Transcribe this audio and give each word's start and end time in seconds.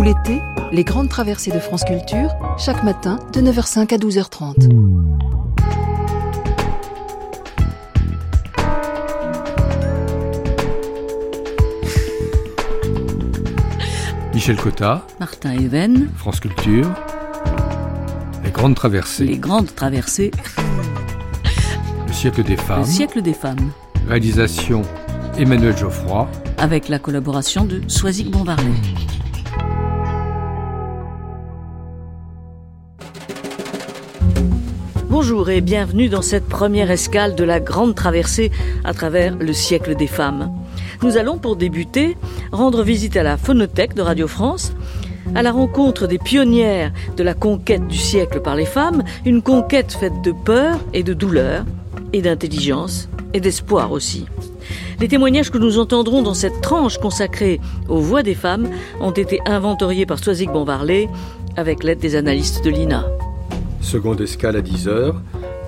Tout 0.00 0.04
l'été, 0.04 0.40
les 0.72 0.82
grandes 0.82 1.10
traversées 1.10 1.50
de 1.50 1.58
France 1.58 1.84
Culture, 1.84 2.30
chaque 2.56 2.82
matin 2.84 3.18
de 3.34 3.42
9h05 3.42 3.92
à 3.92 3.98
12h30. 3.98 4.72
Michel 14.32 14.56
Cotta, 14.56 15.06
Martin 15.18 15.52
Even, 15.52 16.08
France 16.16 16.40
Culture, 16.40 16.90
Les 18.42 18.50
Grandes 18.50 18.76
Traversées, 18.76 19.26
Les 19.26 19.36
Grandes 19.36 19.74
Traversées, 19.74 20.30
Le 22.06 22.12
siècle 22.14 22.42
des 22.42 22.56
femmes, 22.56 22.80
Le 22.80 22.86
siècle 22.86 23.20
des 23.20 23.34
femmes, 23.34 23.70
réalisation 24.08 24.80
Emmanuel 25.36 25.76
Geoffroy, 25.76 26.26
avec 26.56 26.88
la 26.88 26.98
collaboration 26.98 27.66
de 27.66 27.82
Soisic 27.86 28.30
Bombarlet. 28.30 28.72
Bonjour 35.10 35.50
et 35.50 35.60
bienvenue 35.60 36.08
dans 36.08 36.22
cette 36.22 36.46
première 36.46 36.88
escale 36.88 37.34
de 37.34 37.42
la 37.42 37.58
grande 37.58 37.96
traversée 37.96 38.52
à 38.84 38.94
travers 38.94 39.36
le 39.36 39.52
siècle 39.52 39.96
des 39.96 40.06
femmes. 40.06 40.52
Nous 41.02 41.16
allons 41.16 41.36
pour 41.36 41.56
débuter 41.56 42.16
rendre 42.52 42.84
visite 42.84 43.16
à 43.16 43.24
la 43.24 43.36
phonothèque 43.36 43.94
de 43.94 44.02
Radio 44.02 44.28
France, 44.28 44.72
à 45.34 45.42
la 45.42 45.50
rencontre 45.50 46.06
des 46.06 46.18
pionnières 46.18 46.92
de 47.16 47.24
la 47.24 47.34
conquête 47.34 47.88
du 47.88 47.96
siècle 47.98 48.40
par 48.40 48.54
les 48.54 48.66
femmes, 48.66 49.02
une 49.26 49.42
conquête 49.42 49.90
faite 49.90 50.22
de 50.22 50.30
peur 50.30 50.78
et 50.94 51.02
de 51.02 51.12
douleur, 51.12 51.64
et 52.12 52.22
d'intelligence, 52.22 53.08
et 53.34 53.40
d'espoir 53.40 53.90
aussi. 53.90 54.26
Les 55.00 55.08
témoignages 55.08 55.50
que 55.50 55.58
nous 55.58 55.80
entendrons 55.80 56.22
dans 56.22 56.34
cette 56.34 56.60
tranche 56.60 56.98
consacrée 56.98 57.60
aux 57.88 57.98
voix 57.98 58.22
des 58.22 58.36
femmes 58.36 58.68
ont 59.00 59.10
été 59.10 59.40
inventoriés 59.44 60.06
par 60.06 60.22
Soisic 60.22 60.52
Bonvarlet 60.52 61.08
avec 61.56 61.82
l'aide 61.82 61.98
des 61.98 62.14
analystes 62.14 62.64
de 62.64 62.70
l'INA. 62.70 63.06
Seconde 63.80 64.20
escale 64.20 64.56
à 64.56 64.60
10h, 64.60 65.14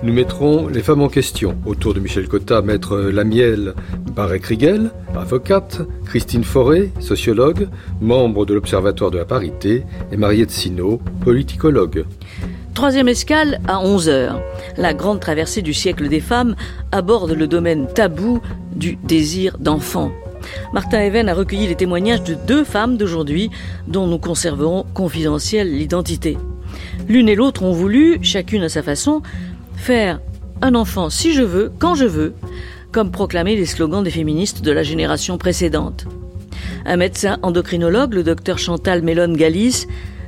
nous 0.03 0.13
mettrons 0.13 0.67
les 0.67 0.81
femmes 0.81 1.01
en 1.01 1.09
question. 1.09 1.57
Autour 1.65 1.93
de 1.93 1.99
Michel 1.99 2.27
Cotta, 2.27 2.61
maître 2.61 2.97
Lamiel 2.97 3.73
Barré-Krigel, 4.15 4.91
avocate, 5.15 5.81
Christine 6.05 6.43
Forêt, 6.43 6.91
sociologue, 6.99 7.67
membre 8.01 8.45
de 8.45 8.53
l'Observatoire 8.53 9.11
de 9.11 9.17
la 9.17 9.25
parité, 9.25 9.83
et 10.11 10.17
Mariette 10.17 10.51
Sino, 10.51 11.01
politicologue. 11.21 12.05
Troisième 12.73 13.07
escale 13.07 13.59
à 13.67 13.83
11h. 13.83 14.33
La 14.77 14.93
grande 14.93 15.19
traversée 15.19 15.61
du 15.61 15.73
siècle 15.73 16.09
des 16.09 16.19
femmes 16.19 16.55
aborde 16.91 17.31
le 17.31 17.47
domaine 17.47 17.87
tabou 17.87 18.41
du 18.75 18.95
désir 18.95 19.57
d'enfant. 19.57 20.11
Martin 20.73 21.01
Even 21.01 21.29
a 21.29 21.33
recueilli 21.33 21.67
les 21.67 21.75
témoignages 21.75 22.23
de 22.23 22.33
deux 22.33 22.63
femmes 22.63 22.97
d'aujourd'hui 22.97 23.49
dont 23.87 24.07
nous 24.07 24.17
conserverons 24.17 24.85
confidentielle 24.93 25.75
l'identité. 25.75 26.37
L'une 27.07 27.29
et 27.29 27.35
l'autre 27.35 27.63
ont 27.63 27.73
voulu, 27.73 28.19
chacune 28.21 28.63
à 28.63 28.69
sa 28.69 28.81
façon, 28.81 29.21
faire 29.75 30.19
un 30.61 30.75
enfant 30.75 31.09
si 31.09 31.33
je 31.33 31.41
veux, 31.41 31.71
quand 31.79 31.95
je 31.95 32.05
veux, 32.05 32.33
comme 32.91 33.11
proclamaient 33.11 33.55
les 33.55 33.65
slogans 33.65 34.03
des 34.03 34.11
féministes 34.11 34.61
de 34.61 34.71
la 34.71 34.83
génération 34.83 35.37
précédente. 35.37 36.05
Un 36.85 36.97
médecin 36.97 37.37
endocrinologue, 37.41 38.13
le 38.13 38.23
docteur 38.23 38.57
Chantal 38.57 39.01
Mélone 39.01 39.35
Galis, 39.35 39.87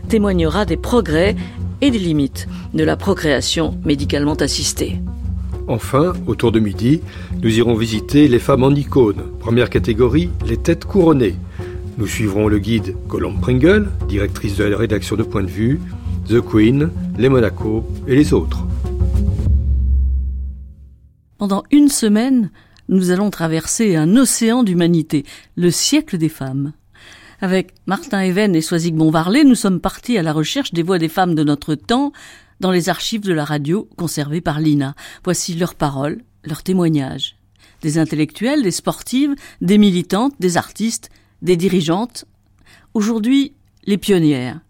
témoignera 0.10 0.66
des 0.66 0.78
progrès 0.78 1.36
et 1.82 1.92
des 1.92 2.00
limites 2.00 2.48
de 2.74 2.84
la 2.84 2.96
procréation 2.96 3.78
médicalement 3.86 4.36
assistée. 4.36 5.00
Enfin, 5.68 6.14
autour 6.28 6.52
de 6.52 6.60
midi, 6.60 7.02
nous 7.42 7.58
irons 7.58 7.76
visiter 7.76 8.28
les 8.28 8.40
femmes 8.40 8.64
en 8.64 8.72
icône. 8.72 9.24
Première 9.40 9.70
catégorie, 9.70 10.30
les 10.46 10.58
têtes 10.58 10.86
couronnées. 10.86 11.36
Nous 11.98 12.08
suivrons 12.08 12.48
le 12.48 12.60
guide 12.60 12.96
Colombe 13.08 13.40
Pringle, 13.40 13.90
directrice 14.08 14.58
de 14.58 14.66
la 14.66 14.78
rédaction 14.78 15.16
de 15.16 15.24
Point 15.24 15.44
de 15.44 15.50
vue, 15.50 15.80
The 16.28 16.42
Queen, 16.42 16.90
les 17.20 17.30
Monaco 17.30 17.86
et 18.08 18.16
les 18.16 18.34
autres. 18.34 18.66
Pendant 21.38 21.64
une 21.70 21.88
semaine, 21.88 22.50
nous 22.90 23.12
allons 23.12 23.30
traverser 23.30 23.96
un 23.96 24.16
océan 24.16 24.64
d'humanité, 24.64 25.24
le 25.56 25.70
siècle 25.70 26.18
des 26.18 26.30
femmes. 26.30 26.74
Avec 27.42 27.76
Martin 27.86 28.24
Even 28.24 28.56
et 28.56 28.62
Soisic 28.62 28.96
Bonvarlet, 28.96 29.44
nous 29.44 29.54
sommes 29.54 29.80
partis 29.80 30.18
à 30.18 30.24
la 30.24 30.34
recherche 30.34 30.74
des 30.74 30.82
voix 30.82 30.98
des 30.98 31.10
femmes 31.10 31.36
de 31.36 31.44
notre 31.44 31.76
temps 31.76 32.12
dans 32.60 32.72
les 32.72 32.90
archives 32.90 33.22
de 33.22 33.34
la 33.34 33.46
radio 33.46 33.88
conservées 33.96 34.42
par 34.42 34.60
l'INA. 34.60 34.96
Voici 35.24 35.54
leurs 35.54 35.76
paroles, 35.76 36.24
leurs 36.44 36.64
témoignages. 36.64 37.36
Des 37.84 38.00
intellectuels, 38.00 38.64
des 38.64 38.72
sportives, 38.72 39.36
des 39.62 39.78
militantes, 39.78 40.34
des 40.40 40.58
artistes, 40.58 41.12
des 41.44 41.56
dirigeantes. 41.56 42.26
Aujourd'hui, 42.96 43.54
les 43.86 44.00
pionnières. 44.00 44.62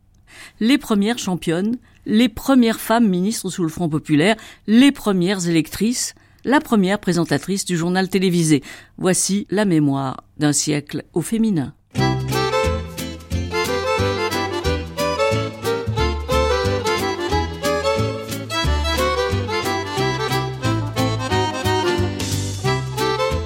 Les 0.62 0.78
premières 0.78 1.18
championnes, 1.18 1.78
les 2.06 2.30
premières 2.30 2.80
femmes 2.80 3.10
ministres 3.10 3.50
sous 3.50 3.64
le 3.64 3.70
Front 3.70 3.90
populaire, 3.90 4.38
les 4.68 4.94
premières 4.94 5.50
électrices, 5.50 6.16
la 6.46 6.62
première 6.62 7.00
présentatrice 7.00 7.66
du 7.66 7.76
journal 7.76 8.08
télévisé. 8.08 8.64
Voici 8.98 9.48
la 9.50 9.66
mémoire 9.66 10.24
d'un 10.38 10.54
siècle 10.54 11.04
au 11.14 11.22
féminin. 11.22 11.74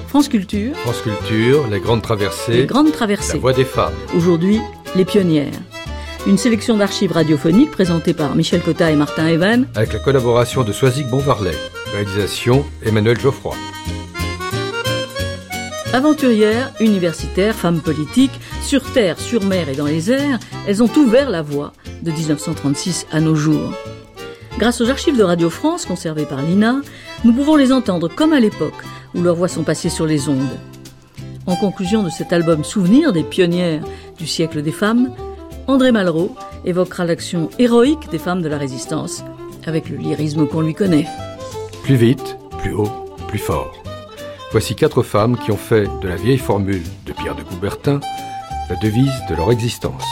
France 0.06 0.28
Culture. 0.28 0.76
France 0.76 1.02
Culture, 1.02 1.66
les 1.68 1.80
grandes 1.80 2.02
traversées. 2.02 2.52
Les 2.52 2.66
grandes 2.66 2.92
traversées. 2.92 3.34
La 3.34 3.40
voix 3.40 3.52
des 3.52 3.64
femmes. 3.64 3.94
Aujourd'hui, 4.14 4.60
les 4.94 5.04
pionnières. 5.04 5.50
Une 6.26 6.36
sélection 6.36 6.76
d'archives 6.76 7.12
radiophoniques 7.12 7.70
présentée 7.70 8.12
par 8.12 8.34
Michel 8.34 8.60
Cotta 8.60 8.90
et 8.90 8.96
Martin 8.96 9.26
Evan. 9.26 9.66
Avec 9.74 9.94
la 9.94 9.98
collaboration 9.98 10.62
de 10.64 10.70
Soisic 10.70 11.08
Bonvarlet. 11.08 11.54
Réalisation 11.92 12.66
Emmanuel 12.84 13.18
Geoffroy. 13.18 13.56
Aventurières, 15.94 16.72
universitaires, 16.78 17.54
femmes 17.54 17.80
politiques, 17.80 18.38
sur 18.62 18.82
terre, 18.92 19.18
sur 19.18 19.42
mer 19.44 19.70
et 19.70 19.74
dans 19.74 19.86
les 19.86 20.12
airs, 20.12 20.38
elles 20.68 20.82
ont 20.82 20.90
ouvert 20.94 21.30
la 21.30 21.40
voie 21.40 21.72
de 22.02 22.10
1936 22.10 23.06
à 23.10 23.20
nos 23.20 23.34
jours. 23.34 23.72
Grâce 24.58 24.82
aux 24.82 24.90
archives 24.90 25.16
de 25.16 25.24
Radio 25.24 25.48
France 25.48 25.86
conservées 25.86 26.26
par 26.26 26.42
l'INA, 26.42 26.82
nous 27.24 27.32
pouvons 27.32 27.56
les 27.56 27.72
entendre 27.72 28.08
comme 28.08 28.34
à 28.34 28.40
l'époque 28.40 28.84
où 29.14 29.22
leurs 29.22 29.36
voix 29.36 29.48
sont 29.48 29.64
passées 29.64 29.88
sur 29.88 30.06
les 30.06 30.28
ondes. 30.28 30.58
En 31.46 31.56
conclusion 31.56 32.02
de 32.02 32.10
cet 32.10 32.32
album 32.34 32.62
Souvenir 32.62 33.12
des 33.14 33.24
pionnières 33.24 33.82
du 34.18 34.26
siècle 34.26 34.62
des 34.62 34.70
femmes, 34.70 35.14
André 35.70 35.92
Malraux 35.92 36.34
évoquera 36.64 37.04
l'action 37.04 37.48
héroïque 37.60 38.10
des 38.10 38.18
femmes 38.18 38.42
de 38.42 38.48
la 38.48 38.58
résistance 38.58 39.22
avec 39.64 39.88
le 39.88 39.98
lyrisme 39.98 40.48
qu'on 40.48 40.62
lui 40.62 40.74
connaît. 40.74 41.06
Plus 41.84 41.94
vite, 41.94 42.36
plus 42.58 42.72
haut, 42.72 42.90
plus 43.28 43.38
fort. 43.38 43.72
Voici 44.50 44.74
quatre 44.74 45.04
femmes 45.04 45.38
qui 45.38 45.52
ont 45.52 45.56
fait 45.56 45.86
de 46.02 46.08
la 46.08 46.16
vieille 46.16 46.38
formule 46.38 46.82
de 47.06 47.12
Pierre 47.12 47.36
de 47.36 47.44
Coubertin 47.44 48.00
la 48.68 48.74
devise 48.82 49.12
de 49.30 49.36
leur 49.36 49.52
existence. 49.52 50.02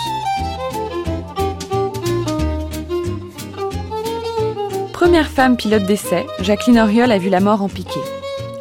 Première 4.93 5.27
femme 5.27 5.57
pilote 5.57 5.87
d'essai, 5.87 6.25
Jacqueline 6.39 6.79
Auriol 6.79 7.11
a 7.11 7.19
vu 7.19 7.31
la 7.31 7.41
mort 7.41 7.63
en 7.63 7.69
piqué. 7.69 8.01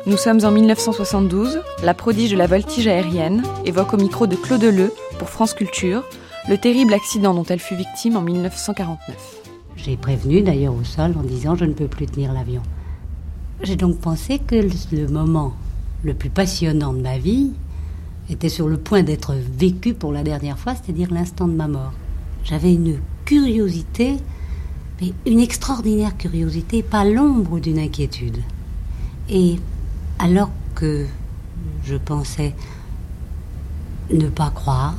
Nous 0.08 0.18
sommes 0.18 0.44
en 0.44 0.50
1972, 0.50 1.62
la 1.84 1.94
prodige 1.94 2.32
de 2.32 2.38
la 2.38 2.48
voltige 2.48 2.88
aérienne 2.88 3.44
évoque 3.66 3.94
au 3.94 3.98
micro 3.98 4.26
de 4.26 4.36
Claude 4.36 4.64
Leu 4.64 4.92
pour 5.20 5.30
France 5.30 5.54
Culture 5.54 6.04
le 6.50 6.58
terrible 6.58 6.94
accident 6.94 7.34
dont 7.34 7.44
elle 7.44 7.60
fut 7.60 7.76
victime 7.76 8.16
en 8.16 8.22
1949. 8.22 9.42
J'ai 9.76 9.98
prévenu 9.98 10.42
d'ailleurs 10.42 10.74
au 10.74 10.84
sol 10.84 11.14
en 11.18 11.24
disant 11.24 11.56
je 11.56 11.66
ne 11.66 11.74
peux 11.74 11.88
plus 11.88 12.06
tenir 12.06 12.32
l'avion. 12.32 12.62
J'ai 13.64 13.76
donc 13.76 13.98
pensé 13.98 14.40
que 14.40 14.56
le 14.56 15.08
moment 15.08 15.54
le 16.04 16.14
plus 16.14 16.30
passionnant 16.30 16.94
de 16.94 17.02
ma 17.02 17.18
vie 17.18 17.52
était 18.30 18.50
sur 18.50 18.68
le 18.68 18.78
point 18.78 19.04
d'être 19.04 19.34
vécu 19.34 19.94
pour 19.94 20.14
la 20.14 20.24
dernière 20.24 20.58
fois, 20.58 20.74
c'est-à-dire 20.76 21.14
l'instant 21.14 21.48
de 21.48 21.54
ma 21.54 21.68
mort. 21.68 21.94
J'avais 22.44 22.74
une 22.74 23.00
curiosité, 23.26 24.18
mais 25.02 25.14
une 25.26 25.40
extraordinaire 25.40 26.16
curiosité, 26.18 26.82
pas 26.82 27.04
l'ombre 27.04 27.60
d'une 27.60 27.80
inquiétude. 27.80 28.38
Et 29.30 29.58
alors 30.20 30.52
que 30.76 31.06
je 31.84 31.96
pensais 31.96 32.56
ne 34.12 34.30
pas 34.30 34.50
croire, 34.50 34.96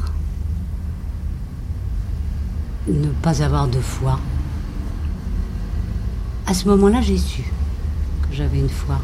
ne 2.89 3.09
pas 3.23 3.43
avoir 3.43 3.69
de 3.69 3.81
foi, 3.81 4.19
à 6.47 6.55
ce 6.55 6.67
moment-là, 6.69 7.03
j'ai 7.03 7.19
su 7.19 7.43
que 7.43 8.35
j'avais 8.35 8.59
une 8.59 8.71
foi 8.71 8.99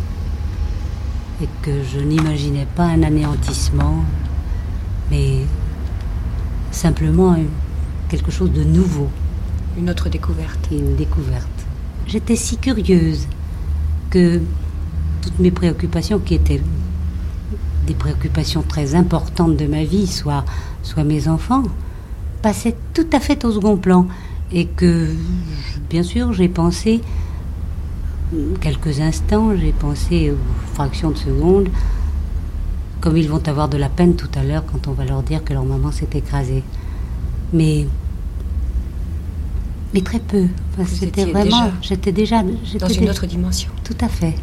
et 1.43 1.49
que 1.63 1.83
je 1.83 2.01
n'imaginais 2.01 2.67
pas 2.75 2.85
un 2.85 3.03
anéantissement, 3.03 4.05
mais 5.11 5.41
simplement 6.71 7.37
quelque 8.09 8.31
chose 8.31 8.51
de 8.51 8.65
nouveau. 8.65 9.09
Une 9.77 9.91
autre 9.91 10.09
découverte. 10.09 10.69
Une 10.71 10.97
découverte. 10.97 11.49
J'étais 12.07 12.37
si 12.37 12.57
curieuse 12.57 13.27
que 14.11 14.41
toutes 15.21 15.39
mes 15.39 15.51
préoccupations, 15.51 16.19
qui 16.19 16.35
étaient 16.35 16.63
des 17.87 17.95
préoccupations 17.95 18.63
très 18.63 18.95
importantes 18.95 19.57
de 19.57 19.67
ma 19.67 19.85
vie, 19.85 20.07
soit, 20.07 20.45
soit 20.83 21.05
mes 21.05 21.29
enfants, 21.29 21.65
passait 22.45 22.77
tout 22.93 23.07
à 23.15 23.21
fait 23.21 23.43
au 23.47 23.53
second 23.53 23.79
plan. 23.79 24.07
Et 24.53 24.67
que, 24.67 25.09
bien 25.89 26.03
sûr, 26.03 26.35
j'ai 26.35 26.51
pensé, 26.51 27.01
quelques 28.61 29.01
instants, 29.01 29.57
j'ai 29.57 29.73
pensé 29.73 30.31
aux 30.31 30.75
fractions 30.75 31.11
de 31.11 31.17
secondes, 31.17 31.69
comme 33.01 33.17
ils 33.17 33.31
vont 33.31 33.43
avoir 33.49 33.71
de 33.71 33.79
la 33.79 33.89
peine 33.89 34.15
tout 34.15 34.29
à 34.35 34.43
l'heure 34.45 34.65
quand 34.71 34.89
on 34.89 34.93
va 34.93 35.07
leur 35.07 35.23
dire 35.23 35.43
que 35.43 35.55
leur 35.55 35.65
maman 35.65 35.91
s'est 35.91 36.15
écrasée. 36.15 36.63
Mais 37.55 37.87
mais 39.95 40.03
très 40.03 40.19
peu. 40.19 40.47
c'était 40.87 41.25
vraiment, 41.25 41.71
j'étais 41.81 42.13
déjà 42.13 42.43
dans 42.43 42.89
une 42.89 43.09
autre 43.09 43.27
dimension. 43.27 43.71
Tout 43.85 43.97
à 44.03 44.09
fait. 44.09 44.35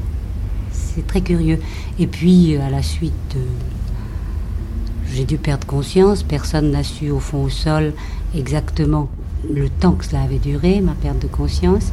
C'est 0.71 1.05
très 1.05 1.21
curieux. 1.21 1.59
Et 1.99 2.07
puis 2.07 2.57
à 2.57 2.69
la 2.71 2.81
suite, 2.81 3.35
j'ai 5.13 5.25
dû 5.25 5.37
perdre 5.37 5.65
conscience. 5.67 6.23
Personne 6.23 6.71
n'a 6.71 6.83
su 6.83 7.09
au 7.09 7.19
fond 7.19 7.43
au 7.43 7.49
sol 7.49 7.93
exactement 8.35 9.09
le 9.53 9.69
temps 9.69 9.93
que 9.93 10.05
cela 10.05 10.21
avait 10.21 10.39
duré, 10.39 10.81
ma 10.81 10.93
perte 10.93 11.19
de 11.19 11.27
conscience. 11.27 11.91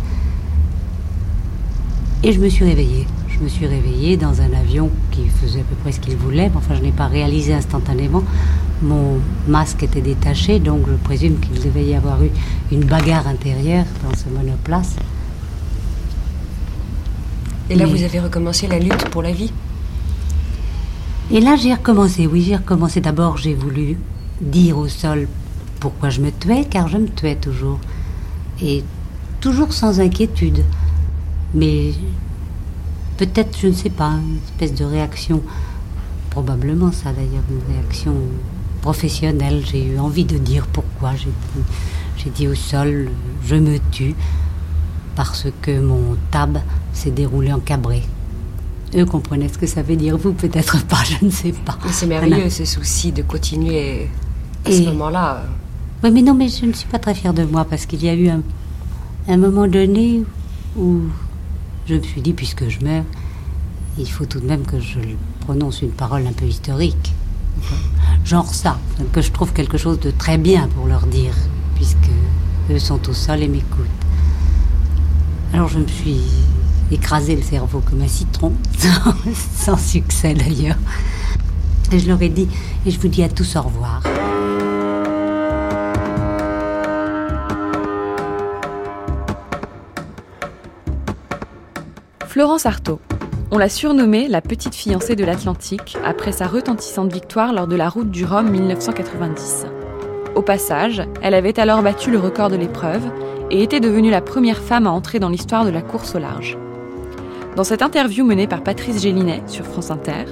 Et 2.23 2.33
je 2.33 2.41
me 2.41 2.49
suis 2.49 2.65
réveillée. 2.65 3.07
Je 3.29 3.45
me 3.45 3.49
suis 3.49 3.67
réveillée 3.67 4.17
dans 4.17 4.41
un 4.41 4.53
avion 4.53 4.91
qui 5.13 5.27
faisait 5.29 5.61
à 5.61 5.65
peu 5.65 5.77
près 5.77 5.93
ce 5.93 6.01
qu'il 6.01 6.17
voulait. 6.17 6.51
Enfin, 6.55 6.75
je 6.75 6.83
n'ai 6.83 6.91
pas 6.91 7.07
réalisé 7.07 7.55
instantanément. 7.55 8.25
Mon 8.83 9.19
masque 9.47 9.83
était 9.83 10.01
détaché, 10.01 10.59
donc 10.59 10.83
je 10.89 10.95
présume 10.95 11.39
qu'il 11.39 11.63
devait 11.63 11.85
y 11.85 11.95
avoir 11.95 12.23
eu 12.23 12.31
une 12.73 12.85
bagarre 12.85 13.29
intérieure 13.29 13.85
dans 14.03 14.17
ce 14.17 14.29
monoplace. 14.29 14.97
Et 17.71 17.77
là, 17.77 17.87
vous 17.87 18.03
avez 18.03 18.19
recommencé 18.19 18.67
la 18.67 18.79
lutte 18.79 19.09
pour 19.11 19.23
la 19.23 19.33
vie? 19.33 19.53
Et 21.31 21.41
là, 21.41 21.57
j'ai 21.57 21.75
recommencé, 21.75 22.27
oui, 22.27 22.41
j'ai 22.41 22.57
recommencé. 22.57 23.03
D'abord, 23.03 23.37
j'ai 23.37 23.55
voulu 23.55 23.99
dire 24.41 24.79
au 24.79 24.89
sol 24.89 25.29
pourquoi 25.79 26.09
je 26.09 26.23
me 26.23 26.31
tuais, 26.31 26.65
car 26.65 26.89
je 26.89 26.97
me 26.97 27.07
tuais 27.07 27.37
toujours. 27.37 27.79
Et 28.63 28.83
toujours 29.41 29.75
sans 29.75 30.01
inquiétude. 30.01 30.65
Mais 31.53 31.93
peut-être, 33.19 33.59
je 33.61 33.67
ne 33.69 33.75
sais 33.75 33.91
pas, 33.91 34.13
une 34.13 34.39
espèce 34.47 34.75
de 34.75 34.87
réaction, 34.87 35.43
probablement 36.31 36.93
ça 36.93 37.13
d'ailleurs, 37.13 37.45
une 37.51 37.75
réaction 37.75 38.15
professionnelle. 38.81 39.63
J'ai 39.71 39.85
eu 39.85 39.99
envie 39.99 40.25
de 40.25 40.39
dire 40.39 40.67
pourquoi. 40.67 41.13
J'ai 42.17 42.31
dit 42.31 42.49
au 42.49 42.55
sol, 42.55 43.11
je 43.45 43.55
me 43.55 43.79
tue 43.91 44.15
parce 45.15 45.47
que 45.61 45.79
mon 45.79 46.17
tab 46.31 46.59
s'est 46.95 47.11
déroulé 47.11 47.53
en 47.53 47.61
cabré. 47.61 48.03
Eux 48.97 49.05
comprenaient 49.05 49.49
ce 49.49 49.59
que 49.59 49.67
ça 49.67 49.83
veut 49.83 49.97
dire, 49.97 50.17
vous 50.17 50.33
peut-être 50.33 50.85
pas, 50.87 51.03
je 51.05 51.25
ne 51.25 51.31
sais 51.31 51.53
pas. 51.53 51.79
C'est 51.91 52.07
merveilleux 52.07 52.51
ce 52.51 52.65
souci 52.65 53.13
de 53.13 53.23
continuer 53.23 54.09
à 54.65 54.71
ce 54.73 54.83
moment-là. 54.83 55.45
Oui, 56.03 56.11
mais 56.11 56.23
non, 56.23 56.35
mais 56.35 56.49
je 56.49 56.65
ne 56.65 56.73
suis 56.73 56.89
pas 56.89 56.99
très 56.99 57.15
fière 57.15 57.35
de 57.35 57.45
moi 57.45 57.65
parce 57.65 57.87
qu'il 57.87 58.03
y 58.05 58.09
a 58.09 58.15
eu 58.15 58.29
un, 58.29 58.43
un 59.29 59.37
moment 59.37 59.67
donné 59.67 60.23
où 60.77 61.01
je 61.87 61.95
me 61.95 62.03
suis 62.03 62.21
dit, 62.21 62.33
puisque 62.33 62.69
je 62.69 62.85
meurs, 62.85 63.05
il 63.99 64.09
faut 64.09 64.27
tout 64.27 64.41
de 64.41 64.47
même 64.47 64.65
que 64.65 64.79
je 64.81 65.01
prononce 65.41 65.83
une 65.83 65.91
parole 65.91 66.27
un 66.27 66.33
peu 66.33 66.47
historique 66.47 67.15
genre 68.25 68.53
ça, 68.55 68.79
que 69.13 69.23
je 69.23 69.31
trouve 69.31 69.53
quelque 69.53 69.79
chose 69.79 69.99
de 70.01 70.11
très 70.11 70.39
bien 70.39 70.69
pour 70.69 70.87
leur 70.87 71.07
dire, 71.07 71.35
puisque 71.75 72.11
eux 72.71 72.79
sont 72.79 73.09
au 73.09 73.13
sol 73.13 73.43
et 73.43 73.49
m'écoutent. 73.49 73.87
Alors 75.53 75.69
je 75.69 75.79
me 75.79 75.87
suis 75.87 76.21
écrasé 76.91 77.37
le 77.37 77.43
cerveau 77.43 77.81
comme 77.81 78.03
un 78.03 78.09
citron, 78.09 78.53
sans, 79.57 79.77
succès 79.77 80.35
d'ailleurs. 80.35 80.77
Je 81.93 82.07
leur 82.07 82.21
ai 82.23 82.29
dit, 82.29 82.49
et 82.87 82.91
je 82.91 82.99
vous 82.99 83.09
dis 83.09 83.23
à 83.23 83.29
tous 83.29 83.57
au 83.57 83.63
revoir. 83.63 84.03
Florence 92.27 92.67
Artaud. 92.67 93.01
On 93.51 93.57
l'a 93.57 93.71
surnommée 93.71 94.29
la 94.29 94.43
petite 94.43 94.75
fiancée 94.75 95.17
de 95.17 95.25
l'Atlantique 95.25 95.97
après 96.05 96.33
sa 96.33 96.47
retentissante 96.47 97.11
victoire 97.11 97.55
lors 97.55 97.67
de 97.67 97.77
la 97.77 97.89
route 97.89 98.11
du 98.11 98.27
Rhum 98.27 98.51
1990. 98.51 99.67
Au 100.35 100.43
passage, 100.43 101.03
elle 101.23 101.35
avait 101.35 101.59
alors 101.59 101.83
battu 101.83 102.11
le 102.11 102.19
record 102.19 102.51
de 102.51 102.57
l'épreuve 102.57 103.03
et 103.51 103.63
était 103.63 103.81
devenue 103.81 104.11
la 104.11 104.21
première 104.21 104.63
femme 104.63 104.87
à 104.87 104.91
entrer 104.91 105.19
dans 105.19 105.31
l'histoire 105.31 105.65
de 105.65 105.71
la 105.71 105.81
course 105.81 106.15
au 106.15 106.19
large. 106.19 106.59
Dans 107.59 107.65
cette 107.65 107.83
interview 107.83 108.25
menée 108.25 108.47
par 108.47 108.63
Patrice 108.63 109.03
Gélinet 109.03 109.43
sur 109.49 109.65
France 109.65 109.91
Inter, 109.91 110.27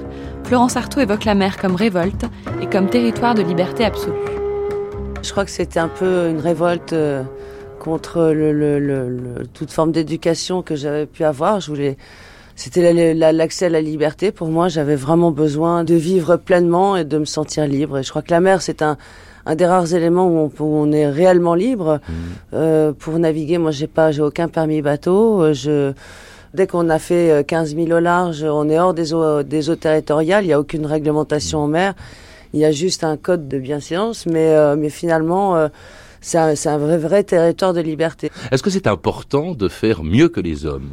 Florence 0.45 0.77
Artaud 0.77 1.01
évoque 1.01 1.25
la 1.25 1.35
mer 1.35 1.57
comme 1.57 1.75
révolte 1.75 2.23
et 2.61 2.67
comme 2.67 2.89
territoire 2.89 3.35
de 3.35 3.41
liberté 3.41 3.83
absolue. 3.83 4.15
Je 5.21 5.29
crois 5.31 5.43
que 5.43 5.51
c'était 5.51 5.81
un 5.81 5.89
peu 5.89 6.29
une 6.29 6.39
révolte 6.39 6.93
euh, 6.93 7.23
contre 7.81 8.33
toute 9.53 9.71
forme 9.71 9.91
d'éducation 9.91 10.61
que 10.61 10.77
j'avais 10.77 11.05
pu 11.05 11.25
avoir. 11.25 11.59
Je 11.59 11.67
voulais 11.67 11.97
c'était 12.55 13.13
l'accès 13.13 13.65
à 13.65 13.69
la 13.71 13.81
liberté. 13.81 14.31
Pour 14.31 14.47
moi, 14.47 14.69
j'avais 14.69 14.95
vraiment 14.95 15.31
besoin 15.31 15.83
de 15.83 15.95
vivre 15.95 16.37
pleinement 16.37 16.95
et 16.95 17.03
de 17.03 17.17
me 17.17 17.25
sentir 17.25 17.67
libre. 17.67 17.97
Et 17.97 18.03
je 18.03 18.09
crois 18.09 18.21
que 18.21 18.31
la 18.31 18.39
mer, 18.39 18.61
c'est 18.61 18.81
un, 18.81 18.97
un 19.45 19.55
des 19.55 19.65
rares 19.65 19.93
éléments 19.93 20.29
où 20.29 20.49
on, 20.59 20.63
on 20.63 20.91
est 20.93 21.09
réellement 21.09 21.55
libre 21.55 21.99
mmh. 22.07 22.13
euh, 22.53 22.93
pour 22.97 23.19
naviguer. 23.19 23.57
Moi, 23.57 23.71
j'ai 23.71 23.87
pas, 23.87 24.11
j'ai 24.11 24.21
aucun 24.21 24.47
permis 24.47 24.81
bateau. 24.81 25.41
Euh, 25.41 25.53
je 25.53 25.91
Dès 26.53 26.67
qu'on 26.67 26.89
a 26.89 26.99
fait 26.99 27.45
15 27.45 27.73
euh, 27.73 27.85
000 27.85 27.97
au 27.97 27.99
large, 27.99 28.43
on 28.43 28.69
est 28.69 28.79
hors 28.79 28.93
des 28.93 29.13
eaux, 29.13 29.43
des 29.43 29.69
eaux 29.69 29.75
territoriales. 29.75 30.43
Il 30.43 30.47
n'y 30.47 30.53
a 30.53 30.59
aucune 30.59 30.85
réglementation 30.85 31.59
en 31.59 31.67
mer. 31.67 31.93
Il 32.53 32.59
y 32.59 32.65
a 32.65 32.71
juste 32.71 33.03
un 33.03 33.17
code 33.17 33.47
de 33.47 33.59
bienséance, 33.59 34.25
mais, 34.25 34.55
euh, 34.55 34.75
mais 34.77 34.89
finalement, 34.89 35.69
c'est 36.21 36.37
un, 36.37 36.53
un 36.65 36.77
vrai, 36.77 36.97
vrai 36.97 37.23
territoire 37.23 37.73
de 37.73 37.81
liberté. 37.81 38.31
Est-ce 38.51 38.63
que 38.63 38.69
c'est 38.69 38.87
important 38.87 39.53
de 39.53 39.67
faire 39.67 40.03
mieux 40.03 40.29
que 40.29 40.39
les 40.39 40.65
hommes? 40.65 40.91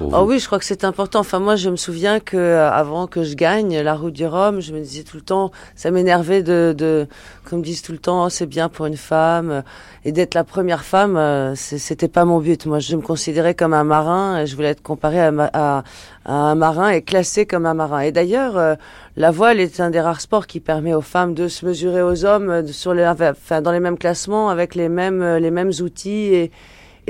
Oh 0.00 0.24
oui, 0.26 0.38
je 0.38 0.46
crois 0.46 0.58
que 0.58 0.64
c'est 0.64 0.84
important. 0.84 1.20
Enfin, 1.20 1.40
moi, 1.40 1.56
je 1.56 1.68
me 1.68 1.76
souviens 1.76 2.20
que 2.20 2.36
euh, 2.36 2.70
avant 2.70 3.06
que 3.06 3.22
je 3.22 3.34
gagne 3.34 3.80
la 3.80 3.94
route 3.94 4.14
du 4.14 4.26
Rhum, 4.26 4.60
je 4.60 4.72
me 4.72 4.80
disais 4.80 5.02
tout 5.02 5.16
le 5.16 5.22
temps, 5.22 5.50
ça 5.74 5.90
m'énervait 5.90 6.42
de, 6.42 6.74
de, 6.76 7.06
comme 7.44 7.60
disent 7.60 7.82
tout 7.82 7.92
le 7.92 7.98
temps, 7.98 8.24
oh, 8.24 8.28
c'est 8.30 8.46
bien 8.46 8.68
pour 8.68 8.86
une 8.86 8.96
femme. 8.96 9.62
Et 10.04 10.12
d'être 10.12 10.34
la 10.34 10.44
première 10.44 10.84
femme, 10.84 11.16
euh, 11.16 11.54
c'était 11.54 12.08
pas 12.08 12.24
mon 12.24 12.40
but. 12.40 12.64
Moi, 12.64 12.78
je 12.78 12.96
me 12.96 13.02
considérais 13.02 13.54
comme 13.54 13.74
un 13.74 13.84
marin 13.84 14.40
et 14.40 14.46
je 14.46 14.56
voulais 14.56 14.70
être 14.70 14.82
comparé 14.82 15.20
à, 15.20 15.32
à, 15.52 15.82
un 16.24 16.54
marin 16.54 16.88
et 16.88 17.02
classé 17.02 17.44
comme 17.44 17.66
un 17.66 17.74
marin. 17.74 18.00
Et 18.00 18.12
d'ailleurs, 18.12 18.56
euh, 18.56 18.76
la 19.16 19.30
voile 19.30 19.60
est 19.60 19.80
un 19.80 19.90
des 19.90 20.00
rares 20.00 20.22
sports 20.22 20.46
qui 20.46 20.60
permet 20.60 20.94
aux 20.94 21.02
femmes 21.02 21.34
de 21.34 21.48
se 21.48 21.66
mesurer 21.66 22.02
aux 22.02 22.24
hommes 22.24 22.66
sur 22.68 22.94
les, 22.94 23.06
enfin, 23.06 23.60
dans 23.60 23.72
les 23.72 23.80
mêmes 23.80 23.98
classements 23.98 24.48
avec 24.48 24.74
les 24.74 24.88
mêmes, 24.88 25.36
les 25.36 25.50
mêmes 25.50 25.72
outils 25.82 26.34
et, 26.34 26.50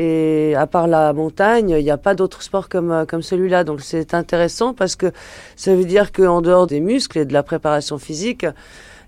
et 0.01 0.55
à 0.57 0.67
part 0.67 0.87
la 0.87 1.13
montagne, 1.13 1.75
il 1.79 1.85
n'y 1.85 1.91
a 1.91 1.99
pas 1.99 2.15
d'autre 2.15 2.43
sport 2.43 2.71
comme, 2.71 2.91
euh, 2.91 3.05
comme 3.05 3.21
celui-là. 3.21 3.65
Donc 3.65 3.83
c'est 3.83 4.15
intéressant 4.15 4.73
parce 4.73 4.97
que 4.97 5.13
ça 5.57 5.75
veut 5.77 5.85
dire 5.85 6.11
qu'en 6.11 6.41
dehors 6.41 6.67
des 6.67 6.81
muscles 6.81 7.19
et 7.19 7.25
de 7.27 7.35
la 7.35 7.43
préparation 7.43 7.99
physique, 7.99 8.47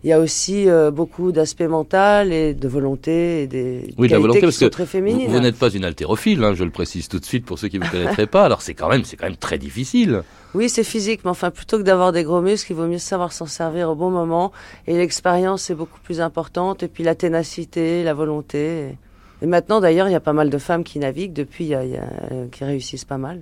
il 0.04 0.10
y 0.10 0.12
a 0.12 0.18
aussi 0.18 0.68
euh, 0.68 0.90
beaucoup 0.90 1.32
d'aspects 1.32 1.62
mentaux 1.62 2.28
et 2.30 2.52
de 2.52 2.68
volonté 2.68 3.44
et 3.44 3.46
des 3.46 3.94
oui, 3.96 4.08
la 4.08 4.18
volonté, 4.18 4.40
qui 4.40 4.46
parce 4.46 4.56
sont 4.56 4.66
que 4.66 4.70
très 4.70 4.84
féminines. 4.84 5.30
Vous, 5.30 5.40
n'êtes 5.40 5.56
pas 5.56 5.70
une 5.70 5.86
haltérophile, 5.86 6.44
hein, 6.44 6.52
je 6.52 6.64
le 6.64 6.70
précise 6.70 7.08
tout 7.08 7.18
de 7.18 7.24
suite 7.24 7.46
pour 7.46 7.58
ceux 7.58 7.68
qui 7.68 7.78
ne 7.78 7.84
vous 7.86 7.90
connaîtraient 7.90 8.26
pas. 8.26 8.44
Alors 8.44 8.60
c'est 8.60 8.74
quand 8.74 8.90
même, 8.90 9.04
c'est 9.04 9.16
quand 9.16 9.26
même 9.26 9.36
très 9.36 9.56
difficile. 9.56 10.24
Oui, 10.54 10.68
c'est 10.68 10.84
physique, 10.84 11.20
mais 11.24 11.30
enfin, 11.30 11.50
plutôt 11.50 11.78
que 11.78 11.84
d'avoir 11.84 12.12
des 12.12 12.24
gros 12.24 12.42
muscles, 12.42 12.72
il 12.72 12.74
vaut 12.74 12.86
mieux 12.86 12.98
savoir 12.98 13.32
s'en 13.32 13.46
servir 13.46 13.88
au 13.88 13.94
bon 13.94 14.10
moment. 14.10 14.52
Et 14.86 14.98
l'expérience 14.98 15.70
est 15.70 15.74
beaucoup 15.74 16.00
plus 16.00 16.20
importante. 16.20 16.82
Et 16.82 16.88
puis 16.88 17.02
la 17.02 17.14
ténacité, 17.14 18.04
la 18.04 18.12
volonté. 18.12 18.98
Et 19.42 19.46
maintenant, 19.46 19.80
d'ailleurs, 19.80 20.08
il 20.08 20.12
y 20.12 20.14
a 20.14 20.20
pas 20.20 20.32
mal 20.32 20.50
de 20.50 20.58
femmes 20.58 20.84
qui 20.84 21.00
naviguent 21.00 21.32
depuis, 21.32 21.64
y 21.64 21.74
a, 21.74 21.84
y 21.84 21.96
a, 21.96 22.04
qui 22.52 22.62
réussissent 22.62 23.04
pas 23.04 23.18
mal. 23.18 23.40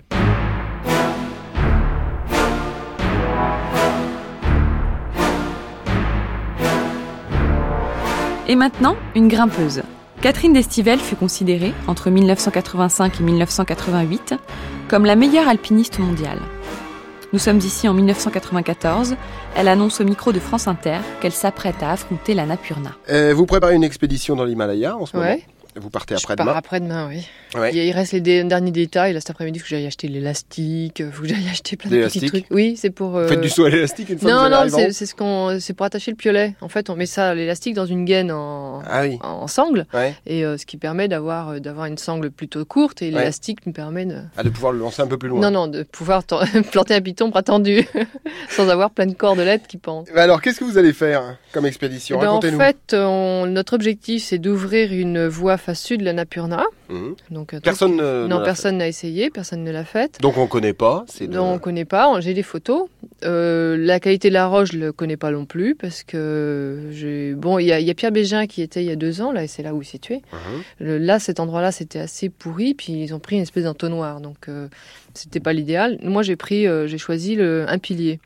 Et 8.49 8.57
maintenant, 8.57 8.97
une 9.15 9.29
grimpeuse. 9.29 9.83
Catherine 10.23 10.55
Destivelle 10.55 10.99
fut 10.99 11.17
considérée, 11.17 11.75
entre 11.87 12.09
1985 12.09 13.21
et 13.21 13.23
1988, 13.23 14.35
comme 14.89 15.05
la 15.05 15.17
meilleure 15.17 15.49
alpiniste 15.49 15.99
mondiale. 15.99 16.39
Nous 17.35 17.39
sommes 17.39 17.59
ici 17.59 17.87
en 17.89 17.95
1994. 17.95 19.17
Elle 19.55 19.69
annonce 19.69 20.01
au 20.01 20.05
micro 20.05 20.33
de 20.33 20.41
France 20.41 20.67
Inter 20.67 20.99
qu'elle 21.21 21.33
s'apprête 21.33 21.83
à 21.83 21.93
affronter 21.93 22.33
la 22.33 22.47
Napurna. 22.47 22.97
Euh, 23.11 23.35
vous 23.35 23.45
préparez 23.45 23.75
une 23.75 23.85
expédition 23.85 24.35
dans 24.35 24.45
l'Himalaya 24.45 24.97
en 24.97 25.05
ce 25.05 25.17
moment 25.17 25.37
Vous 25.77 25.91
partez 25.91 26.15
Je 26.17 26.21
après-demain 26.25 26.47
pars 26.47 26.57
après-demain, 26.57 27.09
oui. 27.09 27.27
Ouais. 27.55 27.75
Il, 27.75 27.93
reste 27.93 28.13
les 28.13 28.21
derniers 28.21 28.71
détails. 28.73 29.13
Là, 29.13 29.21
cet 29.21 29.31
après-midi, 29.31 29.59
il 29.59 29.61
faut 29.61 29.65
que 29.65 29.71
j'aille 29.71 29.87
acheter 29.87 30.09
l'élastique, 30.09 30.99
il 30.99 31.11
faut 31.13 31.23
que 31.23 31.29
j'aille 31.29 31.49
acheter 31.51 31.77
plein 31.77 31.91
de 31.91 32.03
petits 32.05 32.27
trucs. 32.27 32.47
Oui, 32.51 32.77
c'est 32.77 32.91
pour. 32.91 33.17
euh, 33.17 33.29
Faites 33.29 33.41
du 33.41 33.49
saut 33.49 33.65
à 33.67 33.71
l'élastique 33.71 34.09
une 34.11 34.19
fois 34.19 34.31
que 34.31 34.35
vous 34.35 34.41
Non, 34.49 34.67
non, 34.67 34.89
c'est 34.93 35.07
ce 35.07 35.15
qu'on, 35.15 35.59
c'est 35.61 35.73
pour 35.75 35.87
attacher 35.87 36.11
le 36.11 36.17
piolet. 36.17 36.55
En 36.61 36.69
fait, 36.69 36.91
on 36.91 36.97
met 36.97 37.07
ça, 37.07 37.35
l'élastique, 37.35 37.75
dans 37.75 37.87
une 37.87 38.05
gaine 38.05 38.33
en, 38.33 38.83
Ah 38.89 39.03
oui. 39.03 39.19
en 39.23 39.47
sangle, 39.47 39.87
Ouais. 39.95 40.15
et 40.27 40.45
euh, 40.45 40.57
ce 40.59 40.67
qui 40.67 40.77
permet 40.77 41.07
d'avoir, 41.09 41.51
euh, 41.51 41.59
d'avoir 41.61 41.87
une 41.87 41.99
sangle 41.99 42.31
plutôt 42.31 42.65
courte, 42.65 43.03
et 43.03 43.11
l'élastique 43.11 43.65
nous 43.67 43.73
permet 43.73 44.07
de, 44.07 44.17
Ah, 44.37 44.43
de 44.43 44.49
pouvoir 44.51 44.73
le 44.73 44.79
lancer 44.81 45.03
un 45.03 45.07
peu 45.07 45.19
plus 45.19 45.29
loin. 45.29 45.41
non, 45.41 45.51
non, 45.51 45.67
de 45.69 45.83
pouvoir 45.85 46.25
planter 46.73 46.95
un 46.95 47.01
piton 47.01 47.29
bras 47.29 47.43
tendu, 47.43 47.87
sans 48.51 48.69
avoir 48.69 48.91
plein 48.91 49.07
de 49.07 49.15
cordelettes 49.15 49.67
qui 49.69 49.77
pendent. 49.79 50.09
Mais 50.15 50.21
alors, 50.21 50.41
qu'est-ce 50.43 50.59
que 50.61 50.65
vous 50.65 50.79
allez 50.79 50.93
faire 50.93 51.37
comme 51.53 51.67
expédition? 51.67 52.19
Eh 52.19 52.25
ben, 52.25 52.31
en 52.31 52.41
fait, 52.41 52.95
on- 52.95 53.47
notre 53.47 53.75
objectif, 53.75 54.25
c'est 54.25 54.39
d'ouvrir 54.39 54.93
une 54.93 55.27
voie 55.27 55.57
face 55.61 55.81
sud 55.83 56.01
de 56.01 56.05
la 56.05 56.13
Napurna. 56.13 56.65
Mhm. 56.89 57.15
Donc, 57.31 57.55
un 57.55 57.59
truc- 57.59 57.65
Personne 57.65 57.97
ne. 57.97 58.27
non, 58.27 58.41
ne 58.41 58.45
personne 58.45 58.79
n'a 58.79 58.89
essayé, 58.89 59.31
personne 59.31 59.63
ne 59.63 59.71
l'a 59.71 59.85
fait. 59.85 59.91
fait. 59.91 60.21
Donc 60.21 60.39
on 60.39 60.47
connaît 60.47 60.73
pas. 60.73 61.05
De- 61.21 61.39
on 61.39 61.59
connaît 61.59 61.85
pas. 61.85 62.21
J'ai 62.21 62.33
des 62.35 62.43
photos. 62.45 62.89
Euh, 63.25 63.77
la 63.77 63.99
qualité 63.99 64.29
de 64.29 64.35
la 64.35 64.47
roche, 64.47 64.71
je 64.73 64.79
le 64.79 64.93
connais 64.93 65.17
pas 65.17 65.31
non 65.33 65.45
plus 65.47 65.75
parce 65.75 66.03
que. 66.05 67.35
Bon, 67.37 67.59
il 67.59 67.67
y, 67.67 67.73
a- 67.73 67.81
il 67.81 67.87
y 67.87 67.91
a 67.91 67.95
Pierre 67.95 68.13
Bégin 68.13 68.47
qui 68.47 68.63
était 68.63 68.83
il 68.83 68.87
y 68.89 68.93
a 68.93 68.97
deux 68.97 69.21
ans 69.21 69.33
là, 69.33 69.43
et 69.45 69.47
c'est 69.47 69.63
là 69.63 69.75
où 69.75 69.83
il 69.83 69.85
s'est 69.85 69.99
tué. 69.99 70.23
Mhm. 70.33 70.63
Le- 70.81 70.99
là, 70.99 71.19
cet 71.19 71.41
endroit-là, 71.41 71.73
c'était 71.73 71.99
assez 71.99 72.29
pourri, 72.29 72.75
puis 72.75 72.93
ils 73.03 73.15
ont 73.15 73.19
pris 73.19 73.37
une 73.37 73.43
espèce 73.43 73.65
d'entonnoir, 73.65 74.21
donc 74.21 74.49
euh, 74.49 74.69
c'était 75.15 75.41
pas 75.41 75.53
l'idéal. 75.53 75.99
Moi, 76.03 76.23
j'ai 76.23 76.37
pris, 76.37 76.67
euh, 76.67 76.87
j'ai 76.87 76.99
choisi 76.99 77.35
le, 77.35 77.65
un 77.69 77.79
pilier. 77.79 78.21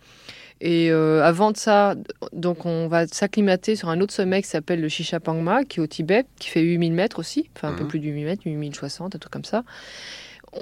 Et 0.67 0.91
euh, 0.91 1.23
avant 1.23 1.51
de 1.51 1.59
ça, 1.59 1.95
donc 2.33 2.65
on 2.65 2.89
va 2.89 3.07
s'acclimater 3.07 3.77
sur 3.77 3.91
un 3.91 4.01
autre 4.01 4.15
sommet 4.15 4.41
qui 4.41 4.49
s'appelle 4.49 4.81
le 4.81 4.89
Shishapangma, 4.89 5.65
qui 5.65 5.79
est 5.79 5.83
au 5.83 5.87
Tibet, 5.87 6.25
qui 6.39 6.49
fait 6.49 6.63
8000 6.63 6.95
mètres 6.95 7.19
aussi, 7.19 7.51
enfin 7.55 7.69
un 7.69 7.73
peu 7.75 7.83
Mhm. 7.83 7.89
plus 7.91 7.99
de 7.99 8.05
8000 8.07 8.25
mètres, 8.25 8.43
8060, 8.47 9.15
un 9.15 9.19
truc 9.19 9.31
comme 9.31 9.45
ça. 9.45 9.63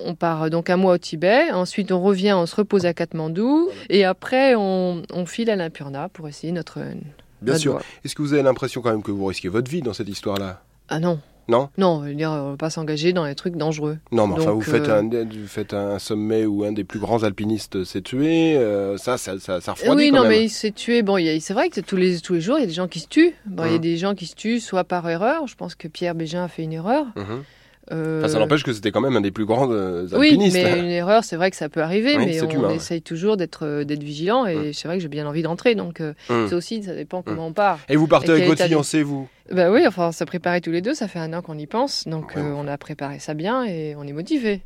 On 0.05 0.17
part 0.17 0.51
donc 0.51 0.71
un 0.71 0.77
mois 0.77 0.95
au 0.95 0.99
Tibet, 0.99 1.53
ensuite 1.53 1.93
on 1.93 2.01
revient, 2.03 2.33
on 2.33 2.47
se 2.47 2.57
repose 2.57 2.85
à 2.85 2.95
Katmandou, 2.95 3.69
et 3.91 4.05
après 4.05 4.57
on, 4.57 5.03
on 5.13 5.25
file 5.25 5.51
à 5.51 5.57
l'Impurna 5.57 6.09
pour 6.09 6.27
essayer 6.29 6.53
notre. 6.53 6.81
Bien 6.81 7.53
notre 7.53 7.59
sûr. 7.61 7.81
Est-ce 8.05 8.17
que 8.17 8.23
vous 8.23 8.33
avez 8.33 8.43
l'impression 8.43 8.81
quand 8.83 8.91
même 8.91 9.03
que 9.05 9.11
vous 9.13 9.27
risquez 9.27 9.49
votre 9.49 9.71
vie 9.71 9.83
dans 9.83 9.93
cette 9.93 10.09
histoire-là? 10.09 10.63
Ah 10.89 10.99
non. 10.99 11.21
Non? 11.49 11.69
Non, 11.77 11.89
on 11.89 11.99
veut 12.01 12.15
dire, 12.15 12.31
on 12.31 12.51
va 12.53 12.57
pas 12.57 12.71
s'engager 12.71 13.13
dans 13.13 13.25
les 13.25 13.35
trucs 13.35 13.57
dangereux. 13.57 13.99
Non, 14.13 14.27
mais 14.29 14.35
enfin, 14.35 14.45
Donc, 14.53 14.63
vous 14.63 14.71
faites, 14.71 14.89
euh, 14.89 15.01
un, 15.01 15.09
vous 15.09 15.47
faites 15.49 15.75
un 15.75 15.99
sommet 15.99 16.47
où 16.47 16.65
un 16.65 16.73
des 16.73 16.85
plus 16.85 17.01
grands 17.01 17.25
alpinistes 17.25 17.85
s'est 17.85 18.01
tué. 18.03 18.57
euh, 18.57 18.97
ça, 18.97 19.19
ça, 19.19 19.39
ça, 19.41 19.61
ça 19.61 19.73
refroidit 19.73 19.97
oui, 20.05 20.11
quand 20.11 20.17
non, 20.17 20.23
même. 20.23 20.31
mais 20.31 20.45
il 20.45 20.51
s'est 20.51 20.71
tué. 20.71 21.03
Bon, 21.03 21.19
c'est 21.41 21.55
vrai 21.55 21.69
que 21.69 21.81
tous 21.81 21.97
les, 21.97 22.21
tous 22.21 22.35
les 22.35 22.41
jours, 22.41 22.59
il 22.59 22.61
y 22.61 22.65
a 22.65 22.69
des 22.69 22.73
gens 22.73 22.89
qui 22.89 23.01
se 23.01 23.09
tuent. 23.09 23.35
Bon, 23.47 23.65
il 23.65 23.71
y 23.71 23.75
a 23.75 23.77
Mhm. 23.77 23.81
des 23.81 23.97
gens 23.97 24.15
qui 24.15 24.27
se 24.27 24.35
tuent 24.37 24.61
soit 24.61 24.85
par 24.85 25.09
erreur. 25.09 25.47
Je 25.49 25.57
pense 25.57 25.75
que 25.75 25.89
Pierre 25.89 26.15
Bégin 26.15 26.45
a 26.45 26.49
fait 26.49 26.63
une 26.63 26.73
erreur. 26.73 27.07
Mhm. 27.17 27.43
Euh, 27.91 28.21
Enfin, 28.21 28.29
ça 28.29 28.39
n'empêche 28.39 28.63
que 28.63 28.73
c'était 28.73 28.93
quand 28.93 29.01
même 29.01 29.17
un 29.17 29.21
des 29.21 29.33
plus 29.33 29.45
grands 29.45 29.69
euh, 29.71 30.07
Oui, 30.13 30.29
alpinistes. 30.29 30.57
mais 30.63 30.79
une 30.79 30.91
erreur, 30.91 31.25
c'est 31.25 31.35
vrai 31.37 31.51
que 31.51 31.57
ça 31.57 31.69
peut 31.69 31.83
arriver, 31.83 32.17
Oui, 32.17 32.27
mais 32.27 32.41
on 32.43 32.49
humain, 32.49 32.69
ouais. 32.69 32.77
essaye 32.77 33.03
toujours 33.03 33.37
d'être 33.37 33.67
euh, 33.67 33.85
vigilant. 33.89 34.47
Et 34.47 34.73
c'est 34.73 34.87
vrai 34.87 34.99
que 34.99 35.03
j'ai 35.03 35.09
bien 35.09 35.27
envie 35.27 35.43
d'entrer, 35.43 35.75
donc 35.75 36.01
Mhm. 36.01 36.47
c'est 36.49 36.55
aussi, 36.55 36.83
ça 36.85 36.95
dépend 36.95 37.23
comment 37.23 37.49
on 37.49 37.53
part. 37.53 37.81
Et 37.89 37.97
vous 37.97 38.07
partez 38.07 38.29
Et 38.29 38.35
avec 38.35 38.47
votre 38.47 38.63
fiancé, 38.65 39.03
vous? 39.03 39.29
Bah 39.51 39.71
oui, 39.71 39.85
enfin, 39.87 40.09
on 40.09 40.13
s'est 40.13 40.25
préparé 40.27 40.61
tous 40.61 40.71
les 40.71 40.81
deux. 40.81 40.95
Ça 40.95 41.09
fait 41.09 41.19
un 41.19 41.33
an 41.33 41.43
qu'on 41.43 41.59
y 41.59 41.67
pense, 41.67 42.07
donc 42.07 42.35
Ouais. 42.37 42.43
on 42.43 42.69
a 42.69 42.79
préparé 42.79 43.19
ça 43.19 43.35
bien 43.35 43.65
et 43.65 43.95
on 43.99 44.07
est 44.07 44.13
motivé. 44.13 44.63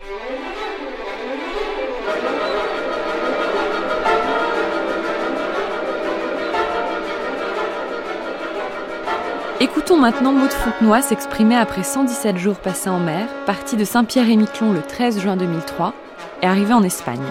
Écoutons 9.86 10.00
maintenant 10.00 10.32
Maud 10.32 10.50
Fontenoy 10.50 11.00
s'exprimer 11.00 11.54
après 11.54 11.84
117 11.84 12.38
jours 12.38 12.56
passés 12.56 12.88
en 12.88 12.98
mer, 12.98 13.28
partie 13.46 13.76
de 13.76 13.84
Saint-Pierre-et-Miquelon 13.84 14.72
le 14.72 14.82
13 14.82 15.20
juin 15.20 15.36
2003 15.36 15.94
et 16.42 16.46
arrivée 16.46 16.74
en 16.74 16.82
Espagne. 16.82 17.22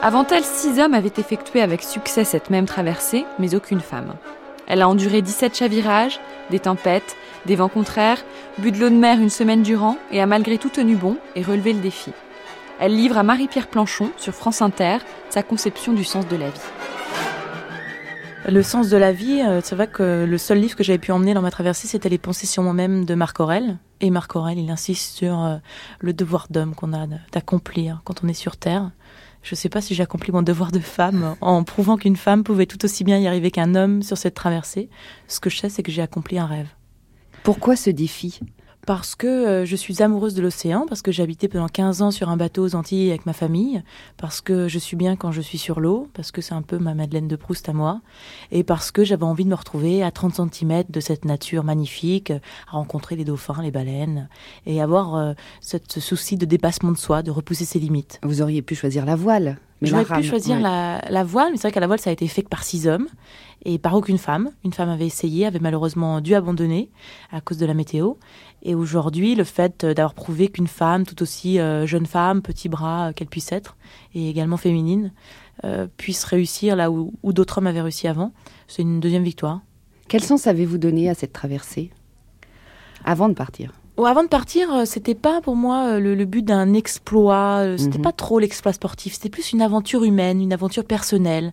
Avant 0.00 0.24
elle, 0.28 0.44
six 0.44 0.78
hommes 0.78 0.94
avaient 0.94 1.10
effectué 1.18 1.60
avec 1.60 1.82
succès 1.82 2.22
cette 2.22 2.48
même 2.48 2.66
traversée, 2.66 3.26
mais 3.40 3.56
aucune 3.56 3.80
femme. 3.80 4.14
Elle 4.68 4.82
a 4.82 4.88
enduré 4.88 5.20
17 5.20 5.56
chavirages, 5.56 6.20
des 6.52 6.60
tempêtes, 6.60 7.16
des 7.44 7.56
vents 7.56 7.68
contraires, 7.68 8.22
bu 8.58 8.70
de 8.70 8.78
l'eau 8.78 8.88
de 8.88 8.94
mer 8.94 9.18
une 9.18 9.28
semaine 9.28 9.64
durant 9.64 9.98
et 10.12 10.20
a 10.20 10.26
malgré 10.26 10.58
tout 10.58 10.68
tenu 10.68 10.94
bon 10.94 11.16
et 11.34 11.42
relevé 11.42 11.72
le 11.72 11.80
défi. 11.80 12.12
Elle 12.78 12.94
livre 12.94 13.18
à 13.18 13.24
Marie-Pierre 13.24 13.66
Planchon, 13.66 14.12
sur 14.16 14.32
France 14.32 14.62
Inter, 14.62 14.98
sa 15.28 15.42
conception 15.42 15.92
du 15.92 16.04
sens 16.04 16.28
de 16.28 16.36
la 16.36 16.50
vie. 16.50 16.83
Le 18.46 18.62
sens 18.62 18.90
de 18.90 18.98
la 18.98 19.10
vie, 19.10 19.40
euh, 19.40 19.62
c'est 19.64 19.74
vrai 19.74 19.88
que 19.88 20.26
le 20.28 20.38
seul 20.38 20.58
livre 20.58 20.76
que 20.76 20.84
j'avais 20.84 20.98
pu 20.98 21.12
emmener 21.12 21.32
dans 21.32 21.40
ma 21.40 21.50
traversée, 21.50 21.88
c'était 21.88 22.10
Les 22.10 22.18
pensées 22.18 22.46
sur 22.46 22.62
moi-même 22.62 23.06
de 23.06 23.14
Marc 23.14 23.40
Aurel. 23.40 23.78
Et 24.02 24.10
Marc 24.10 24.36
Aurel, 24.36 24.58
il 24.58 24.70
insiste 24.70 25.16
sur 25.16 25.42
euh, 25.42 25.56
le 26.00 26.12
devoir 26.12 26.48
d'homme 26.50 26.74
qu'on 26.74 26.92
a 26.92 27.06
d'accomplir 27.32 28.02
quand 28.04 28.22
on 28.22 28.28
est 28.28 28.34
sur 28.34 28.58
Terre. 28.58 28.90
Je 29.42 29.54
ne 29.54 29.56
sais 29.56 29.70
pas 29.70 29.80
si 29.80 29.94
j'ai 29.94 30.02
accompli 30.02 30.30
mon 30.30 30.42
devoir 30.42 30.72
de 30.72 30.78
femme 30.78 31.36
en 31.40 31.64
prouvant 31.64 31.96
qu'une 31.96 32.16
femme 32.16 32.44
pouvait 32.44 32.66
tout 32.66 32.84
aussi 32.84 33.02
bien 33.02 33.18
y 33.18 33.26
arriver 33.26 33.50
qu'un 33.50 33.74
homme 33.74 34.02
sur 34.02 34.18
cette 34.18 34.34
traversée. 34.34 34.90
Ce 35.26 35.40
que 35.40 35.48
je 35.48 35.56
sais, 35.56 35.70
c'est 35.70 35.82
que 35.82 35.90
j'ai 35.90 36.02
accompli 36.02 36.38
un 36.38 36.46
rêve. 36.46 36.68
Pourquoi 37.44 37.76
ce 37.76 37.88
défi? 37.88 38.40
Parce 38.86 39.14
que 39.14 39.26
euh, 39.26 39.64
je 39.64 39.76
suis 39.76 40.02
amoureuse 40.02 40.34
de 40.34 40.42
l'océan, 40.42 40.84
parce 40.86 41.00
que 41.00 41.10
habité 41.22 41.48
pendant 41.48 41.68
15 41.68 42.02
ans 42.02 42.10
sur 42.10 42.28
un 42.28 42.36
bateau 42.36 42.64
aux 42.64 42.74
Antilles 42.74 43.10
avec 43.10 43.26
ma 43.26 43.32
famille, 43.32 43.82
parce 44.16 44.40
que 44.40 44.68
je 44.68 44.78
suis 44.78 44.96
bien 44.96 45.16
quand 45.16 45.32
je 45.32 45.40
suis 45.40 45.58
sur 45.58 45.80
l'eau, 45.80 46.08
parce 46.14 46.32
que 46.32 46.40
c'est 46.40 46.54
un 46.54 46.62
peu 46.62 46.78
ma 46.78 46.94
Madeleine 46.94 47.28
de 47.28 47.36
Proust 47.36 47.68
à 47.68 47.72
moi, 47.72 48.00
et 48.50 48.62
parce 48.62 48.90
que 48.90 49.04
j'avais 49.04 49.24
envie 49.24 49.44
de 49.44 49.48
me 49.48 49.54
retrouver 49.54 50.02
à 50.02 50.10
30 50.10 50.52
cm 50.52 50.84
de 50.88 51.00
cette 51.00 51.24
nature 51.24 51.64
magnifique, 51.64 52.30
à 52.30 52.72
rencontrer 52.72 53.16
les 53.16 53.24
dauphins, 53.24 53.62
les 53.62 53.70
baleines, 53.70 54.28
et 54.66 54.82
avoir 54.82 55.14
euh, 55.14 55.32
ce 55.60 56.00
souci 56.00 56.36
de 56.36 56.44
dépassement 56.44 56.92
de 56.92 56.98
soi, 56.98 57.22
de 57.22 57.30
repousser 57.30 57.64
ses 57.64 57.78
limites. 57.78 58.18
Vous 58.22 58.42
auriez 58.42 58.62
pu 58.62 58.74
choisir 58.74 59.06
la 59.06 59.16
voile. 59.16 59.58
Mais 59.84 59.90
J'aurais 60.04 60.20
pu 60.20 60.26
choisir 60.26 60.56
ouais. 60.56 60.62
la, 60.62 61.00
la 61.08 61.24
voile, 61.24 61.50
mais 61.50 61.56
c'est 61.56 61.68
vrai 61.68 61.72
qu'à 61.72 61.80
la 61.80 61.86
voile, 61.86 62.00
ça 62.00 62.10
a 62.10 62.12
été 62.12 62.26
fait 62.28 62.42
que 62.42 62.48
par 62.48 62.64
six 62.64 62.86
hommes 62.86 63.08
et 63.64 63.78
par 63.78 63.94
aucune 63.94 64.18
femme. 64.18 64.50
Une 64.64 64.72
femme 64.72 64.88
avait 64.88 65.06
essayé, 65.06 65.46
avait 65.46 65.58
malheureusement 65.58 66.20
dû 66.20 66.34
abandonner 66.34 66.90
à 67.30 67.40
cause 67.40 67.58
de 67.58 67.66
la 67.66 67.74
météo. 67.74 68.14
Et 68.62 68.74
aujourd'hui, 68.74 69.34
le 69.34 69.44
fait 69.44 69.84
d'avoir 69.84 70.14
prouvé 70.14 70.48
qu'une 70.48 70.66
femme, 70.66 71.04
tout 71.04 71.22
aussi 71.22 71.58
euh, 71.58 71.86
jeune 71.86 72.06
femme, 72.06 72.42
petit 72.42 72.68
bras 72.68 73.08
euh, 73.08 73.12
qu'elle 73.12 73.28
puisse 73.28 73.52
être, 73.52 73.76
et 74.14 74.28
également 74.28 74.56
féminine, 74.56 75.12
euh, 75.64 75.86
puisse 75.96 76.24
réussir 76.24 76.76
là 76.76 76.90
où, 76.90 77.12
où 77.22 77.32
d'autres 77.32 77.58
hommes 77.58 77.66
avaient 77.66 77.82
réussi 77.82 78.08
avant, 78.08 78.32
c'est 78.68 78.82
une 78.82 79.00
deuxième 79.00 79.24
victoire. 79.24 79.60
Quel 80.08 80.22
sens 80.22 80.46
avez-vous 80.46 80.78
donné 80.78 81.08
à 81.08 81.14
cette 81.14 81.32
traversée? 81.32 81.90
Avant 83.04 83.28
de 83.28 83.34
partir? 83.34 83.72
Avant 83.96 84.22
de 84.24 84.28
partir, 84.28 84.72
euh, 84.74 84.84
c'était 84.86 85.14
pas 85.14 85.40
pour 85.40 85.54
moi 85.56 85.86
euh, 85.94 86.00
le, 86.00 86.14
le 86.16 86.24
but 86.24 86.42
d'un 86.44 86.74
exploit, 86.74 87.58
euh, 87.62 87.76
c'était 87.76 87.98
Mhm. 87.98 88.02
pas 88.04 88.12
trop 88.12 88.38
l'exploit 88.40 88.72
sportif, 88.72 89.14
c'était 89.14 89.28
plus 89.28 89.52
une 89.52 89.62
aventure 89.62 90.02
humaine, 90.04 90.40
une 90.40 90.52
aventure 90.52 90.84
personnelle, 90.84 91.52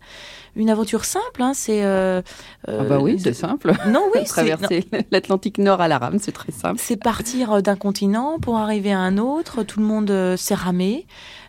une 0.55 0.69
aventure 0.71 1.05
simple. 1.05 1.41
Hein, 1.41 1.51
c'est 1.53 1.83
euh, 1.83 2.21
Ah 2.67 2.83
bah 2.83 2.97
oui, 2.99 3.13
de- 3.15 3.19
c'est 3.19 3.33
simple. 3.33 3.73
Non, 3.87 4.03
oui. 4.15 4.23
Traverser 4.25 4.85
l'Atlantique 5.11 5.59
Nord 5.59 5.81
à 5.81 5.87
la 5.87 5.99
rame, 5.99 6.17
c'est 6.19 6.31
très 6.31 6.51
simple. 6.51 6.79
C'est 6.83 6.97
partir 6.97 7.61
d'un 7.61 7.75
continent 7.75 8.39
pour 8.39 8.57
arriver 8.57 8.91
à 8.91 8.99
un 8.99 9.17
autre. 9.19 9.61
Tout 9.63 9.79
le 9.79 9.85
monde 9.85 10.35
s'est 10.35 10.55
ramé. 10.55 11.05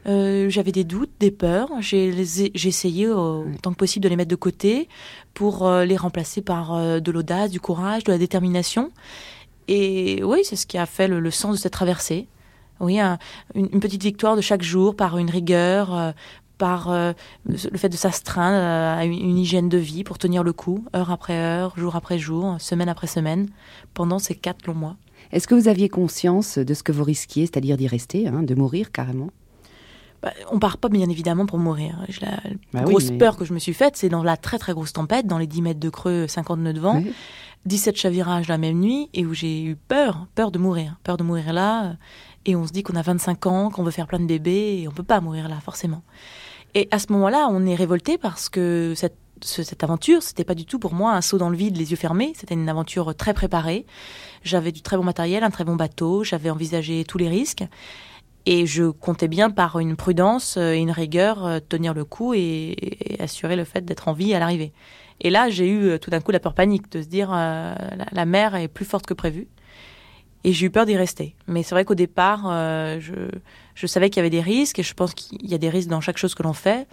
Euh, 0.07 0.51
J'avais 0.51 0.73
des 0.73 0.85
doutes, 0.85 1.11
des 1.21 1.31
peurs. 1.31 1.71
J'ai 1.81 2.09
essayé 2.55 3.09
autant 3.09 3.71
que 3.73 3.77
possible 3.77 4.03
de 4.05 4.09
les 4.11 4.17
mettre 4.17 4.31
de 4.31 4.37
côté 4.37 4.89
pour 5.33 5.69
les 5.71 5.97
remplacer 5.97 6.43
par 6.43 6.77
de 7.01 7.11
l'audace, 7.13 7.51
du 7.51 7.61
courage, 7.61 8.05
de 8.05 8.13
la 8.13 8.19
détermination. 8.19 8.91
Et 9.75 10.23
oui, 10.23 10.41
c'est 10.45 10.57
ce 10.57 10.67
qui 10.67 10.77
a 10.77 10.85
fait 10.85 11.09
le, 11.09 11.31
sens 11.31 11.57
de 11.57 11.61
cette 11.63 11.73
traversée. 11.73 12.29
Oui, 12.81 13.01
un- 13.01 13.19
une, 13.55 13.81
petite 13.81 14.03
victoire 14.03 14.37
de 14.37 14.43
chaque 14.43 14.61
jour 14.63 14.95
par 14.95 15.17
une 15.17 15.31
rigueur, 15.31 15.97
euh, 15.97 16.13
par 16.59 16.91
euh, 16.91 17.15
le 17.47 17.57
fait 17.57 17.89
de 17.89 17.97
s'astreindre 17.97 18.59
à 18.59 19.07
une, 19.07 19.15
une 19.15 19.39
hygiène 19.39 19.71
de 19.71 19.79
vie 19.79 20.05
pour 20.05 20.19
tenir 20.19 20.43
le 20.43 20.53
coup, 20.53 20.85
heure 20.95 21.11
après 21.11 21.39
heure, 21.39 21.73
jour 21.79 21.97
après 21.97 22.19
jour, 22.19 22.57
semaine 22.61 22.91
après 22.91 23.07
semaine, 23.07 23.49
pendant 23.95 24.19
ces 24.19 24.35
quatre 24.35 24.67
longs 24.67 24.75
mois. 24.75 24.97
Est-ce 25.33 25.49
que 25.49 25.55
vous 25.55 25.69
aviez 25.69 25.89
conscience 25.89 26.59
de 26.59 26.75
ce 26.75 26.83
que 26.83 26.93
vous 26.93 27.05
risquiez, 27.05 27.47
c'est-à-dire 27.47 27.79
d'y 27.79 27.87
rester, 27.87 28.29
hein, 28.29 28.43
de 28.43 28.55
mourir 28.55 28.93
carrément? 28.93 29.31
Bah, 30.23 30.33
on 30.53 30.59
part 30.59 30.79
pas 30.79 30.89
bien 30.89 31.09
évidemment 31.09 31.47
pour 31.47 31.59
mourir. 31.59 31.99
Je- 32.09 32.21
La 32.21 32.31
Bah 32.73 32.81
oui, 32.87 32.91
grosse 32.93 33.11
mais- 33.11 33.19
peur 33.19 33.37
que 33.37 33.45
je 33.45 33.53
me 33.53 33.59
suis 33.59 33.75
faite, 33.75 33.97
c'est 33.97 34.09
dans 34.09 34.23
la 34.23 34.37
très 34.37 34.59
très 34.59 34.73
grosse 34.73 34.93
tempête, 34.93 35.27
dans 35.27 35.39
les 35.39 35.47
10 35.49 35.63
mètres 35.63 35.81
de 35.81 35.91
creux, 35.91 36.27
50 36.29 36.61
nœuds 36.61 36.73
de 36.73 36.81
vent, 36.81 36.97
Oui. 37.05 37.13
17 37.67 37.97
chavirages 37.97 38.49
la 38.49 38.59
même 38.59 38.79
nuit, 38.79 39.09
et 39.15 39.25
où 39.27 39.35
j'ai 39.35 39.63
eu 39.63 39.75
peur, 39.77 40.27
peur 40.35 40.51
de 40.53 40.59
mourir, 40.59 40.97
peur 41.05 41.17
de 41.17 41.23
mourir 41.25 41.53
là. 41.53 41.85
euh, 41.85 41.93
Et 42.45 42.57
on 42.57 42.67
se 42.67 42.73
dit 42.73 42.83
qu'on 42.83 42.97
a 42.97 43.03
25 43.03 43.47
ans, 43.47 43.71
qu'on 43.71 43.85
veut 43.85 43.93
faire 43.93 44.09
plein 44.09 44.19
de 44.19 44.27
bébés, 44.27 44.81
et 44.83 44.89
on 44.89 44.91
peut 44.91 45.05
pas 45.05 45.21
mourir 45.21 45.49
là 45.49 45.61
forcément. 45.61 46.03
Et 46.75 46.89
à 46.91 46.99
ce 46.99 47.07
moment-là, 47.13 47.47
on 47.51 47.65
est 47.67 47.75
révolté 47.77 48.19
parce 48.19 48.49
que 48.49 48.95
cette, 48.97 49.15
ce- 49.43 49.63
cette 49.63 49.85
aventure, 49.85 50.23
c'était 50.25 50.43
pas 50.45 50.57
du 50.57 50.65
tout 50.67 50.79
pour 50.81 50.93
moi 50.95 51.13
un 51.15 51.21
saut 51.21 51.39
dans 51.39 51.51
le 51.51 51.57
vide, 51.57 51.77
les 51.77 51.91
yeux 51.93 51.97
fermés. 51.97 52.33
C'était 52.37 52.55
une 52.55 52.69
aventure 52.69 53.15
très 53.15 53.33
préparée. 53.33 53.87
J'avais 54.43 54.73
du 54.73 54.83
très 54.83 54.97
bon 54.97 55.05
matériel, 55.05 55.45
un 55.45 55.51
très 55.51 55.63
bon 55.65 55.77
bateau. 55.77 56.25
J'avais 56.25 56.51
envisagé 56.51 57.05
tous 57.05 57.19
les 57.19 57.29
risques. 57.29 57.63
Et 58.45 58.67
je 58.67 58.91
comptais 58.91 59.29
bien 59.29 59.51
par 59.51 59.79
une 59.79 59.97
prudence 59.97 60.57
euh, 60.57 60.73
et 60.73 60.79
une 60.79 60.91
rigueur 60.91 61.47
euh, 61.47 61.61
tenir 61.61 61.95
le 61.95 62.05
coup 62.05 62.35
et, 62.35 62.77
assurer 63.21 63.55
le 63.55 63.65
fait 63.65 63.85
d'être 63.85 64.09
en 64.09 64.13
vie 64.13 64.35
à 64.35 64.41
l'arrivée. 64.41 64.73
Et 65.23 65.31
là, 65.31 65.49
j'ai 65.49 65.69
eu 65.69 65.89
euh, 65.89 65.99
tout 65.99 66.11
d'un 66.11 66.21
coup 66.21 66.33
la 66.33 66.41
peur 66.41 66.53
panique 66.53 66.91
de 66.91 67.01
se 67.01 67.07
dire 67.07 67.31
euh, 67.33 67.75
la, 68.11 68.27
mer 68.27 68.57
est 68.57 68.69
plus 68.69 68.85
forte 68.85 69.07
que 69.07 69.15
prévu. 69.15 69.47
Et 70.45 70.53
j'ai 70.53 70.67
eu 70.67 70.71
peur 70.71 70.85
d'y 70.85 70.97
rester. 70.97 71.37
Mais 71.47 71.63
c'est 71.63 71.75
vrai 71.75 71.85
qu'au 71.85 71.95
départ, 71.95 72.47
euh, 72.47 72.99
je, 73.01 73.15
je 73.77 73.87
savais 73.87 74.11
qu'il 74.11 74.17
y 74.17 74.21
avait 74.21 74.31
des 74.31 74.41
risques 74.41 74.81
et 74.81 74.83
je 74.83 74.93
pense 74.93 75.15
qu'il 75.15 75.49
y 75.49 75.55
a 75.55 75.59
des 75.59 75.71
risques 75.71 75.89
dans 75.89 76.01
chaque 76.01 76.19
chose 76.19 76.35
que 76.35 76.43
l'on 76.43 76.53
fait. 76.53 76.89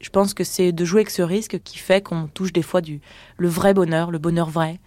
Je 0.00 0.10
pense 0.10 0.34
que 0.34 0.44
c'est 0.44 0.72
de 0.72 0.84
jouer 0.84 1.00
avec 1.00 1.10
ce 1.10 1.22
risque 1.22 1.60
qui 1.62 1.78
fait 1.78 2.02
qu'on 2.02 2.26
touche 2.26 2.52
des 2.52 2.62
fois 2.62 2.82
du, 2.82 3.00
le 3.38 3.48
vrai 3.48 3.72
bonheur, 3.72 4.10
le 4.10 4.18
bonheur 4.18 4.50
vrai, 4.50 4.78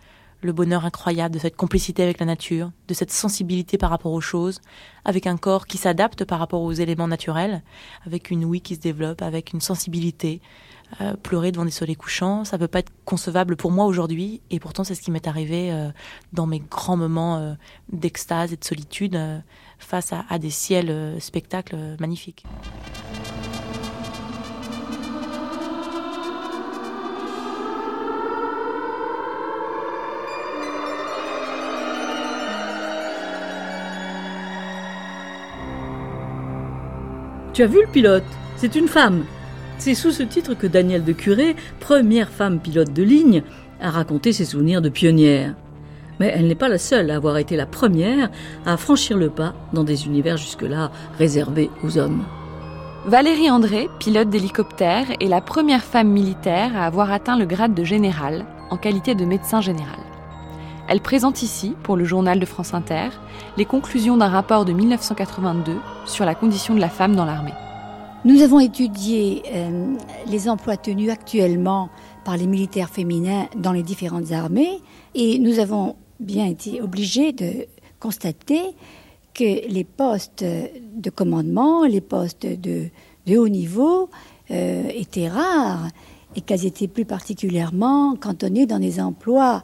le 0.44 0.54
bonheur 0.54 0.86
incroyable 0.86 1.34
de 1.34 1.40
cette 1.40 1.56
complicité 1.56 2.04
avec 2.04 2.20
la 2.20 2.26
nature, 2.26 2.72
de 2.88 2.94
cette 2.94 3.12
sensibilité 3.12 3.78
par 3.78 3.90
rapport 3.90 4.12
aux 4.12 4.22
choses, 4.22 4.62
avec 5.06 5.28
un 5.28 5.38
corps 5.38 5.66
qui 5.66 5.78
s'adapte 5.78 6.26
par 6.26 6.40
rapport 6.40 6.62
aux 6.62 6.72
éléments 6.72 7.08
naturels, 7.08 7.64
avec 8.06 8.30
une 8.30 8.46
ouïe 8.46 8.62
qui 8.62 8.76
se 8.76 8.80
développe, 8.80 9.22
avec 9.22 9.54
une 9.54 9.62
sensibilité. 9.62 10.42
Euh, 11.02 11.16
pleurer 11.16 11.52
devant 11.52 11.66
des 11.66 11.72
soleils 11.72 11.96
couchants, 11.96 12.46
ça 12.46 12.60
peut 12.60 12.68
pas 12.68 12.80
être 12.80 12.92
concevable 13.04 13.56
pour 13.56 13.72
moi 13.72 13.86
aujourd'hui, 13.86 14.42
et 14.52 14.60
pourtant 14.60 14.84
c'est 14.84 14.94
ce 14.94 15.02
qui 15.02 15.10
m'est 15.10 15.28
arrivé 15.28 15.72
euh, 15.72 15.90
dans 16.34 16.46
mes 16.46 16.60
grands 16.60 16.98
moments 16.98 17.38
euh, 17.38 17.54
d'extase 17.92 18.54
et 18.54 18.58
de 18.58 18.64
solitude 18.64 19.20
face 19.80 20.14
à, 20.14 20.24
à, 20.30 20.38
des 20.38 20.52
ciels 20.52 21.16
spectacles 21.20 21.96
magnifiques. 22.00 22.46
Tu 37.54 37.62
as 37.62 37.68
vu 37.68 37.82
le 37.82 37.88
pilote? 37.88 38.24
C'est 38.56 38.74
une 38.74 38.88
femme. 38.88 39.26
C'est 39.78 39.94
sous 39.94 40.10
ce 40.10 40.24
titre 40.24 40.56
que 40.56 40.66
Danielle 40.66 41.04
de 41.04 41.12
Curé, 41.12 41.56
première 41.80 42.30
femme 42.30 42.60
pilote 42.60 42.92
de 42.92 43.04
ligne, 43.04 43.44
a 43.80 43.92
raconté 43.92 44.34
ses 44.34 44.46
souvenirs 44.46 44.82
de 44.82 44.90
pionnière. 44.90 45.54
Mais 46.20 46.34
elle 46.34 46.48
n'est 46.48 46.56
pas 46.56 46.68
la 46.68 46.80
seule 46.80 47.12
à 47.12 47.16
avoir 47.16 47.38
été 47.38 47.56
la 47.56 47.68
première 47.68 48.32
à 48.66 48.76
franchir 48.76 49.18
le 49.18 49.30
pas 49.30 49.54
dans 49.72 49.84
des 49.84 50.08
univers 50.08 50.38
jusque-là 50.38 50.90
réservés 51.20 51.70
aux 51.84 52.00
hommes. 52.00 52.24
Valérie 53.06 53.52
André, 53.52 53.88
pilote 54.00 54.30
d'hélicoptère, 54.30 55.06
est 55.20 55.28
la 55.28 55.42
première 55.42 55.84
femme 55.84 56.10
militaire 56.10 56.76
à 56.76 56.86
avoir 56.88 57.12
atteint 57.12 57.38
le 57.38 57.46
grade 57.46 57.76
de 57.76 57.84
général 57.84 58.48
en 58.72 58.78
qualité 58.78 59.14
de 59.14 59.26
médecin 59.26 59.62
général. 59.62 60.00
Elle 60.90 61.00
présente 61.00 61.42
ici, 61.42 61.76
pour 61.84 61.96
le 61.96 62.04
journal 62.04 62.40
de 62.40 62.46
France 62.46 62.74
Inter, 62.74 63.10
les 63.58 63.66
conclusions 63.66 64.18
d'un 64.18 64.28
rapport 64.28 64.66
de 64.66 64.74
1982 64.74 65.78
sur 66.06 66.26
la 66.26 66.36
condition 66.36 66.76
de 66.76 66.82
la 66.82 66.90
femme 66.90 67.16
dans 67.16 67.26
l'armée. 67.26 67.54
Nous 68.26 68.42
avons 68.42 68.60
étudié 68.60 69.44
euh, 69.54 69.96
les 70.28 70.50
emplois 70.50 70.78
tenus 70.78 71.10
actuellement 71.10 71.90
par 72.26 72.38
les 72.38 72.48
militaires 72.48 72.90
féminins 72.90 73.48
dans 73.56 73.72
les 73.72 73.84
différentes 73.84 74.32
armées 74.32 74.82
et 75.16 75.40
nous 75.40 75.60
avons 75.60 75.96
bien 76.20 76.46
été 76.46 76.82
obligés 76.82 77.32
de 77.32 77.66
constater 78.00 78.62
que 79.34 79.68
les 79.68 79.84
postes 79.84 80.44
de 80.44 81.10
commandement, 81.10 81.84
les 81.86 82.02
postes 82.02 82.46
de, 82.46 82.90
haut 83.36 83.50
niveau 83.50 84.10
euh, 84.52 84.90
étaient 84.94 85.30
rares 85.30 85.88
et 86.36 86.42
qu'elles 86.42 86.66
étaient 86.66 86.88
plus 86.88 87.06
particulièrement 87.06 88.16
cantonnées 88.16 88.66
dans 88.66 88.80
des 88.80 89.00
emplois 89.00 89.64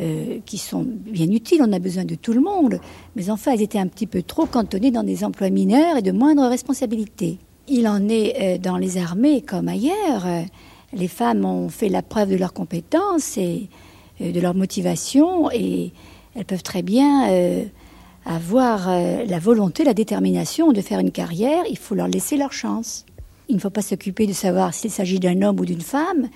euh, 0.00 0.40
qui 0.44 0.58
sont 0.58 0.84
bien 0.84 1.30
utiles, 1.30 1.60
on 1.62 1.72
a 1.72 1.78
besoin 1.78 2.04
de 2.04 2.16
tout 2.16 2.32
le 2.32 2.40
monde, 2.40 2.80
mais 3.14 3.30
enfin, 3.30 3.52
elles 3.52 3.62
étaient 3.62 3.78
un 3.78 3.86
petit 3.86 4.08
peu 4.08 4.22
trop 4.22 4.44
cantonnées 4.44 4.90
dans 4.90 5.04
des 5.04 5.22
emplois 5.22 5.50
mineurs 5.50 5.96
et 5.96 6.02
de 6.02 6.10
moindres 6.10 6.48
responsabilités. 6.48 7.38
Il 7.68 7.86
en 7.86 8.08
est 8.08 8.34
euh, 8.42 8.58
dans 8.58 8.76
les 8.76 8.98
armées 8.98 9.40
comme 9.40 9.68
ailleurs. 9.68 10.26
Les 10.92 11.06
femmes 11.06 11.44
ont 11.44 11.68
fait 11.68 11.88
la 11.88 12.02
preuve 12.02 12.30
de 12.30 12.34
leurs 12.34 12.52
compétences 12.52 13.38
et 13.38 13.68
euh, 14.20 14.32
de 14.32 14.40
leur 14.40 14.56
motivation 14.56 15.48
et 15.52 15.92
elles 16.34 16.44
peuvent 16.44 16.64
très 16.64 16.82
bien 16.82 17.28
avoir 18.26 18.88
la 18.88 19.38
volonté, 19.38 19.84
la 19.84 19.94
détermination 19.94 20.72
de 20.72 20.80
faire 20.80 20.98
une 20.98 21.12
carrière. 21.12 21.62
Il 21.70 21.78
faut 21.78 21.94
leur 21.94 22.08
laisser 22.08 22.36
leur 22.36 22.52
chance. 22.52 23.06
Il 23.48 23.54
ne 23.54 23.60
faut 23.60 23.70
pas 23.70 23.82
s'occuper 23.82 24.26
de 24.26 24.32
savoir 24.32 24.74
s'il 24.74 24.90
s'agit 24.90 25.20
d'un 25.20 25.40
homme 25.42 25.60
ou 25.60 25.64
d'une 25.64 25.82
femme. 25.82 26.28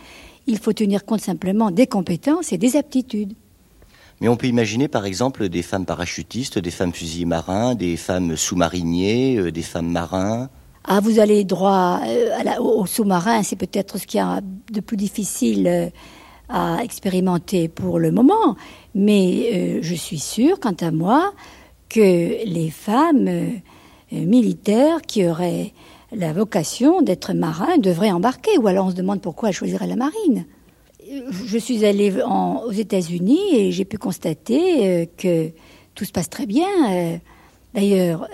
Il 0.46 0.58
faut 0.58 0.72
tenir 0.72 1.04
compte 1.04 1.22
simplement 1.22 1.72
des 1.72 1.88
compétences 1.88 2.52
et 2.52 2.58
des 2.58 2.76
aptitudes. 2.76 3.34
Mais 4.20 4.28
on 4.28 4.36
peut 4.36 4.48
imaginer 4.48 4.88
par 4.88 5.06
exemple 5.06 5.48
des 5.48 5.62
femmes 5.62 5.86
parachutistes, 5.86 6.58
des 6.58 6.70
femmes 6.70 6.92
fusiliers 6.92 7.24
marins, 7.24 7.74
des 7.74 7.96
femmes 7.96 8.36
sous-mariniers, 8.36 9.36
euh, 9.36 9.52
des 9.52 9.62
femmes 9.62 9.90
marins. 9.90 10.48
Ah, 10.84 11.00
vous 11.00 11.20
allez 11.20 11.44
droit 11.44 12.00
euh, 12.04 12.60
aux 12.60 12.86
sous-marins, 12.86 13.42
c'est 13.42 13.56
peut-être 13.56 13.98
ce 13.98 14.06
qu'il 14.06 14.18
y 14.18 14.22
a 14.22 14.40
de 14.72 14.80
plus 14.80 14.96
difficile 14.96 15.66
euh, 15.68 15.88
à 16.48 16.78
expérimenter 16.82 17.68
pour 17.68 17.98
le 17.98 18.10
moment. 18.10 18.56
Mais 18.94 19.82
je 19.82 19.94
suis 19.94 20.18
sûre, 20.18 20.58
quant 20.58 20.74
à 20.80 20.90
moi, 20.90 21.34
que 21.90 22.00
les 22.00 22.70
femmes 22.70 23.60
militaires 24.10 25.02
qui 25.02 25.26
auraient 25.26 25.74
la 26.10 26.32
vocation 26.32 27.02
d'être 27.02 27.34
marins 27.34 27.76
devraient 27.76 28.10
embarquer. 28.10 28.56
Ou 28.56 28.66
alors 28.66 28.86
on 28.86 28.90
se 28.90 28.96
demande 28.96 29.20
pourquoi 29.20 29.50
elles 29.50 29.54
choisiraient 29.54 29.86
la 29.86 29.96
marine 29.96 30.46
je 31.46 31.58
suis 31.58 31.84
allée 31.84 32.12
aux 32.22 32.72
États-Unis 32.72 33.54
et 33.54 33.72
j'ai 33.72 33.84
pu 33.84 33.98
constater 33.98 34.86
euh, 34.86 35.06
que 35.16 35.50
tout 35.94 36.04
se 36.04 36.12
passe 36.12 36.28
très 36.28 36.46
bien. 36.46 36.68
Euh, 36.90 37.16
d'ailleurs, 37.74 38.28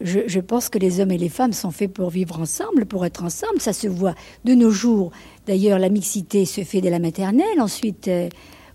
je, 0.00 0.40
pense 0.40 0.68
que 0.68 0.78
les 0.78 1.00
hommes 1.00 1.10
et 1.10 1.18
les 1.18 1.28
femmes 1.28 1.52
sont 1.52 1.70
faits 1.70 1.92
pour 1.92 2.10
vivre 2.10 2.40
ensemble, 2.40 2.86
pour 2.86 3.04
être 3.04 3.22
ensemble. 3.22 3.60
Ça 3.60 3.72
se 3.72 3.86
voit 3.86 4.14
de 4.44 4.54
nos 4.54 4.70
jours. 4.70 5.10
D'ailleurs, 5.46 5.78
la 5.78 5.88
mixité 5.88 6.44
se 6.46 6.62
fait 6.62 6.80
dès 6.80 6.90
la 6.90 6.98
maternelle, 6.98 7.60
ensuite 7.60 8.08
euh, 8.08 8.28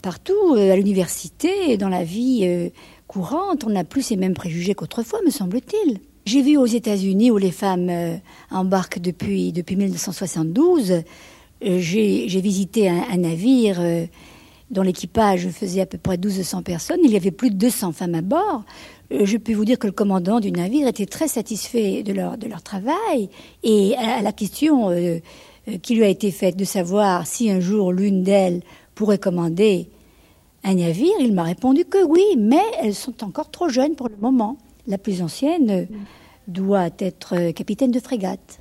partout, 0.04 0.54
à 0.54 0.76
l'université, 0.76 1.78
dans 1.78 1.90
la 1.90 2.04
vie 2.04 2.72
courante. 3.08 3.64
On 3.66 3.72
n'a 3.72 3.84
plus 3.84 4.04
ces 4.04 4.18
mêmes 4.18 4.36
préjugés 4.36 4.76
qu'autrefois, 4.76 5.20
me 5.26 5.32
semble-t-il. 5.32 6.00
J'ai 6.26 6.42
vu 6.42 6.58
aux 6.58 6.66
États-Unis 6.66 7.32
où 7.32 7.38
les 7.38 7.52
femmes 7.52 8.20
embarquent 8.52 9.00
depuis, 9.00 9.52
depuis 9.52 9.76
1972 9.76 10.92
euh, 10.92 11.02
j'ai 11.62 12.42
visité 12.42 12.90
un, 12.90 13.18
navire 13.18 13.78
euh, 13.80 14.06
dont 14.72 14.82
l'équipage 14.82 15.48
faisait 15.50 15.82
à 15.82 15.86
peu 15.86 15.98
près 15.98 16.18
1200 16.18 16.64
personnes. 16.64 17.00
Il 17.04 17.12
y 17.12 17.16
avait 17.16 17.32
plus 17.32 17.50
de 17.50 17.56
200 17.56 17.92
femmes 17.94 18.16
à 18.16 18.22
bord. 18.22 18.64
Euh, 19.12 19.26
je 19.26 19.38
peux 19.38 19.54
vous 19.54 19.66
dire 19.66 19.80
que 19.80 19.88
le 19.88 19.94
commandant 19.94 20.40
du 20.40 20.52
navire 20.52 20.88
était 20.88 21.06
très 21.06 21.28
satisfait 21.28 22.04
de 22.04 22.14
leur 22.14 22.64
travail. 22.64 23.30
Et 23.64 23.96
à, 23.98 24.22
la 24.22 24.32
question 24.32 24.92
qui 25.82 25.96
lui 25.96 26.04
a 26.04 26.10
été 26.10 26.30
faite 26.32 26.58
de 26.58 26.66
savoir 26.66 27.26
si 27.26 27.50
un 27.50 27.60
jour 27.60 27.92
l'une 27.92 28.24
d'elles 28.24 28.62
pourrait 28.94 29.18
commander 29.18 29.90
un 30.64 30.76
navire, 30.76 31.14
il 31.20 31.34
m'a 31.34 31.44
répondu 31.44 31.86
que 31.86 32.04
oui, 32.04 32.24
mais 32.38 32.64
elles 32.82 32.96
sont 32.96 33.24
encore 33.24 33.52
trop 33.52 33.70
jeunes 33.70 33.96
pour 33.96 34.10
le 34.10 34.16
moment. 34.20 34.58
La 34.88 34.98
plus 34.98 35.22
ancienne 35.22 35.88
doit 36.48 36.90
être 37.00 37.52
capitaine 37.52 37.92
de 37.92 38.00
frégate. 38.00 38.60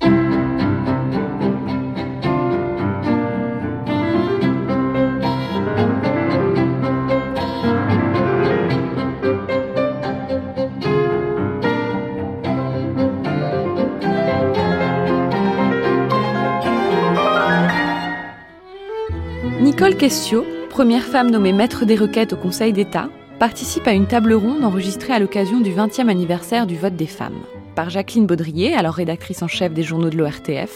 Questio, 20.05 20.45
première 20.69 21.01
femme 21.01 21.31
nommée 21.31 21.51
maître 21.51 21.83
des 21.83 21.95
requêtes 21.95 22.33
au 22.33 22.35
Conseil 22.35 22.73
d'État, 22.73 23.09
participe 23.39 23.87
à 23.87 23.93
une 23.93 24.05
table 24.05 24.33
ronde 24.33 24.63
enregistrée 24.63 25.13
à 25.13 25.17
l'occasion 25.17 25.61
du 25.61 25.71
20e 25.71 26.09
anniversaire 26.09 26.67
du 26.67 26.77
vote 26.77 26.95
des 26.95 27.07
femmes, 27.07 27.39
par 27.73 27.89
Jacqueline 27.89 28.27
Baudrier, 28.27 28.75
alors 28.75 28.93
rédactrice 28.93 29.41
en 29.41 29.47
chef 29.47 29.73
des 29.73 29.81
journaux 29.81 30.11
de 30.11 30.17
l'ORTF, 30.17 30.71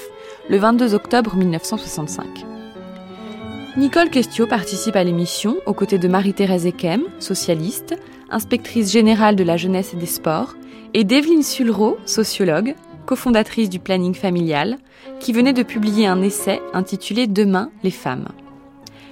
le 0.50 0.58
22 0.58 0.96
octobre 0.96 1.36
1965. 1.36 2.26
Nicole 3.78 4.10
Questio 4.10 4.48
participe 4.48 4.96
à 4.96 5.04
l'émission 5.04 5.58
aux 5.68 5.74
côtés 5.74 6.00
de 6.00 6.08
Marie-Thérèse 6.08 6.66
Ekem, 6.66 7.04
socialiste, 7.20 7.94
inspectrice 8.32 8.92
générale 8.92 9.36
de 9.36 9.44
la 9.44 9.58
jeunesse 9.58 9.94
et 9.94 9.98
des 9.98 10.08
sports, 10.08 10.56
et 10.96 11.04
d'Evelyne 11.04 11.44
Sulro, 11.44 12.00
sociologue, 12.08 12.74
cofondatrice 13.06 13.70
du 13.70 13.78
planning 13.78 14.16
familial, 14.16 14.80
qui 15.20 15.34
venait 15.34 15.54
de 15.54 15.62
publier 15.62 16.08
un 16.08 16.24
essai 16.24 16.64
intitulé 16.74 17.28
Demain 17.28 17.70
les 17.84 17.92
femmes. 17.92 18.26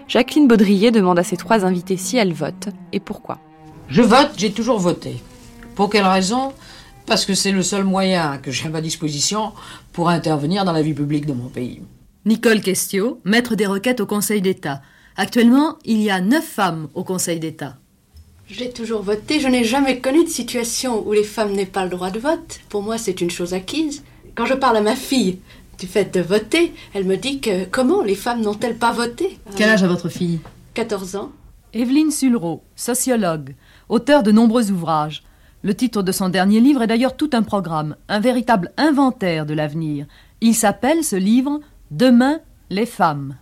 Jacqueline 0.08 0.48
Baudrier 0.48 0.92
demande 0.92 1.20
à 1.20 1.24
ses 1.24 1.36
trois 1.36 1.66
invités 1.66 1.98
si 1.98 2.16
elles 2.16 2.34
votent 2.34 2.70
et 2.94 3.00
pourquoi. 3.02 3.40
Je 3.90 4.02
vote, 4.02 4.32
j'ai 4.38 4.52
toujours 4.52 4.80
voté. 4.80 5.18
Pour 5.76 5.90
quelle 5.90 6.06
raison? 6.06 6.54
Parce 7.06 7.26
que 7.26 7.34
c'est 7.34 7.52
le 7.52 7.62
seul 7.62 7.84
moyen 7.84 8.38
que 8.38 8.52
j'ai 8.52 8.68
à 8.68 8.70
ma 8.70 8.82
disposition 8.82 9.52
pour 9.92 10.10
intervenir 10.10 10.64
dans 10.64 10.72
la 10.72 10.82
vie 10.82 10.94
publique 10.94 11.26
de 11.26 11.34
mon 11.34 11.50
pays. 11.50 11.82
Nicole 12.26 12.62
Questio, 12.62 13.20
maître 13.26 13.56
des 13.56 13.66
requêtes 13.66 14.00
au 14.00 14.06
Conseil 14.06 14.42
d'État. 14.42 14.82
Actuellement, 15.18 15.78
il 15.84 16.02
y 16.02 16.10
a 16.10 16.22
neuf 16.22 16.46
femmes 16.46 16.88
au 16.94 17.04
Conseil 17.04 17.40
d'État. 17.40 17.76
J'ai 18.50 18.72
toujours 18.72 19.02
voté. 19.02 19.42
Je 19.42 19.48
n'ai 19.48 19.66
jamais 19.66 20.00
connu 20.00 20.24
de 20.24 20.30
situation 20.30 21.06
où 21.06 21.12
les 21.12 21.24
femmes 21.24 21.52
n'aient 21.52 21.66
pas 21.66 21.84
le 21.84 21.90
droit 21.90 22.12
de 22.12 22.20
vote. 22.20 22.60
Pour 22.70 22.82
moi, 22.82 22.98
c'est 22.98 23.20
une 23.20 23.32
chose 23.32 23.54
acquise. 23.54 24.04
Quand 24.36 24.46
je 24.46 24.54
parle 24.54 24.78
à 24.78 24.82
ma 24.82 24.96
fille 24.96 25.40
du 25.78 25.88
fait 25.88 26.14
de 26.14 26.22
voter, 26.22 26.74
elle 26.94 27.06
me 27.06 27.18
dit 27.18 27.40
que 27.40 27.66
comment 27.66 28.02
les 28.02 28.16
femmes 28.16 28.42
n'ont-elles 28.42 28.78
pas 28.78 28.92
voté? 28.92 29.40
Quel 29.56 29.70
âge 29.70 29.84
a 29.84 29.88
votre 29.88 30.10
fille? 30.10 30.40
14 30.74 31.16
ans. 31.16 31.32
Evelyne 31.74 32.12
Sulro, 32.12 32.64
sociologue, 32.76 33.56
auteur 33.90 34.24
de 34.24 34.32
nombreux 34.32 34.72
ouvrages. 34.72 35.24
Le 35.64 35.76
titre 35.76 36.02
de 36.02 36.12
son 36.12 36.30
dernier 36.30 36.60
livre 36.60 36.82
est 36.82 36.88
d'ailleurs 36.88 37.18
tout 37.18 37.30
un 37.34 37.44
programme, 37.44 37.96
un 38.08 38.20
véritable 38.20 38.72
inventaire 38.78 39.46
de 39.46 39.54
l'avenir. 39.54 40.06
Il 40.42 40.56
s'appelle 40.56 41.04
ce 41.04 41.16
livre 41.16 41.60
Demain 41.92 42.40
les 42.70 42.86
femmes. 42.86 43.36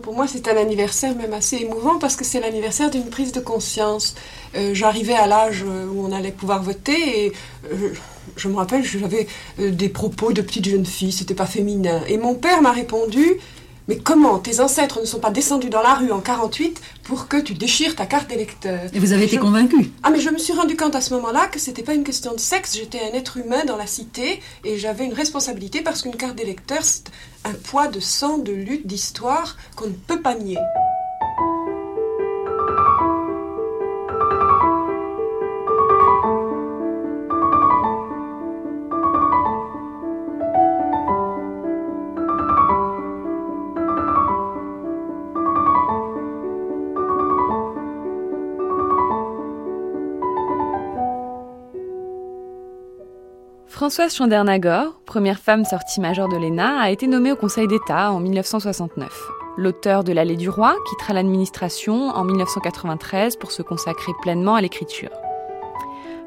Pour 0.00 0.14
moi, 0.14 0.26
c'est 0.26 0.48
un 0.48 0.56
anniversaire 0.56 1.14
même 1.16 1.34
assez 1.34 1.56
émouvant 1.56 1.98
parce 1.98 2.16
que 2.16 2.24
c'est 2.24 2.40
l'anniversaire 2.40 2.90
d'une 2.90 3.10
prise 3.10 3.32
de 3.32 3.40
conscience. 3.40 4.14
Euh, 4.54 4.72
j'arrivais 4.72 5.14
à 5.14 5.26
l'âge 5.26 5.62
où 5.64 6.06
on 6.06 6.12
allait 6.12 6.32
pouvoir 6.32 6.62
voter 6.62 7.26
et 7.26 7.32
euh, 7.70 7.92
je 8.36 8.48
me 8.48 8.56
rappelle, 8.56 8.84
j'avais 8.84 9.26
euh, 9.58 9.70
des 9.70 9.90
propos 9.90 10.32
de 10.32 10.40
petite 10.40 10.66
jeune 10.66 10.86
fille, 10.86 11.12
c'était 11.12 11.34
pas 11.34 11.46
féminin. 11.46 12.00
Et 12.08 12.16
mon 12.16 12.34
père 12.34 12.62
m'a 12.62 12.72
répondu 12.72 13.36
mais 13.88 13.96
comment 13.96 14.38
tes 14.38 14.60
ancêtres 14.60 15.00
ne 15.00 15.06
sont 15.06 15.18
pas 15.18 15.30
descendus 15.30 15.70
dans 15.70 15.82
la 15.82 15.94
rue 15.94 16.12
en 16.12 16.20
48 16.20 16.80
pour 17.04 17.28
que 17.28 17.36
tu 17.36 17.54
déchires 17.54 17.96
ta 17.96 18.06
carte 18.06 18.28
d'électeur? 18.28 18.80
Et 18.92 18.98
vous 18.98 19.12
avez 19.12 19.24
été 19.24 19.38
convaincu 19.38 19.90
Ah 20.02 20.10
mais 20.10 20.20
je 20.20 20.30
me 20.30 20.38
suis 20.38 20.52
rendu 20.52 20.76
compte 20.76 20.94
à 20.94 21.00
ce 21.00 21.14
moment-là 21.14 21.48
que 21.48 21.58
c'était 21.58 21.82
pas 21.82 21.94
une 21.94 22.04
question 22.04 22.32
de 22.32 22.40
sexe, 22.40 22.76
j'étais 22.76 23.00
un 23.00 23.16
être 23.16 23.36
humain 23.36 23.64
dans 23.64 23.76
la 23.76 23.86
cité 23.86 24.40
et 24.64 24.78
j'avais 24.78 25.04
une 25.04 25.14
responsabilité 25.14 25.80
parce 25.80 26.02
qu'une 26.02 26.16
carte 26.16 26.36
d'électeur 26.36 26.82
c'est 26.82 27.10
un 27.44 27.54
poids 27.54 27.88
de 27.88 28.00
sang, 28.00 28.38
de 28.38 28.52
lutte, 28.52 28.86
d'histoire 28.86 29.56
qu'on 29.76 29.86
ne 29.86 29.92
peut 29.92 30.20
pas 30.20 30.34
nier. 30.34 30.58
Françoise 53.92 54.16
Chandernagor, 54.16 54.94
première 55.04 55.38
femme 55.38 55.66
sortie 55.66 56.00
majeure 56.00 56.30
de 56.30 56.38
l'ENA, 56.38 56.80
a 56.80 56.88
été 56.88 57.06
nommée 57.06 57.30
au 57.30 57.36
Conseil 57.36 57.68
d'État 57.68 58.10
en 58.10 58.20
1969. 58.20 59.28
L'auteur 59.58 60.02
de 60.02 60.14
L'Allée 60.14 60.38
du 60.38 60.48
Roi 60.48 60.74
quittera 60.88 61.12
l'administration 61.12 62.08
en 62.08 62.24
1993 62.24 63.36
pour 63.36 63.52
se 63.52 63.60
consacrer 63.60 64.12
pleinement 64.22 64.54
à 64.54 64.62
l'écriture. 64.62 65.10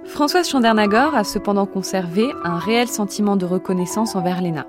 Françoise 0.06 0.48
Chandernagor 0.48 1.16
a 1.16 1.24
cependant 1.24 1.66
conservé 1.66 2.32
un 2.44 2.60
réel 2.60 2.88
sentiment 2.88 3.36
de 3.36 3.48
reconnaissance 3.48 4.16
envers 4.16 4.44
l'ENA. 4.44 4.68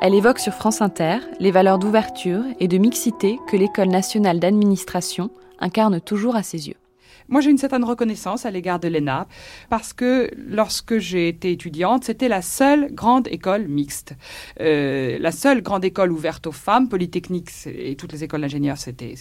Elle 0.00 0.16
évoque 0.16 0.40
sur 0.40 0.52
France 0.52 0.82
Inter 0.82 1.18
les 1.38 1.52
valeurs 1.52 1.78
d'ouverture 1.78 2.42
et 2.58 2.66
de 2.66 2.78
mixité 2.78 3.38
que 3.46 3.56
l'École 3.56 3.90
nationale 3.90 4.40
d'administration 4.40 5.30
incarne 5.60 6.00
toujours 6.00 6.34
à 6.34 6.42
ses 6.42 6.66
yeux. 6.66 6.76
Moi, 7.28 7.40
j'ai 7.40 7.50
une 7.50 7.58
certaine 7.58 7.84
reconnaissance 7.84 8.46
à 8.46 8.50
l'égard 8.50 8.78
de 8.78 8.88
l'ENA 8.88 9.26
parce 9.68 9.92
que 9.92 10.30
lorsque 10.36 10.98
j'ai 10.98 11.28
été 11.28 11.52
étudiante, 11.52 12.04
c'était 12.04 12.28
la 12.28 12.42
seule 12.42 12.92
grande 12.92 13.28
école 13.28 13.68
mixte. 13.68 14.14
Euh, 14.60 15.18
la 15.20 15.32
seule 15.32 15.62
grande 15.62 15.84
école 15.84 16.12
ouverte 16.12 16.46
aux 16.46 16.52
femmes, 16.52 16.88
Polytechnique 16.88 17.50
et 17.66 17.96
toutes 17.96 18.12
les 18.12 18.24
écoles 18.24 18.42
d'ingénieurs, 18.42 18.78
c'était 18.78 19.14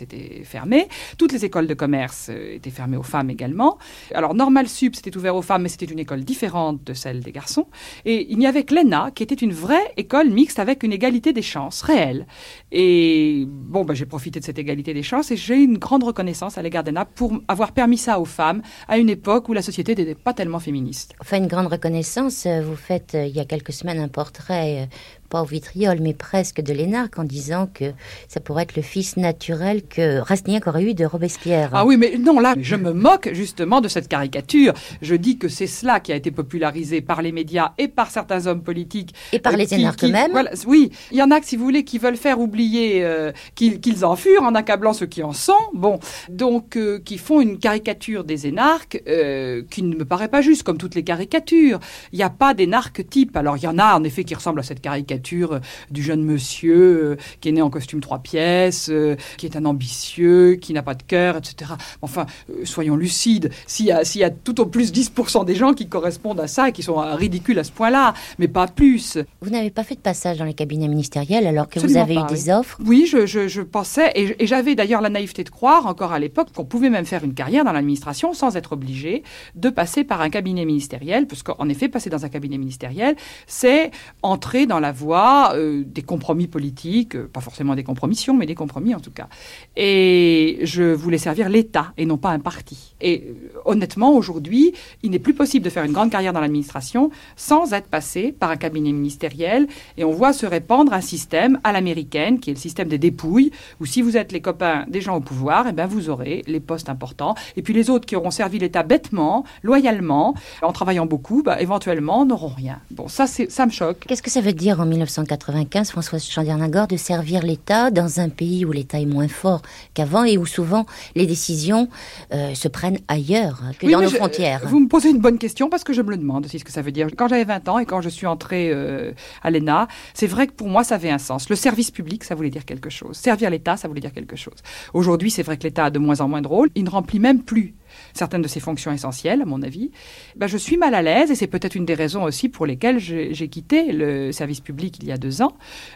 fermé. 0.44 0.88
Toutes 1.18 1.32
les 1.32 1.46
écoles 1.46 1.68
de 1.68 1.74
commerce 1.74 2.28
euh, 2.30 2.56
étaient 2.56 2.70
fermées 2.70 2.98
aux 2.98 3.04
femmes 3.04 3.30
également. 3.30 3.78
Alors, 4.14 4.34
Normal 4.34 4.68
Sup, 4.68 4.96
c'était 4.96 5.16
ouvert 5.16 5.36
aux 5.36 5.42
femmes, 5.42 5.64
mais 5.64 5.70
c'était 5.70 5.86
une 5.86 6.00
école 6.00 6.24
différente 6.24 6.84
de 6.84 6.94
celle 6.94 7.22
des 7.22 7.32
garçons. 7.32 7.68
Et 8.06 8.32
il 8.32 8.38
n'y 8.38 8.48
avait 8.48 8.64
que 8.64 8.76
l'ENA 8.76 9.12
qui 9.16 9.24
était 9.24 9.36
une 9.36 9.54
vraie 9.54 9.94
école 9.98 10.30
mixte 10.30 10.60
avec 10.60 10.84
une 10.84 10.94
égalité 10.94 11.34
des 11.34 11.42
chances 11.42 11.82
réelle. 11.82 12.28
Et 12.72 13.46
bon, 13.48 13.86
ben, 13.86 13.94
j'ai 13.94 14.06
profité 14.06 14.40
de 14.40 14.46
cette 14.46 14.60
égalité 14.60 14.94
des 14.94 15.04
chances 15.04 15.32
et 15.32 15.38
j'ai 15.38 15.56
une 15.56 15.78
grande 15.78 16.04
reconnaissance 16.04 16.58
à 16.58 16.62
l'égard 16.62 16.84
d'ENA 16.84 17.06
pour 17.06 17.34
avoir 17.48 17.72
permis 17.72 17.85
ça 17.96 18.20
aux 18.20 18.26
femmes 18.26 18.62
à 18.88 18.98
une 18.98 19.10
époque 19.10 19.50
où 19.50 19.54
la 19.54 19.62
société 19.62 19.96
n'était 19.96 20.16
pas 20.16 20.34
tellement 20.34 20.60
féministe. 20.60 21.14
Enfin, 21.22 21.38
une 21.38 21.48
grande 21.48 21.68
reconnaissance. 21.68 22.46
Euh, 22.46 22.62
vous 22.62 22.76
faites 22.76 23.16
euh, 23.16 23.26
il 23.26 23.36
y 23.36 23.40
a 23.40 23.46
quelques 23.46 23.74
semaines 23.74 24.00
un 24.00 24.08
portrait 24.08 24.82
euh, 24.82 24.86
pas 25.30 25.42
au 25.42 25.46
vitriol, 25.46 26.00
mais 26.02 26.14
presque 26.14 26.62
de 26.62 26.74
Lénarque, 26.74 27.20
en 27.20 27.24
disant 27.24 27.70
que 27.74 27.86
ça 28.28 28.40
pourrait 28.40 28.64
être 28.64 28.76
le 28.76 28.82
fils 28.82 29.18
naturel 29.18 29.84
que 29.84 30.20
Rastignac 30.20 30.68
aurait 30.68 30.84
eu 30.84 30.94
de 30.94 31.06
Robespierre. 31.06 31.70
Ah 31.74 31.86
oui, 31.86 31.98
mais 31.98 32.18
non, 32.18 32.40
là, 32.40 32.56
je 32.60 32.76
me 32.76 32.92
moque 32.92 33.30
justement 33.34 33.82
de 33.82 33.88
cette 33.88 34.08
caricature. 34.08 34.74
Je 35.02 35.16
dis 35.16 35.38
que 35.38 35.48
c'est 35.48 35.68
cela 35.68 36.00
qui 36.00 36.12
a 36.12 36.16
été 36.16 36.32
popularisé 36.32 37.02
par 37.02 37.22
les 37.22 37.32
médias 37.32 37.74
et 37.78 37.88
par 37.88 38.12
certains 38.12 38.48
hommes 38.48 38.62
politiques. 38.62 39.14
Et 39.32 39.40
par 39.40 39.56
les 39.56 39.74
énarques 39.74 40.04
eux-mêmes. 40.04 40.32
oui, 40.68 40.92
il 41.12 41.18
y 41.18 41.22
en 41.22 41.32
a 41.32 41.42
si 41.42 41.56
vous 41.56 41.64
voulez, 41.64 41.84
qui 41.84 41.98
veulent 41.98 42.18
faire 42.18 42.40
oublier 42.40 43.04
euh, 43.04 43.32
qu'ils 43.56 44.06
en 44.06 44.16
furent 44.16 44.44
en 44.44 44.56
accablant 44.56 44.94
ceux 44.94 45.06
qui 45.06 45.24
en 45.24 45.34
sont. 45.34 45.54
Bon, 45.74 46.00
donc, 46.30 46.76
euh, 46.76 47.00
qui 47.04 47.18
font 47.18 47.42
une 47.42 47.60
caricature 47.60 48.24
des 48.24 48.48
énarques 48.48 49.02
euh, 49.08 49.64
qui 49.70 49.84
ne 49.84 49.96
me 49.96 50.06
paraît 50.06 50.28
pas 50.28 50.42
juste, 50.42 50.64
comme 50.64 50.78
toutes 50.78 50.96
les 50.96 51.04
caricatures. 51.04 51.80
Il 52.12 52.18
n'y 52.18 52.24
a 52.24 52.30
pas 52.30 52.54
d'énarque 52.54 53.08
type. 53.08 53.36
Alors, 53.38 53.58
il 53.58 53.64
y 53.64 53.68
en 53.68 53.78
a, 53.78 53.96
en 53.96 54.04
effet, 54.04 54.24
qui 54.24 54.36
ressemblent 54.36 54.60
à 54.60 54.64
cette 54.64 54.82
caricature 54.82 55.15
euh, 55.34 55.60
du 55.92 56.04
jeune 56.04 56.24
monsieur 56.24 56.76
euh, 56.76 57.18
qui 57.42 57.50
est 57.50 57.52
né 57.52 57.62
en 57.62 57.70
costume 57.70 58.02
trois 58.02 58.20
pièces, 58.20 58.90
euh, 58.90 59.16
qui 59.38 59.46
est 59.46 59.56
un 59.56 59.66
ambitieux, 59.66 60.56
qui 60.56 60.74
n'a 60.74 60.84
pas 60.84 60.96
de 60.96 61.04
cœur, 61.04 61.38
etc. 61.38 61.72
Enfin, 62.02 62.26
soyons 62.64 62.96
lucides. 62.96 63.52
S'il 63.68 63.88
y, 63.88 63.92
a, 63.92 64.02
y 64.16 64.24
a 64.24 64.30
tout 64.30 64.60
au 64.62 64.66
plus 64.66 64.92
10% 64.92 65.46
des 65.46 65.56
gens 65.56 65.74
qui 65.74 65.88
correspondent 65.88 66.40
à 66.40 66.48
ça 66.48 66.70
et 66.70 66.72
qui 66.72 66.84
sont 66.84 66.96
ridicules 66.96 67.60
à 67.60 67.64
ce 67.64 67.72
point-là, 67.72 68.14
mais 68.40 68.48
pas 68.48 68.68
plus. 68.68 69.18
Vous 69.42 69.50
n'avez 69.50 69.72
pas 69.72 69.84
fait 69.84 69.96
de 69.96 70.00
passage 70.00 70.38
dans 70.38 70.46
les 70.46 70.54
cabinets 70.54 70.88
ministériels 70.88 71.48
alors 71.48 71.70
que 71.70 71.80
vous 71.80 71.98
avez 71.98 72.16
eu 72.16 72.26
des 72.30 72.50
offres? 72.50 72.78
Oui, 72.86 73.08
je, 73.08 73.26
je, 73.26 73.62
pensais, 73.62 74.12
et, 74.16 74.44
et 74.44 74.48
j'avais 74.48 74.76
d'ailleurs 74.76 75.02
la 75.02 75.10
naïveté 75.10 75.44
de 75.44 75.50
croire, 75.50 75.86
encore 75.88 76.14
à 76.14 76.20
l'époque, 76.20 76.50
qu'on 76.54 76.66
pouvait 76.66 76.90
même 76.90 77.06
faire 77.06 77.24
une 77.24 77.34
carrière 77.34 77.64
dans 77.64 77.72
l'administration 77.72 78.34
sans 78.34 78.56
être 78.58 78.74
obligé 78.74 79.24
de 79.56 79.70
passer 79.70 80.04
par 80.04 80.22
un 80.22 80.30
cabinet 80.30 80.66
ministériel, 80.66 81.28
parce 81.28 81.44
qu'en 81.44 81.70
effet, 81.70 81.88
passer 81.88 82.10
dans 82.10 82.26
un 82.26 82.30
cabinet 82.30 82.58
ministériel, 82.58 83.16
c'est 83.48 83.92
entrer 84.22 84.66
dans 84.66 84.80
la 84.80 84.92
voie 84.92 85.05
euh, 85.14 85.84
des 85.86 86.02
compromis 86.02 86.48
politiques, 86.48 87.16
euh, 87.16 87.30
pas 87.32 87.42
forcément 87.42 87.76
des 87.76 87.84
compromissions, 87.84 88.36
mais 88.36 88.46
des 88.46 88.56
compromis 88.56 88.96
en 88.96 89.00
tout 89.00 89.12
cas. 89.12 89.28
Et 89.76 90.60
je 90.64 90.84
voulais 90.84 91.18
servir 91.18 91.50
l'État 91.50 91.94
et 91.98 92.06
non 92.06 92.18
pas 92.18 92.30
un 92.30 92.40
parti. 92.40 92.96
Et 93.02 93.24
euh, 93.28 93.60
honnêtement, 93.66 94.14
aujourd'hui, 94.14 94.74
il 95.04 95.12
n'est 95.12 95.20
plus 95.20 95.34
possible 95.34 95.66
de 95.66 95.70
faire 95.70 95.84
une 95.84 95.92
grande 95.92 96.10
carrière 96.10 96.34
dans 96.34 96.40
l'administration 96.40 97.10
sans 97.36 97.74
être 97.74 97.88
passé 97.88 98.32
par 98.32 98.50
un 98.50 98.58
cabinet 98.58 98.92
ministériel. 98.92 99.68
Et 99.98 100.04
on 100.04 100.12
voit 100.12 100.34
se 100.34 100.46
répandre 100.46 100.94
un 100.94 101.02
système 101.02 101.60
à 101.64 101.72
l'américaine, 101.72 102.40
qui 102.40 102.50
est 102.50 102.54
le 102.54 102.60
système 102.60 102.88
des 102.88 102.98
dépouilles, 102.98 103.52
où 103.80 103.86
si 103.86 104.02
vous 104.02 104.18
êtes 104.18 104.32
les 104.32 104.42
copains 104.42 104.86
des 104.88 105.02
gens 105.02 105.16
au 105.16 105.22
pouvoir, 105.22 105.68
eh 105.70 105.72
ben 105.72 105.86
vous 105.86 106.10
aurez 106.10 106.44
les 106.48 106.60
postes 106.60 106.90
importants. 106.90 107.36
Et 107.58 107.62
puis 107.62 107.74
les 107.74 107.90
autres 107.90 108.06
qui 108.06 108.16
auront 108.16 108.32
servi 108.32 108.60
l'État 108.60 108.84
bêtement, 108.84 109.44
loyalement, 109.64 110.36
en 110.62 110.72
travaillant 110.72 111.06
beaucoup, 111.06 111.44
bah, 111.44 111.62
éventuellement 111.62 112.26
n'auront 112.26 112.48
rien. 112.48 112.80
Bon, 112.92 113.08
ça, 113.08 113.28
ça 113.28 113.66
me 113.66 113.72
choque. 113.72 114.00
Qu'est-ce 114.08 114.24
que 114.24 114.32
ça 114.32 114.42
veut 114.42 114.54
dire 114.54 114.80
en 114.80 114.86
1995, 114.96 115.92
Françoise 115.92 116.26
Chandernagor, 116.26 116.88
de 116.88 116.98
servir 116.98 117.42
l'État 117.42 117.92
dans 117.92 118.20
un 118.20 118.30
pays 118.30 118.66
où 118.66 118.72
l'État 118.72 119.00
est 119.00 119.06
moins 119.06 119.28
fort 119.28 119.62
qu'avant 119.94 120.24
et 120.24 120.38
où 120.38 120.46
souvent 120.46 120.86
les 121.16 121.26
décisions 121.26 121.90
euh, 122.34 122.54
se 122.54 122.68
prennent 122.68 123.00
ailleurs 123.08 123.62
que 123.80 123.92
dans 123.92 124.02
nos 124.02 124.10
frontières. 124.10 124.62
Vous 124.66 124.80
me 124.80 124.88
posez 124.88 125.10
une 125.10 125.20
bonne 125.20 125.38
question 125.38 125.70
parce 125.70 125.84
que 125.84 125.94
je 125.94 126.02
me 126.02 126.12
le 126.12 126.18
demande 126.18 126.46
aussi 126.46 126.60
ce 126.60 126.64
que 126.64 126.72
ça 126.72 126.82
veut 126.82 126.92
dire. 126.92 127.08
Quand 127.16 127.28
j'avais 127.28 127.44
20 127.44 127.70
ans 127.70 127.80
et 127.80 127.86
quand 127.86 128.02
je 128.02 128.10
suis 128.10 128.28
entrée 128.28 128.72
euh, 128.72 129.12
à 129.44 129.52
l'ENA, 129.52 129.88
c'est 130.14 130.28
vrai 130.28 130.48
que 130.48 130.54
pour 130.54 130.68
moi 130.68 130.84
ça 130.84 130.96
avait 130.96 131.12
un 131.12 131.18
sens. 131.18 131.50
Le 131.50 131.56
service 131.56 131.92
public, 131.92 132.24
ça 132.24 132.36
voulait 132.36 132.50
dire 132.50 132.66
quelque 132.66 132.90
chose. 132.90 133.18
Servir 133.18 133.50
l'État, 133.50 133.78
ça 133.78 133.88
voulait 133.88 134.02
dire 134.02 134.14
quelque 134.14 134.36
chose. 134.36 134.58
Aujourd'hui, 134.94 135.32
c'est 135.32 135.44
vrai 135.44 135.58
que 135.58 135.64
l'État 135.64 135.86
a 135.86 135.90
de 135.90 136.00
moins 136.00 136.22
en 136.22 136.28
moins 136.28 136.42
de 136.42 136.48
rôle. 136.48 136.70
Il 136.76 136.86
ne 136.86 136.90
remplit 136.90 137.20
même 137.20 137.44
plus 137.44 137.76
certaines 138.14 138.42
de 138.42 138.48
ses 138.48 138.60
fonctions 138.60 138.92
essentielles, 138.92 139.42
à 139.42 139.46
mon 139.46 139.62
avis, 139.62 139.92
ben 140.36 140.48
je 140.48 140.58
suis 140.58 140.78
mal 140.78 140.96
à 140.96 141.02
l'aise 141.02 141.32
et 141.32 141.36
c'est 141.36 141.48
peut-être 141.48 141.76
une 141.76 141.86
des 141.86 141.94
raisons 141.94 142.24
aussi 142.24 142.50
pour 142.50 142.66
lesquelles 142.66 143.00
j'ai 143.00 143.48
quitté 143.48 143.92
le 143.92 144.32
service 144.32 144.60
public 144.60 144.98
il 145.02 145.08
y 145.08 145.12
a 145.12 145.18
deux 145.18 145.42
ans, 145.42 145.54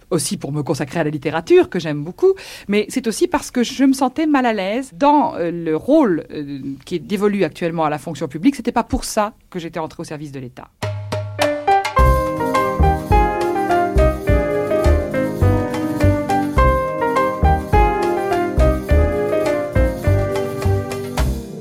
aussi 0.09 0.37
pour 0.37 0.51
me 0.51 0.63
consacrer 0.63 0.99
à 0.99 1.03
la 1.03 1.09
littérature 1.09 1.69
que 1.69 1.79
j'aime 1.79 2.03
beaucoup, 2.03 2.33
mais 2.67 2.85
c'est 2.89 3.07
aussi 3.07 3.27
parce 3.27 3.51
que 3.51 3.63
je 3.63 3.83
me 3.83 3.93
sentais 3.93 4.25
mal 4.25 4.45
à 4.45 4.53
l'aise 4.53 4.91
dans 4.93 5.35
euh, 5.35 5.51
le 5.51 5.75
rôle 5.75 6.25
euh, 6.31 6.61
qui 6.85 6.95
est 6.95 6.99
dévolu 6.99 7.43
actuellement 7.43 7.85
à 7.85 7.89
la 7.89 7.97
fonction 7.97 8.27
publique. 8.27 8.55
C'était 8.55 8.71
pas 8.71 8.83
pour 8.83 9.03
ça 9.03 9.33
que 9.49 9.59
j'étais 9.59 9.79
entrée 9.79 10.01
au 10.01 10.05
service 10.05 10.31
de 10.31 10.39
l'État. 10.39 10.69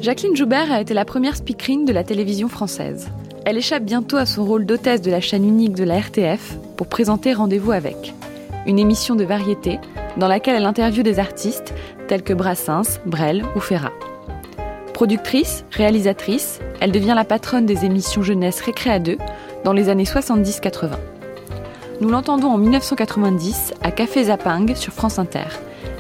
Jacqueline 0.09 0.37
Joubert 0.37 0.73
a 0.73 0.81
été 0.81 0.95
la 0.95 1.05
première 1.05 1.37
speakerine 1.37 1.85
de 1.85 1.93
la 1.93 2.03
télévision 2.03 2.49
française. 2.49 3.11
Elle 3.45 3.59
échappe 3.59 3.83
bientôt 3.83 4.17
à 4.17 4.25
son 4.25 4.43
rôle 4.43 4.65
d'hôtesse 4.65 5.03
de 5.03 5.11
la 5.11 5.21
chaîne 5.21 5.47
unique 5.47 5.75
de 5.75 5.85
la 5.85 5.99
RTF 5.99 6.57
pour 6.79 6.87
présenter 6.87 7.35
Rendez-vous 7.35 7.73
avec, 7.73 8.15
une 8.67 8.79
émission 8.79 9.17
de 9.17 9.25
variété 9.25 9.79
dans 10.17 10.27
laquelle 10.27 10.57
elle 10.57 10.65
interviewe 10.65 11.03
des 11.03 11.19
artistes 11.19 11.75
tels 12.07 12.23
que 12.23 12.33
Brassens, 12.33 13.01
Brel 13.05 13.45
ou 13.55 13.61
Ferrat. 13.61 13.93
Productrice, 14.95 15.67
réalisatrice, 15.73 16.61
elle 16.81 16.91
devient 16.91 17.13
la 17.15 17.25
patronne 17.25 17.67
des 17.67 17.85
émissions 17.85 18.23
jeunesse 18.23 18.63
Récréa 18.63 19.01
2 19.01 19.19
dans 19.65 19.75
les 19.75 19.91
années 19.91 20.05
70-80. 20.05 20.93
Nous 22.01 22.09
l'entendons 22.09 22.49
en 22.49 22.57
1990 22.57 23.75
à 23.83 23.91
Café 23.91 24.25
Zapping 24.25 24.75
sur 24.75 24.95
France 24.95 25.19
Inter. 25.19 25.49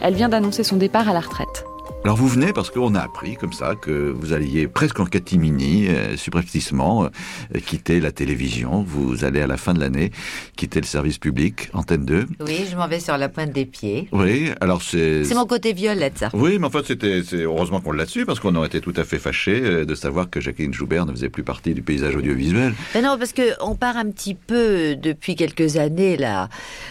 Elle 0.01 0.15
vient 0.15 0.31
d'annoncer 0.31 0.65
son 0.65 0.77
départ 0.77 1.11
à 1.11 1.13
la 1.13 1.21
retraite. 1.21 1.68
Alors 2.05 2.17
vous 2.17 2.29
venez 2.29 2.53
parce 2.53 2.71
qu'on 2.71 2.95
a 2.95 3.01
appris 3.01 3.35
comme 3.35 3.53
ça 3.53 3.75
que 3.75 3.91
vous 3.91 4.33
alliez 4.33 4.69
presque 4.69 5.01
en 5.01 5.05
catimini, 5.05 5.89
euh, 5.89 6.17
subrepticement, 6.17 7.05
euh, 7.05 7.59
quitter 7.67 8.01
la 8.01 8.13
télévision. 8.13 8.83
Vous 8.87 9.25
allez 9.25 9.41
à 9.41 9.47
la 9.47 9.57
fin 9.57 9.75
de 9.75 9.81
l'année 9.81 10.13
quitter 10.57 10.81
le 10.81 10.87
service 10.87 11.19
public, 11.19 11.69
Antenne 11.75 12.05
2. 12.05 12.27
Oui, 12.47 12.67
je 12.71 12.77
m'en 12.77 12.87
vais 12.87 13.01
sur 13.01 13.19
la 13.19 13.29
pointe 13.29 13.53
des 13.53 13.67
pieds. 13.67 14.09
Oui, 14.13 14.51
alors 14.61 14.81
c'est... 14.81 15.25
C'est 15.25 15.35
mon 15.35 15.45
côté 15.45 15.73
violette, 15.73 16.19
ça. 16.19 16.31
Oui, 16.35 16.59
mais 16.59 16.67
en 16.67 16.71
fait, 16.71 16.87
c'était, 16.87 17.23
c'est 17.25 17.43
heureusement 17.43 17.81
qu'on 17.81 17.93
l'a 17.93 18.07
su, 18.07 18.25
parce 18.25 18.39
qu'on 18.39 18.55
aurait 18.55 18.69
été 18.69 18.81
tout 18.81 18.95
à 18.97 19.05
fait 19.05 19.19
fâchés 19.19 19.61
euh, 19.63 19.85
de 19.85 19.95
savoir 19.95 20.31
que 20.31 20.41
Jacqueline 20.41 20.73
Joubert 20.73 21.05
ne 21.05 21.13
faisait 21.13 21.29
plus 21.29 21.43
partie 21.43 21.75
du 21.75 21.83
paysage 21.83 22.15
audiovisuel. 22.15 22.75
Mais 22.95 23.03
non, 23.03 23.19
parce 23.19 23.33
que 23.33 23.43
on 23.61 23.75
part 23.75 23.97
un 23.97 24.11
petit 24.11 24.35
peu 24.35 24.95
depuis 24.95 25.35
quelques 25.35 25.77
années 25.77 26.17
là. 26.17 26.49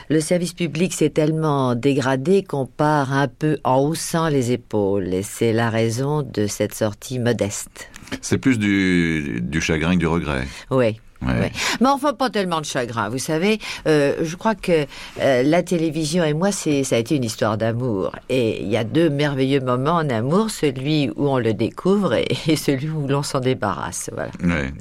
Le 0.09 0.19
service 0.19 0.53
public 0.53 0.93
s'est 0.93 1.09
tellement 1.09 1.75
dégradé 1.75 2.43
qu'on 2.43 2.65
part 2.65 3.13
un 3.13 3.27
peu 3.27 3.57
en 3.63 3.79
haussant 3.79 4.27
les 4.27 4.51
épaules, 4.51 4.96
et 5.01 5.23
c'est 5.23 5.53
la 5.53 5.69
raison 5.69 6.21
de 6.21 6.47
cette 6.47 6.73
sortie 6.73 7.19
modeste. 7.19 7.89
C'est 8.21 8.37
plus 8.37 8.57
du, 8.57 9.39
du 9.41 9.61
chagrin 9.61 9.93
que 9.93 9.99
du 9.99 10.07
regret. 10.07 10.47
Oui. 10.71 10.99
Ouais. 11.25 11.33
Ouais. 11.33 11.51
Mais 11.81 11.87
enfin, 11.87 12.13
pas 12.13 12.29
tellement 12.29 12.59
de 12.61 12.65
chagrin. 12.65 13.09
Vous 13.09 13.17
savez, 13.17 13.59
euh, 13.87 14.15
je 14.21 14.35
crois 14.35 14.55
que 14.55 14.85
euh, 15.21 15.43
la 15.43 15.63
télévision 15.63 16.23
et 16.23 16.33
moi, 16.33 16.51
c'est 16.51 16.83
ça 16.83 16.95
a 16.95 16.99
été 16.99 17.15
une 17.15 17.23
histoire 17.23 17.57
d'amour. 17.57 18.11
Et 18.29 18.61
il 18.61 18.69
y 18.69 18.77
a 18.77 18.83
deux 18.83 19.09
merveilleux 19.09 19.61
moments 19.61 19.95
en 19.95 20.09
amour, 20.09 20.49
celui 20.49 21.09
où 21.15 21.27
on 21.27 21.39
le 21.39 21.53
découvre 21.53 22.13
et, 22.13 22.27
et 22.47 22.55
celui 22.55 22.89
où 22.89 23.07
l'on 23.07 23.23
s'en 23.23 23.39
débarrasse. 23.39 24.09
Voilà. 24.13 24.31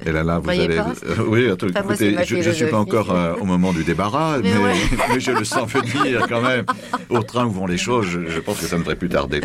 Et 0.05 0.13
là, 0.13 0.23
là, 0.23 0.39
vous 0.39 0.51
allez. 0.51 0.77
pas 0.77 0.93
euh, 1.07 1.25
oui, 1.27 1.51
attends, 1.51 1.67
Enfin, 1.71 1.83
moi, 1.83 1.95
écoutez, 1.95 2.13
ma 2.13 2.25
je 2.25 2.37
ne 2.37 2.53
suis 2.53 2.67
pas 2.67 2.79
encore 2.79 3.11
euh, 3.11 3.35
au 3.41 3.45
moment 3.45 3.73
du 3.73 3.85
débarras, 3.85 4.39
mais, 4.39 4.51
Mais 4.55 4.65
ouais. 4.65 4.75
mais 5.15 5.21
je 5.21 5.33
le 5.33 5.45
sens 5.45 5.71
venir 5.71 6.27
quand 6.29 6.43
même. 6.43 6.65
Au 7.09 7.23
train 7.23 7.47
où 7.47 7.51
vont 7.51 7.67
les 7.67 7.79
choses, 7.79 8.07
je, 8.07 8.29
je 8.29 8.41
pense 8.41 8.59
que 8.59 8.67
ça 8.67 8.77
ne 8.77 8.83
devrait 8.83 8.97
plus 8.97 9.09
tarder. 9.09 9.41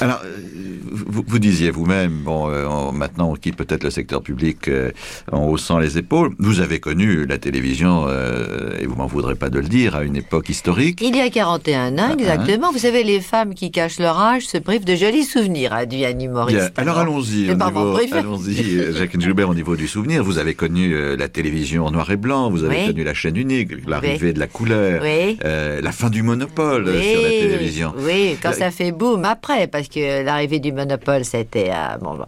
Alors, 0.00 0.20
vous, 0.94 1.24
vous 1.26 1.38
disiez 1.38 1.70
vous-même, 1.70 2.12
bon, 2.24 2.48
euh, 2.50 2.66
on- 2.68 2.92
maintenant 2.92 3.30
on 3.32 3.34
quitte 3.34 3.56
peut-être 3.56 3.84
le 3.84 3.90
secteur 3.90 4.22
public 4.22 4.68
euh, 4.68 4.90
en 5.32 5.46
haussant 5.46 5.78
les 5.78 5.98
épaules. 5.98 6.32
Vous 6.38 6.60
avez 6.60 6.80
connu 6.80 7.26
la 7.26 7.38
télévision, 7.38 8.04
euh, 8.08 8.70
et 8.80 8.86
vous 8.86 8.94
m'en 8.94 9.06
voudrez 9.06 9.34
pas 9.34 9.50
de 9.50 9.58
le 9.58 9.68
dire, 9.68 9.96
à 9.96 10.04
une 10.04 10.16
époque 10.16 10.48
historique. 10.48 11.00
Il 11.02 11.16
y 11.16 11.20
a 11.20 11.28
41 11.30 11.98
ans, 11.98 12.12
exactement. 12.18 12.70
Vous 12.72 12.78
savez, 12.78 13.02
les 13.04 13.20
femmes 13.20 13.54
qui 13.54 13.70
cachent 13.70 13.98
leur 13.98 14.18
âge 14.18 14.46
se 14.46 14.58
privent 14.58 14.84
de 14.84 14.94
jolis 14.94 15.24
souvenirs, 15.24 15.72
a 15.72 15.86
dit 15.86 16.04
humoriste. 16.04 16.58
Bien. 16.58 16.70
Alors 16.76 16.98
allons-y, 16.98 17.50
allons-y, 17.50 18.92
Jacqueline 18.96 19.22
Joubert, 19.22 19.48
au 19.48 19.54
niveau 19.54 19.76
du 19.76 19.88
souvenir. 19.88 20.22
Vous 20.24 20.38
avez 20.38 20.54
connu 20.54 20.94
la 21.16 21.28
télévision 21.28 21.86
en 21.86 21.90
noir 21.90 22.10
et 22.10 22.16
blanc, 22.16 22.50
vous 22.50 22.64
avez 22.64 22.76
Oui. 22.80 22.86
connu 22.86 23.04
la 23.04 23.14
chaîne 23.14 23.36
unique, 23.36 23.70
l'arrivée 23.88 24.28
Oui. 24.28 24.32
de 24.34 24.38
la 24.38 24.46
couleur, 24.46 25.02
Oui. 25.02 25.38
la 25.42 25.92
fin 25.92 26.10
du 26.10 26.22
monopole 26.22 26.86
sur 26.86 27.22
la 27.22 27.28
télévision. 27.28 27.94
Oui, 27.98 28.36
quand 28.42 28.52
ça 28.52 28.70
fait 28.70 28.92
boum 28.92 29.24
après, 29.24 29.66
parce 29.66 29.88
que 29.88 30.22
l'arrivée 30.24 30.58
du 30.60 30.70
monopole, 30.72 30.83
c'était 31.24 31.70
à 31.70 31.98
bon, 31.98 32.18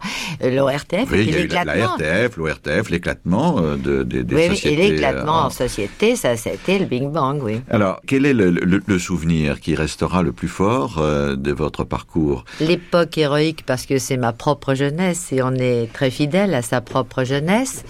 euh, 0.43 0.49
l'ORTF, 0.49 1.09
Oui, 1.11 1.19
et 1.19 1.21
il 1.23 1.27
puis 1.27 1.31
y 1.31 1.35
a 1.35 1.39
eu 1.41 1.47
la, 1.47 1.63
la 1.65 1.73
l'éclatement. 1.75 1.95
RTF, 1.95 2.37
l'ORTF, 2.37 2.89
l'éclatement 2.89 3.55
euh, 3.59 3.75
de, 3.77 4.03
des- 4.03 4.23
des 4.23 4.35
Oui, 4.35 4.41
oui, 4.49 4.55
sociétés. 4.55 4.87
et 4.87 4.91
l'éclatement 4.91 5.43
euh, 5.43 5.47
en 5.47 5.49
société, 5.49 6.15
ça, 6.15 6.35
c'était 6.37 6.79
le 6.79 6.85
Big 6.85 7.07
Bang, 7.07 7.41
oui. 7.43 7.61
Alors, 7.69 8.01
quel 8.07 8.25
est 8.25 8.33
le, 8.33 8.49
le- 8.51 8.81
le 8.85 8.99
souvenir 8.99 9.59
qui 9.59 9.75
restera 9.75 10.21
le 10.23 10.31
plus 10.31 10.47
fort 10.47 10.97
euh, 10.99 11.35
de 11.35 11.51
votre 11.51 11.83
parcours? 11.83 12.45
L'époque 12.59 13.17
héroïque, 13.17 13.65
parce 13.65 13.85
que 13.85 13.97
c'est 13.99 14.17
ma 14.17 14.33
propre 14.33 14.73
jeunesse, 14.73 15.31
et 15.31 15.41
on 15.41 15.53
est 15.53 15.91
très 15.93 16.11
fidèle 16.11 16.53
à 16.53 16.61
sa 16.61 16.81
propre 16.81 17.23
jeunesse. 17.23 17.83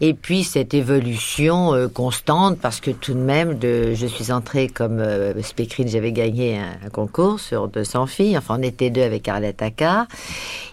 Et 0.00 0.14
puis 0.14 0.44
cette 0.44 0.74
évolution 0.74 1.74
euh, 1.74 1.88
constante, 1.88 2.58
parce 2.58 2.80
que 2.80 2.90
tout 2.90 3.14
de 3.14 3.18
même, 3.18 3.58
je 3.62 4.06
suis 4.06 4.32
entrée 4.32 4.68
comme 4.68 4.98
euh, 4.98 5.32
j'avais 5.86 6.12
gagné 6.12 6.58
un, 6.58 6.88
concours 6.90 7.40
sur 7.40 7.68
200 7.68 8.06
filles, 8.06 8.38
enfin 8.38 8.56
on 8.58 8.62
était 8.62 8.90
deux 8.90 9.02
avec 9.02 9.28
Arlette 9.28 9.62
Accard. 9.62 10.06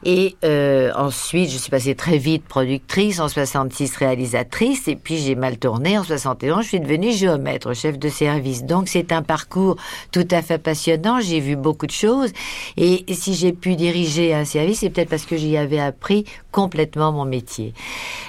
Et 0.04 0.36
euh, 0.44 0.92
ensuite, 0.96 1.50
je 1.50 1.58
suis 1.58 1.70
passée 1.70 1.96
très 1.96 2.18
vite 2.18 2.44
productrice, 2.46 3.20
en 3.20 3.28
66 3.28 3.96
réalisatrice, 3.98 4.88
et 4.88 4.96
puis 4.96 5.18
j'ai 5.18 5.36
mal 5.36 5.58
tourné, 5.58 5.98
en 5.98 6.04
71 6.04 6.64
je 6.64 6.68
suis 6.68 6.80
devenue 6.80 7.12
géomètre, 7.12 7.74
chef 7.76 8.00
de 8.00 8.10
service. 8.10 8.64
Donc 8.64 8.88
c'est 8.88 9.12
un 9.12 9.22
parcours 9.22 9.78
tout 10.12 10.28
à 10.32 10.42
fait 10.42 10.58
passionnant, 10.58 11.20
j'ai 11.22 11.40
vu 11.40 11.56
beaucoup 11.56 11.88
de 11.88 11.92
choses, 11.92 12.32
et 12.78 13.06
si 13.14 13.34
j'ai 13.34 13.54
pu 13.54 13.76
diriger 13.76 14.34
un 14.34 14.46
service, 14.46 14.80
c'est 14.80 14.90
peut-être 14.90 15.10
parce 15.10 15.26
que 15.26 15.38
j'y 15.38 15.58
avais 15.58 15.80
appris 15.80 16.26
complètement 16.52 17.12
mon 17.12 17.26
métier. 17.26 17.74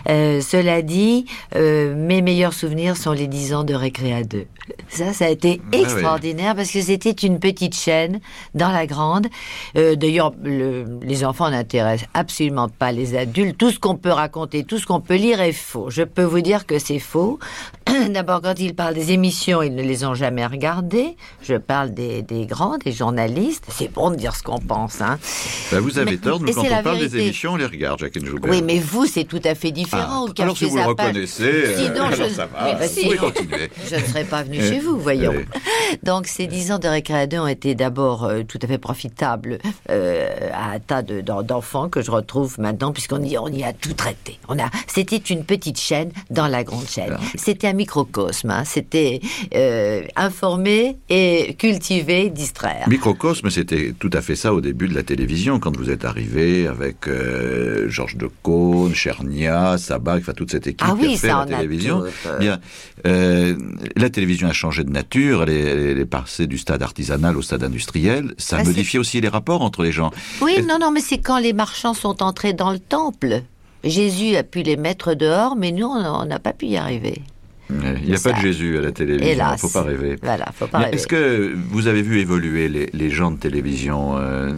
Euh, 0.09 0.41
dit, 0.83 1.27
euh, 1.57 1.95
mes 1.97 2.23
meilleurs 2.23 2.53
souvenirs 2.53 2.97
sont 2.97 3.13
les 3.13 3.27
10 3.27 3.55
ans 3.55 3.65
de 3.65 3.75
Récré 3.75 4.13
à 4.15 4.23
deux. 4.25 4.47
Ça, 4.89 5.13
ça 5.13 5.25
a 5.27 5.29
été 5.29 5.61
Ah 5.63 5.67
oui. 5.73 5.81
extraordinaire 5.83 6.55
parce 6.55 6.71
que 6.71 6.81
c'était 6.81 7.11
une 7.11 7.41
petite 7.41 7.75
chaîne 7.75 8.21
dans 8.55 8.71
la 8.71 8.87
grande. 8.87 9.27
Euh, 9.77 9.97
D'ailleurs, 9.97 10.33
le- 10.43 10.85
les 11.03 11.25
enfants 11.25 11.51
n'intéressent 11.51 12.09
absolument 12.15 12.69
pas 12.69 12.93
les 12.93 13.17
adultes. 13.17 13.59
Tout 13.59 13.71
ce 13.71 13.79
qu'on 13.79 13.97
peut 13.97 14.11
raconter, 14.13 14.65
tout 14.65 14.79
ce 14.79 14.87
qu'on 14.87 15.01
peut 15.01 15.17
lire 15.17 15.41
est 15.41 15.53
faux. 15.53 15.91
Je 15.91 16.03
peux 16.03 16.23
vous 16.23 16.41
dire 16.41 16.67
que 16.67 16.79
c'est 16.79 16.99
faux. 17.01 17.39
D'abord, 18.11 18.41
quand 18.41 18.59
ils 18.59 18.75
parlent 18.75 18.95
des 18.95 19.13
émissions, 19.13 19.63
ils 19.63 19.75
ne 19.75 19.83
les 19.83 20.05
ont 20.05 20.15
jamais 20.15 20.47
regardées. 20.47 21.17
Je 21.43 21.55
parle 21.55 21.93
des, 21.93 22.23
des 22.23 22.47
grands, 22.47 22.79
des 22.79 22.93
journalistes. 22.93 23.65
C'est 23.69 23.93
bon 23.93 24.11
de 24.11 24.17
dire 24.17 24.35
ce 24.37 24.43
qu'on 24.43 24.59
pense. 24.61 25.01
Hein. 25.01 25.19
Ben, 25.71 25.81
Vous 25.81 25.99
avez 25.99 26.13
Mais- 26.13 26.17
tort, 26.19 26.41
nous, 26.41 26.53
quand 26.53 26.63
on 26.63 26.83
parle 26.83 26.99
des 26.99 27.07
vérité. 27.09 27.25
émissions, 27.25 27.53
on 27.53 27.57
les 27.57 27.67
regarde, 27.67 27.99
Jacqueline 27.99 28.27
Joubert. 28.27 28.51
Oui, 28.51 28.63
mais 28.63 28.79
vous, 28.79 29.07
c'est 29.07 29.25
tout 29.25 29.41
à 29.45 29.55
fait 29.55 29.73
différent. 29.73 30.07
Ah, 30.09 30.21
au 30.23 30.29
Café 30.33 30.49
vous 30.73 30.79
le 30.79 30.85
reconnaissez, 30.85 31.43
euh, 31.45 31.77
Sinon, 31.77 32.05
alors 32.07 32.29
je... 32.29 32.35
ça 32.35 32.47
va, 32.47 32.65
Oui, 32.65 32.73
bah, 32.79 32.87
vous 32.87 32.95
pouvez 32.95 33.17
sinon, 33.17 33.17
continuer. 33.31 33.71
Je 33.91 33.97
ne 33.97 34.01
serais 34.01 34.25
pas 34.25 34.43
venue 34.43 34.59
Euh, 34.61 34.69
chez 34.71 34.79
vous, 34.81 34.99
voyons. 34.99 35.33
euh. 35.33 35.45
Donc, 36.03 36.27
ces 36.27 36.47
dix 36.47 36.73
ans 36.73 36.79
de 36.79 36.89
récréation 36.89 37.43
ont 37.43 37.47
été 37.49 37.75
d'abord 37.75 38.25
euh, 38.25 38.43
tout 38.43 38.59
à 38.63 38.67
fait 38.67 38.79
profitables 38.79 39.59
euh, 39.91 40.29
à 40.53 40.73
un 40.73 40.79
tas 40.81 41.03
de- 41.03 41.21
d'en- 41.21 41.43
d'enfants 41.43 41.89
que 41.89 42.03
je 42.03 42.11
retrouve 42.11 42.59
maintenant, 42.59 42.93
puisqu'on 42.93 43.23
y, 43.23 43.37
on 43.39 43.49
y 43.49 43.63
a 43.65 43.73
tout 43.73 43.93
traité. 43.93 44.39
On 44.49 44.59
a, 44.59 44.71
c'était 44.87 45.17
une 45.17 45.45
petite 45.45 45.79
chaîne 45.79 46.11
dans 46.31 46.47
la 46.49 46.65
grande 46.65 46.89
chaîne. 46.89 47.17
C'était 47.37 47.69
un 47.69 47.73
microcosme. 47.75 48.51
hein. 48.51 48.65
C'était 48.65 49.21
euh, 49.55 50.03
informer 50.17 50.97
et 51.09 51.55
cultiver, 51.59 52.31
distraire. 52.31 52.89
Microcosme, 52.89 53.51
c'était 53.51 53.93
tout 53.99 54.11
à 54.13 54.23
fait 54.23 54.37
ça 54.37 54.53
au 54.55 54.61
début 54.61 54.89
de 54.89 54.95
la 54.95 55.03
télévision, 55.03 55.59
quand 55.61 55.77
vous 55.77 55.91
êtes 55.91 56.05
arrivé 56.05 56.67
avec 56.67 57.07
euh, 57.09 57.89
Georges 57.89 58.17
Decaune, 58.17 58.95
Chernia, 58.95 59.77
Sabac, 59.79 60.21
enfin 60.23 60.33
toute 60.33 60.51
cette 60.51 60.62
équipe 60.67 60.81
Ah 60.89 60.95
qui 60.99 61.07
oui, 61.07 61.15
a 61.15 61.19
fait 61.19 61.27
la 61.29 61.45
télévision. 61.47 62.03
Bien, 62.41 62.61
euh, 63.07 63.57
la 63.97 64.11
télévision 64.11 64.49
a 64.49 64.53
changé 64.53 64.85
de 64.85 64.91
nature, 64.91 65.43
elle 65.45 65.51
est, 65.51 65.61
elle 65.93 65.99
est 65.99 66.07
passée 66.07 66.47
du 66.47 66.59
stade 66.59 66.83
artisanal 66.83 67.37
au 67.37 67.43
stade 67.43 67.63
industriel. 67.65 68.35
Ça 68.39 68.57
a 68.57 68.59
Ah, 68.61 68.63
c'est- 68.65 68.71
modifié 68.71 68.99
aussi 68.99 69.21
les 69.21 69.29
rapports 69.29 69.63
entre 69.63 69.83
les 69.83 69.93
gens. 69.93 70.11
Oui, 70.41 70.63
non, 70.69 70.79
non, 70.81 70.91
mais 70.91 71.01
c'est 71.01 71.19
quand 71.19 71.39
les 71.39 71.53
marchands 71.53 71.95
sont 71.95 72.23
entrés 72.23 72.53
dans 72.53 72.71
le 72.73 72.79
temple. 72.79 73.43
Jésus 73.85 74.37
a 74.37 74.43
pu 74.45 74.63
les 74.63 74.77
mettre 74.77 75.15
dehors, 75.15 75.57
mais 75.57 75.73
nous, 75.73 75.87
on 75.87 76.25
n'a 76.25 76.39
pas 76.39 76.53
pu 76.53 76.67
y 76.67 76.77
arriver. 76.77 77.23
Il 77.71 78.05
n'y 78.09 78.13
a 78.15 78.17
Ça- 78.19 78.31
pas 78.33 78.37
de 78.37 78.43
Jésus 78.43 78.77
à 78.77 78.81
la 78.83 78.93
télévision, 78.93 79.33
Hélas. 79.33 79.61
faut 79.61 79.69
pas 79.69 79.83
rêver. 79.83 80.17
Voilà, 80.23 80.47
faut 80.55 80.67
pas 80.67 80.79
rêver. 80.79 80.95
Est-ce 80.95 81.07
que 81.07 81.55
vous 81.71 81.87
avez 81.87 82.03
vu 82.03 82.19
évoluer 82.21 82.69
les, 82.69 82.91
les 82.93 83.11
gens 83.11 83.31
de 83.31 83.39
télévision 83.39 84.19
euh, 84.19 84.53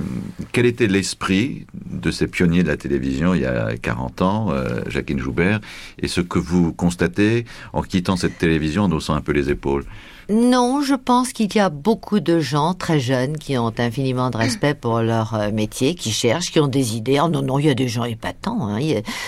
Quel 0.53 0.67
était 0.67 0.89
l'esprit 0.89 1.67
de 1.91 2.11
ces 2.11 2.27
pionniers 2.27 2.63
de 2.65 2.69
la 2.69 2.77
télévision 2.77 3.33
il 3.35 3.43
y 3.43 3.47
a 3.47 3.77
40 3.81 4.23
ans, 4.23 4.49
euh, 4.51 4.81
Jacqueline 4.89 5.21
Joubert, 5.21 5.61
et 6.03 6.09
ce 6.09 6.21
que 6.21 6.39
vous 6.41 6.73
constatez 6.73 7.45
en 7.73 7.83
quittant 7.83 8.17
cette 8.17 8.39
télévision, 8.39 8.85
en 8.85 8.93
haussant 8.93 9.15
un 9.15 9.21
peu 9.21 9.33
les 9.33 9.49
épaules? 9.51 9.85
Non, 10.29 10.81
je 10.83 10.95
pense 10.95 11.33
qu'il 11.33 11.55
y 11.55 11.59
a 11.59 11.69
beaucoup 11.69 12.21
de 12.21 12.41
gens 12.41 12.75
très 12.75 13.01
jeunes 13.01 13.37
qui 13.37 13.59
ont 13.59 13.73
infiniment 13.79 14.31
de 14.31 14.37
respect 14.37 14.75
pour 14.75 15.01
leur 15.01 15.35
euh, 15.35 15.51
métier, 15.51 15.95
qui 15.95 16.11
cherchent, 16.11 16.51
qui 16.51 16.61
ont 16.61 16.69
des 16.69 16.97
idées. 16.97 17.21
Oh 17.23 17.29
non, 17.29 17.43
non, 17.43 17.59
il 17.59 17.67
y 17.67 17.71
a 17.71 17.75
des 17.75 17.89
gens 17.89 18.05
épatants. 18.05 18.69
Hein. 18.69 18.79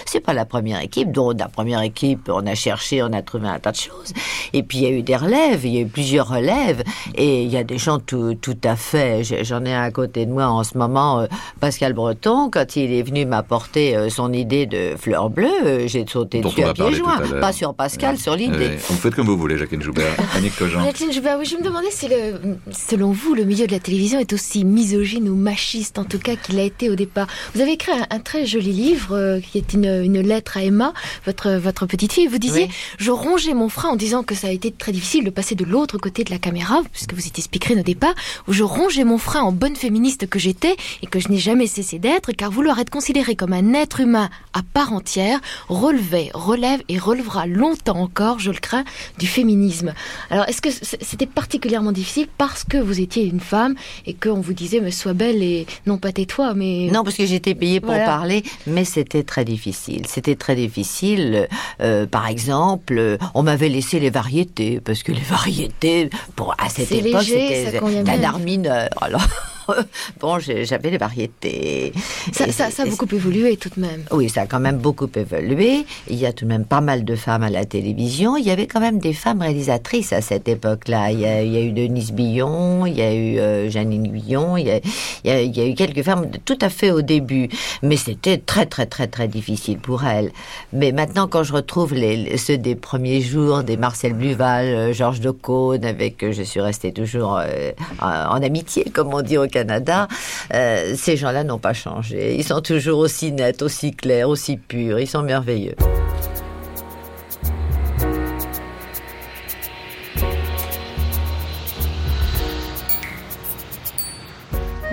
C'est 0.05 0.21
pas 0.21 0.33
la 0.33 0.45
première 0.45 0.81
équipe. 0.81 1.13
Donc, 1.13 1.39
la 1.39 1.49
première 1.49 1.83
équipe, 1.83 2.31
on 2.33 2.47
a 2.47 2.55
cherché, 2.55 3.03
on 3.03 3.13
a 3.13 3.23
trouvé 3.23 3.49
un 3.49 3.59
tas 3.59 3.73
de 3.73 3.77
choses. 3.77 4.13
Et 4.53 4.63
puis, 4.63 4.79
il 4.79 4.85
y 4.85 4.87
a 4.87 4.91
eu 4.91 5.03
des 5.03 5.17
relèves, 5.17 5.65
il 5.65 5.75
y 5.75 5.79
a 5.79 5.81
eu 5.81 5.87
plusieurs 5.87 6.29
relèves. 6.29 6.83
Et 7.15 7.43
il 7.43 7.51
y 7.51 7.57
a 7.57 7.65
des 7.65 7.79
gens 7.79 7.99
tout, 7.99 8.35
tout 8.35 8.59
à 8.65 8.77
fait. 8.77 9.23
J'en 9.45 9.65
ai 9.65 9.75
un 9.75 9.83
à 9.83 9.91
côté 9.91 10.27
de 10.27 10.33
moi 10.33 10.47
en 10.47 10.65
ce 10.65 10.77
moment, 10.77 11.21
euh, 11.21 11.27
Pascal 11.61 11.93
Breton, 11.93 12.51
quand 12.51 12.77
il 12.77 12.93
est 12.93 13.03
venu 13.03 13.25
m'apporter 13.25 13.97
euh, 13.97 14.09
son 14.09 14.33
idée 14.33 14.67
de 14.67 14.97
fleurs 14.97 15.31
bleues, 15.31 15.49
euh, 15.65 15.87
j'ai 15.87 16.05
sauté 16.07 16.41
Dont 16.41 16.49
dessus 16.49 16.65
à 16.65 16.73
pieds 16.73 16.95
joints. 16.95 17.21
Pas 17.41 17.53
sur 17.53 17.75
Pascal, 17.75 18.19
sur 18.19 18.37
l'idée. 18.37 18.77
Vous 18.89 18.97
faites 18.97 19.15
comme 19.15 19.27
vous 19.27 19.37
voulez, 19.37 19.59
Jacqueline 19.59 19.83
Joubert. 19.83 20.15
Annick 20.37 20.57
Cogent. 20.57 20.86
Jacqueline 20.87 21.13
Joubert, 21.13 21.37
oui, 21.37 21.45
je 21.45 21.57
me 21.57 21.65
demandais 21.65 21.91
si, 21.91 22.07
le, 22.07 22.59
selon 22.71 23.11
vous, 23.11 23.35
le 23.35 23.43
milieu 23.43 23.67
de 23.67 23.73
la 23.73 23.81
télévision 23.81 24.21
est 24.21 24.33
aussi 24.33 24.65
misogyne 24.65 25.29
ou 25.29 25.35
machiste, 25.35 25.99
en 25.99 26.05
tout 26.05 26.21
cas, 26.21 26.37
qu'il 26.37 26.61
a 26.61 26.63
été 26.63 26.89
au 26.89 26.95
départ. 26.95 27.27
Vous 27.57 27.61
avez 27.61 27.73
écrit 27.73 27.91
un, 27.91 28.07
un 28.09 28.21
très 28.21 28.47
joli 28.47 28.71
livre 28.71 29.17
euh, 29.17 29.41
qui 29.41 29.59
est 29.59 29.73
une, 29.73 29.87
une 29.87 30.21
lettre 30.21 30.59
à 30.59 30.63
Emma, 30.63 30.95
votre, 31.25 31.51
votre 31.55 31.87
petite 31.87 32.13
fille. 32.13 32.29
Vous 32.29 32.39
disiez 32.39 32.69
Je 32.99 33.11
rongeais 33.11 33.53
mon 33.53 33.69
frein 33.69 33.89
en 33.89 33.97
disant 33.97 34.23
que 34.23 34.37
ça 34.37 34.47
a 34.47 34.51
été 34.53 34.71
très 34.71 34.93
difficile 34.93 35.25
de 35.25 35.31
passer 35.31 35.57
de 35.57 35.65
l'autre 35.65 35.99
côté 35.99 36.23
de 36.23 36.31
la 36.31 36.39
caméra, 36.39 36.83
puisque 36.93 37.15
vous 37.15 37.27
étiez 37.27 37.43
speakerine 37.43 37.81
au 37.81 37.83
départ, 37.83 38.15
où 38.47 38.53
je 38.53 38.63
rongeais 38.63 39.03
mon 39.03 39.19
frein 39.19 39.41
en 39.41 39.51
bonne 39.51 39.75
féministe 39.75 40.29
que 40.29 40.39
j'étais 40.39 40.77
et 41.03 41.09
que 41.09 41.19
je 41.19 41.31
n'ai 41.31 41.39
jamais 41.39 41.67
cessé 41.67 41.99
d'être, 41.99 42.31
car 42.31 42.53
vouloir 42.53 42.79
être 42.79 42.91
considéré 42.91 43.35
comme 43.35 43.55
un 43.55 43.75
être 43.75 43.99
humain 43.99 44.31
à 44.53 44.61
part 44.63 44.93
entière 44.93 45.41
relevait, 45.69 46.31
relève 46.33 46.81
et 46.89 46.97
relèvera 47.01 47.49
longtemps 47.49 47.99
encore, 47.99 48.39
je 48.39 48.53
le 48.53 48.59
crains, 48.59 48.85
du 49.19 49.27
féminisme. 49.27 49.93
Alors, 50.31 50.49
est-ce 50.49 50.63
que 50.63 50.76
c'était 50.83 51.27
particulièrement 51.27 51.93
difficile 51.93 52.27
parce 52.39 52.65
que 52.65 52.77
vous 52.79 53.01
étiez 53.01 53.25
une 53.25 53.41
femme 53.41 53.75
et 54.07 54.15
qu'on 54.15 54.41
vous 54.41 54.53
disait 54.53 54.81
mais 54.81 54.91
sois 54.91 55.13
belle 55.15 55.43
et 55.43 55.67
non 55.87 55.99
pas 55.99 56.13
tais-toi 56.13 56.55
mais 56.55 56.89
non 56.93 57.03
parce 57.05 57.17
que 57.17 57.27
j'étais 57.27 57.55
payée 57.55 57.81
pour 57.81 57.91
Voilà. 57.91 58.05
parler 58.05 58.43
mais 58.67 58.85
c'était 58.85 59.23
très 59.23 59.45
difficile. 59.45 60.03
C'était 60.07 60.37
très 60.37 60.57
difficile 60.57 61.49
Euh, 61.81 62.07
par 62.07 62.27
exemple 62.29 63.19
on 63.35 63.43
m'avait 63.43 63.69
laissé 63.69 64.01
les 64.01 64.11
variétés 64.11 64.81
parce 64.81 65.03
que 65.03 65.13
les 65.13 65.21
variétés 65.39 66.11
pour 66.37 66.55
à 66.59 66.69
cette 66.69 66.91
époque 66.93 67.23
c'était 67.25 68.25
art 68.25 68.39
mineur 68.39 68.89
alors 69.01 69.27
bon 70.21 70.39
j'avais 70.39 70.91
les 70.91 70.99
variétés 70.99 71.93
ça, 72.33 72.67
a 72.67 72.87
beaucoup 72.87 73.07
évolué 73.15 73.57
tout 73.57 73.71
de 73.77 73.81
même. 73.81 74.03
Oui, 74.11 74.29
ça 74.29 74.43
a 74.43 74.47
quand 74.47 74.61
même 74.61 74.79
beaucoup 74.79 75.09
évolué. 75.15 75.85
Il 76.09 76.17
y 76.17 76.27
a 76.27 76.33
tout 76.33 76.45
de 76.45 76.51
même 76.51 76.65
pas 76.65 76.81
mal 76.81 77.05
de 77.05 77.15
femmes 77.17 77.43
à 77.43 77.51
la 77.51 77.65
télévision. 77.65 78.37
Il 78.37 78.45
y 78.45 78.51
avait 78.51 78.67
quand 78.67 78.81
même 78.81 78.99
des 78.99 79.13
femmes 79.13 79.41
réalisatrices 79.43 80.13
à 80.13 80.21
cette 80.21 80.49
époque-là. 80.49 81.11
Il 81.11 81.21
y 81.21 81.27
a, 81.27 81.43
il 81.43 81.53
y 81.53 81.57
a 81.57 81.61
eu 81.61 81.73
Denise 81.73 82.13
Billon, 82.13 82.87
il 82.87 82.95
y 82.97 83.03
a 83.03 83.13
eu 83.15 83.39
euh, 83.39 83.71
Janine 83.71 84.09
Guillon, 84.09 84.57
il 84.57 84.67
y 84.67 84.71
a, 84.71 84.81
il 85.25 85.31
y 85.31 85.33
a- 85.33 85.43
il 85.43 85.57
y 85.57 85.61
a 85.61 85.67
eu 85.67 85.75
quelques 85.75 86.03
femmes 86.03 86.31
tout 86.45 86.59
à 86.61 86.69
fait 86.69 86.91
au 86.91 87.03
début. 87.03 87.49
Mais 87.83 87.97
c'était 87.97 88.39
très, 88.39 88.67
très, 88.67 88.87
très, 88.87 89.07
très 89.07 89.29
difficile 89.29 89.79
pour 89.79 90.05
elles. 90.05 90.31
Mais 90.73 90.93
maintenant, 90.93 91.27
quand 91.29 91.43
je 91.43 91.53
retrouve 91.53 91.95
les, 91.95 92.37
ceux 92.37 92.59
des 92.59 92.75
premiers 92.75 93.21
jours, 93.21 93.63
des 93.63 93.77
Marcel 93.77 94.13
Bluval, 94.15 94.67
euh, 94.67 94.93
Georges 94.93 95.21
Decaune, 95.21 95.85
avec 95.85 96.23
euh, 96.23 96.33
je 96.33 96.43
suis 96.43 96.61
restée 96.61 96.93
toujours 96.93 97.39
euh, 97.41 97.73
en, 98.01 98.37
en 98.37 98.43
amitié, 98.43 98.85
comme 98.93 99.13
on 99.15 99.23
dit 99.23 99.39
au 99.39 99.47
Canada, 99.57 100.07
euh, 100.53 100.93
ces 100.97 101.17
gens-là 101.17 101.43
n'ont 101.43 101.59
pas 101.59 101.73
changé. 101.73 102.37
Ils 102.37 102.45
sont 102.45 102.61
toujours 102.61 102.99
aussi 102.99 103.33
nets, 103.33 103.63
aussi 103.63 103.93
clairs, 103.93 104.29
aussi 104.29 104.59
purs. 104.59 105.01
Ils 105.01 105.07
sont 105.07 105.23
merveilleux. 105.23 105.77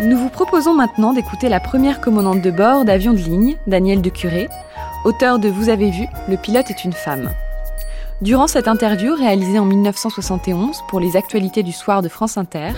Nous 0.02 0.18
vous 0.18 0.30
proposons 0.30 0.74
maintenant 0.74 1.12
d'écouter 1.12 1.50
la 1.50 1.60
première 1.60 2.00
commandante 2.00 2.42
de 2.42 2.52
bord 2.52 2.86
d'avion 2.86 3.12
de 3.12 3.18
ligne, 3.18 3.58
Danielle 3.68 4.02
Decuré, 4.02 4.48
auteur 5.04 5.40
de 5.40 5.50
Vous 5.50 5.68
avez 5.68 5.92
vu, 5.92 6.06
le 6.30 6.38
pilote 6.38 6.70
est 6.70 6.86
une 6.86 6.94
femme. 6.94 7.32
Durant 8.22 8.48
cette 8.48 8.70
interview 8.70 9.14
réalisée 9.14 9.60
en 9.60 9.66
1971 9.66 10.84
pour 10.88 11.02
les 11.02 11.18
actualités 11.18 11.64
du 11.64 11.74
soir 11.74 12.02
de 12.02 12.08
France 12.08 12.38
Inter, 12.38 12.72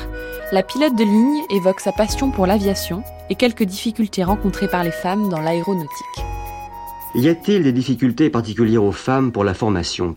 la 0.51 0.61
pilote 0.61 0.95
de 0.95 1.03
ligne 1.03 1.43
évoque 1.49 1.79
sa 1.79 1.91
passion 1.91 2.29
pour 2.29 2.45
l'aviation 2.45 3.03
et 3.29 3.35
quelques 3.35 3.63
difficultés 3.63 4.23
rencontrées 4.23 4.67
par 4.67 4.83
les 4.83 4.91
femmes 4.91 5.29
dans 5.29 5.39
l'aéronautique. 5.39 5.89
Y 7.15 7.29
a-t-il 7.29 7.63
des 7.63 7.71
difficultés 7.71 8.29
particulières 8.29 8.83
aux 8.83 8.91
femmes 8.91 9.31
pour 9.31 9.43
la 9.43 9.53
formation? 9.53 10.15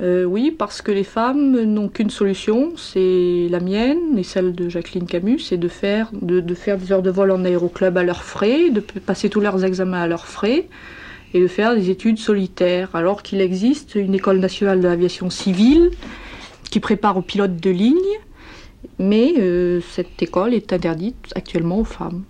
Euh, 0.00 0.24
oui, 0.24 0.54
parce 0.56 0.82
que 0.82 0.92
les 0.92 1.04
femmes 1.04 1.60
n'ont 1.62 1.88
qu'une 1.88 2.10
solution, 2.10 2.72
c'est 2.76 3.48
la 3.50 3.58
mienne 3.58 4.16
et 4.16 4.22
celle 4.22 4.54
de 4.54 4.68
Jacqueline 4.68 5.06
Camus, 5.06 5.40
c'est 5.40 5.56
de 5.56 5.68
faire, 5.68 6.10
de, 6.12 6.40
de 6.40 6.54
faire 6.54 6.76
des 6.76 6.92
heures 6.92 7.02
de 7.02 7.10
vol 7.10 7.30
en 7.30 7.44
aéroclub 7.44 7.96
à 7.96 8.04
leurs 8.04 8.22
frais, 8.22 8.70
de 8.70 8.80
passer 8.80 9.28
tous 9.28 9.40
leurs 9.40 9.64
examens 9.64 10.02
à 10.02 10.06
leurs 10.06 10.26
frais 10.26 10.68
et 11.34 11.40
de 11.40 11.48
faire 11.48 11.74
des 11.74 11.90
études 11.90 12.18
solitaires, 12.18 12.90
alors 12.94 13.22
qu'il 13.22 13.40
existe 13.40 13.96
une 13.96 14.14
école 14.14 14.38
nationale 14.38 14.80
de 14.80 14.86
l'aviation 14.86 15.30
civile 15.30 15.90
qui 16.70 16.80
prépare 16.80 17.16
aux 17.16 17.22
pilotes 17.22 17.56
de 17.56 17.70
ligne, 17.70 17.96
mais 18.98 19.34
euh, 19.38 19.80
cette 19.90 20.22
école 20.22 20.54
est 20.54 20.72
interdite 20.72 21.32
actuellement 21.34 21.80
aux 21.80 21.84
femmes. 21.84 22.22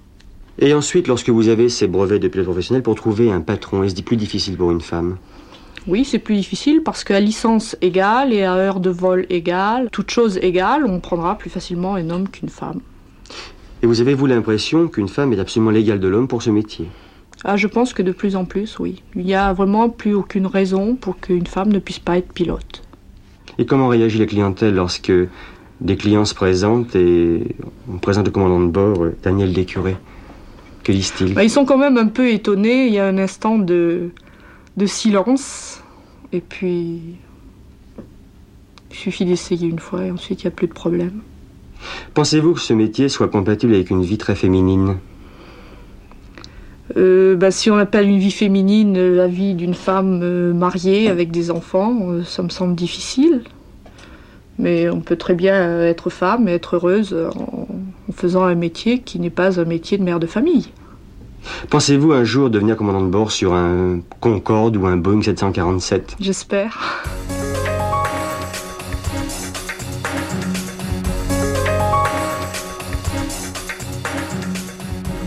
Et 0.59 0.75
ensuite, 0.75 1.07
lorsque 1.07 1.31
vous 1.31 1.49
avez 1.49 1.69
ces 1.69 1.87
brevets 1.87 2.19
de 2.19 2.29
pilote 2.29 2.47
professionnel, 2.47 2.83
pour 2.83 2.97
trouver 2.97 3.31
un 3.31 3.41
patron, 3.41 3.85
est-ce 3.85 4.03
plus 4.03 4.17
difficile 4.17 4.57
pour 4.57 4.73
une 4.73 4.81
femme? 4.81 5.17
Oui, 5.87 6.05
c'est 6.05 6.19
plus 6.19 6.35
difficile 6.35 6.83
parce 6.83 7.05
qu'à 7.05 7.21
licence 7.21 7.77
égale 7.81 8.33
et 8.33 8.43
à 8.43 8.55
heure 8.55 8.81
de 8.81 8.91
vol 8.91 9.25
égale, 9.31 9.89
toute 9.91 10.11
chose 10.11 10.39
égale, 10.43 10.85
on 10.85 11.01
prendra 11.01 11.39
plus 11.39 11.49
facilement 11.49 11.95
un 11.95 12.11
homme 12.11 12.29
qu'une 12.29 12.49
femme. 12.49 12.81
Et 13.83 13.87
vous 13.87 14.01
avez-vous 14.01 14.27
l'impression 14.27 14.89
qu'une 14.89 15.09
femme 15.09 15.33
est 15.33 15.39
absolument 15.39 15.71
l'égale 15.71 16.01
de 16.01 16.09
l'homme 16.09 16.29
pour 16.29 16.43
ce 16.43 16.51
métier? 16.51 16.89
Ah, 17.45 17.57
je 17.57 17.69
pense 17.69 17.95
que 17.95 18.03
de 18.03 18.11
plus 18.11 18.35
en 18.35 18.45
plus, 18.45 18.81
oui. 18.81 19.03
Il 19.15 19.25
n'y 19.25 19.35
a 19.35 19.53
vraiment 19.53 19.89
plus 19.89 20.13
aucune 20.13 20.47
raison 20.47 20.97
pour 20.97 21.21
qu'une 21.21 21.47
femme 21.47 21.73
ne 21.73 21.79
puisse 21.79 22.01
pas 22.01 22.19
être 22.19 22.33
pilote. 22.33 22.83
Et 23.59 23.67
comment 23.67 23.89
réagit 23.89 24.19
la 24.19 24.27
clientèle 24.27 24.75
lorsque 24.75 25.13
des 25.81 25.97
clients 25.97 26.25
se 26.25 26.35
présentent 26.35 26.97
et 26.97 27.55
on 27.93 27.99
présente 27.99 28.27
le 28.27 28.33
commandant 28.33 28.61
de 28.61 28.71
bord, 28.71 29.05
euh, 29.05 29.17
Daniel 29.23 29.53
Décuré 29.53 29.97
Que 30.83 30.93
disent-ils? 30.93 31.35
Bah, 31.35 31.45
ils 31.45 31.51
sont 31.51 31.65
quand 31.65 31.79
même 31.79 31.97
un 31.99 32.09
peu 32.09 32.29
étonnés. 32.31 32.87
Il 32.87 32.93
y 32.93 32.99
a 32.99 33.07
un 33.07 33.19
instant 33.19 33.59
de, 33.59 34.11
de 34.77 34.87
silence. 34.87 35.83
Et 36.33 36.41
puis, 36.41 37.01
il 38.91 38.97
suffit 38.97 39.25
d'essayer 39.25 39.69
une 39.69 39.79
fois 39.79 40.05
et 40.05 40.11
ensuite 40.11 40.43
il 40.43 40.47
n'y 40.47 40.53
a 40.53 40.57
plus 40.57 40.67
de 40.67 40.73
problème. 40.73 41.21
Pensez-vous 42.15 42.55
que 42.55 42.61
ce 42.61 42.73
métier 42.73 43.09
soit 43.09 43.29
compatible 43.29 43.75
avec 43.75 43.91
une 43.91 44.03
vie 44.03 44.19
très 44.19 44.35
féminine? 44.35 44.97
Euh, 46.97 47.37
bah, 47.37 47.51
si 47.51 47.71
on 47.71 47.77
appelle 47.77 48.09
une 48.09 48.19
vie 48.19 48.33
féminine 48.33 48.97
euh, 48.97 49.15
la 49.15 49.29
vie 49.29 49.55
d'une 49.55 49.75
femme 49.75 50.53
mariée 50.55 51.09
avec 51.09 51.31
des 51.31 51.51
enfants, 51.51 52.25
ça 52.25 52.43
me 52.43 52.49
semble 52.49 52.75
difficile. 52.75 53.43
Mais 54.59 54.89
on 54.91 55.01
peut 55.01 55.17
très 55.17 55.35
bien 55.35 55.55
euh, 55.55 55.89
être 55.89 56.11
femme 56.11 56.49
et 56.49 56.53
être 56.53 56.77
heureuse 56.77 57.17
en, 57.35 57.69
en 58.09 58.13
faisant 58.13 58.45
un 58.45 58.55
métier 58.55 59.01
qui 59.01 59.21
n'est 59.21 59.31
pas 59.31 59.61
un 59.61 59.65
métier 59.65 59.99
de 59.99 60.03
mère 60.03 60.21
de 60.21 60.27
famille. 60.27 60.71
Pensez-vous 61.71 62.13
un 62.13 62.25
jour 62.25 62.51
devenir 62.51 62.77
commandant 62.77 63.03
de 63.03 63.09
bord 63.09 63.31
sur 63.31 63.55
un 63.55 64.01
Concorde 64.21 64.77
ou 64.77 64.87
un 64.87 64.97
Boeing 64.97 65.23
747 65.23 66.17
J'espère. 66.21 67.05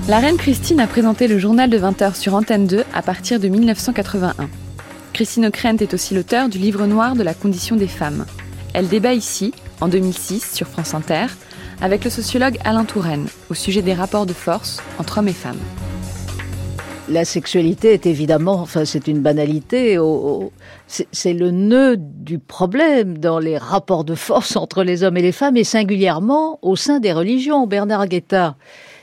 La 0.08 0.20
reine 0.20 0.36
Christine 0.36 0.82
a 0.82 0.88
présenté 0.88 1.28
le 1.28 1.40
journal 1.40 1.70
de 1.70 1.78
20h 1.78 2.16
sur 2.16 2.36
Antenne 2.36 2.68
2 2.68 2.84
à 2.94 3.02
partir 3.02 3.40
de 3.40 3.48
1981. 3.48 4.50
Christine 5.14 5.46
Ockrent 5.46 5.78
est 5.80 5.94
aussi 5.94 6.14
l'auteur 6.16 6.50
du 6.50 6.58
livre 6.58 6.86
noir 6.86 7.16
de 7.16 7.24
la 7.24 7.34
condition 7.34 7.76
des 7.78 7.88
femmes. 7.88 8.26
Elle 8.74 8.88
débat 8.88 9.14
ici, 9.14 9.54
en 9.82 9.90
2006, 9.90 10.54
sur 10.54 10.68
France 10.68 10.94
Inter, 10.94 11.26
avec 11.82 12.06
le 12.06 12.10
sociologue 12.10 12.58
Alain 12.64 12.86
Touraine, 12.86 13.28
au 13.50 13.54
sujet 13.54 13.82
des 13.82 13.94
rapports 13.94 14.26
de 14.26 14.34
force 14.34 14.82
entre 14.98 15.18
hommes 15.18 15.28
et 15.28 15.34
femmes. 15.34 15.60
La 17.10 17.26
sexualité 17.26 17.92
est 17.92 18.06
évidemment, 18.06 18.62
enfin 18.62 18.86
c'est 18.86 19.10
une 19.10 19.20
banalité, 19.20 19.98
c'est 20.88 21.34
le 21.34 21.52
nœud 21.52 21.98
du 21.98 22.40
problème 22.40 23.18
dans 23.18 23.40
les 23.40 23.58
rapports 23.58 24.06
de 24.06 24.16
force 24.16 24.56
entre 24.56 24.84
les 24.84 25.04
hommes 25.04 25.18
et 25.18 25.22
les 25.22 25.34
femmes 25.34 25.58
et 25.58 25.66
singulièrement 25.66 26.60
au 26.62 26.78
sein 26.78 27.02
des 27.02 27.12
religions. 27.12 27.68
Bernard 27.68 28.08
Guetta 28.08 28.56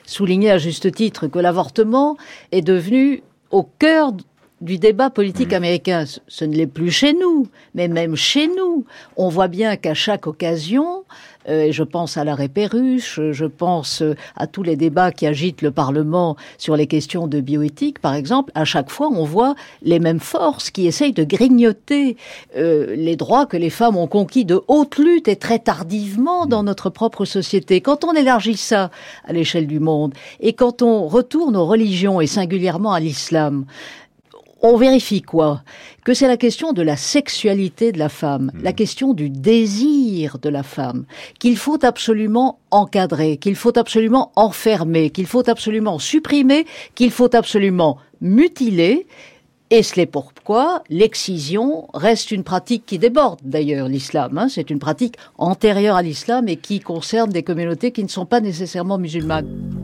soulignait 0.07 0.53
à 0.53 0.59
juste 0.59 0.91
titre 0.93 1.27
que 1.27 1.39
l'avortement 1.39 2.17
est 2.51 2.63
devenu 2.63 3.23
au 3.51 3.65
cœur 3.65 4.13
du 4.61 4.79
débat 4.79 5.11
politique 5.11 5.53
américain. 5.53 6.05
Ce- 6.27 6.45
ne 6.45 6.55
l'est 6.55 6.67
plus 6.67 6.91
chez 6.91 7.13
nous, 7.13 7.47
mais 7.75 7.89
même 7.89 8.17
chez 8.17 8.49
nous, 8.49 8.85
on 9.17 9.29
voit 9.29 9.49
bien 9.49 9.77
qu'à 9.77 9.95
chaque 9.95 10.27
occasion, 10.27 11.05
euh, 11.49 11.69
je 11.71 11.83
pense 11.83 12.17
à 12.17 12.25
l'arrêt 12.25 12.49
Perruche, 12.49 13.21
je 13.33 13.45
pense 13.45 14.03
euh, 14.03 14.15
à 14.37 14.47
tous 14.47 14.63
les 14.63 14.77
débats 14.77 15.13
qui 15.13 15.27
agitent 15.27 15.63
le 15.63 15.71
Parlement 15.71 16.37
sur 16.59 16.77
les 16.77 16.87
questions 16.87 17.27
de 17.27 17.41
bioéthique, 17.41 18.01
par 18.01 18.15
exemple, 18.15 18.51
à 18.55 18.65
chaque 18.65 18.91
fois, 18.91 19.09
on 19.09 19.25
voit 19.25 19.55
les 19.83 19.99
mêmes 20.01 20.21
forces 20.21 20.71
qui 20.71 20.87
essayent 20.87 21.13
de 21.13 21.25
grignoter 21.25 22.17
euh, 22.57 22.95
les 22.97 23.17
droits 23.17 23.47
que 23.47 23.57
les 23.57 23.71
femmes 23.71 23.97
ont 23.97 24.07
conquis 24.09 24.45
de 24.45 24.61
haute 24.69 24.99
lutte 24.99 25.29
et 25.29 25.37
très 25.37 25.59
tardivement 25.59 26.47
dans 26.47 26.63
notre 26.63 26.91
propre 26.91 27.25
société. 27.25 27.81
Quand 27.81 28.05
on 28.05 28.13
élargit 28.15 28.57
ça 28.57 28.91
à 29.25 29.33
l'échelle 29.33 29.67
du 29.67 29.81
monde 29.81 30.15
et 30.41 30.53
quand 30.53 30.83
on 30.83 31.07
retourne 31.07 31.57
aux 31.57 31.67
religions 31.67 32.21
et 32.21 32.27
singulièrement 32.27 32.93
à 32.93 33.01
l'islam, 33.01 33.65
on 34.63 34.77
vérifie 34.77 35.23
quoi? 35.23 35.63
Que 36.05 36.15
c'est 36.15 36.27
la 36.27 36.37
question 36.37 36.73
de 36.73 36.83
la 36.83 36.97
sexualité 36.97 37.93
de 37.93 37.99
la 37.99 38.09
femme, 38.09 38.51
la 38.61 38.73
question 38.73 39.15
du 39.15 39.31
désir 39.31 40.39
de 40.39 40.49
la 40.49 40.63
femme, 40.63 41.05
qu'il 41.39 41.57
faut 41.57 41.85
absolument 41.85 42.59
encadrer, 42.71 43.37
qu'il 43.37 43.57
faut 43.57 43.79
absolument 43.79 44.33
enfermer, 44.37 45.11
qu'il 45.11 45.27
faut 45.27 45.49
absolument 45.49 45.99
supprimer, 45.99 46.67
qu'il 46.95 47.11
faut 47.11 47.35
absolument 47.35 47.99
mutiler. 48.21 49.07
Et 49.71 49.83
c'est 49.83 50.07
pourquoi 50.07 50.83
l'excision 50.89 51.89
reste 51.93 52.31
une 52.31 52.43
pratique 52.43 52.87
qui 52.87 52.99
déborde 52.99 53.41
d'ailleurs 53.45 53.87
l'islam. 53.87 54.39
hein. 54.39 54.49
C'est 54.49 54.71
une 54.71 54.79
pratique 54.79 55.17
antérieure 55.37 55.97
à 55.97 56.03
l'islam 56.03 56.49
et 56.49 56.57
qui 56.57 56.81
concerne 56.81 57.31
des 57.31 57.43
communautés 57.43 57.93
qui 57.93 58.03
ne 58.03 58.09
sont 58.09 58.25
pas 58.25 58.41
nécessairement 58.41 58.97
musulmanes. 58.97 59.78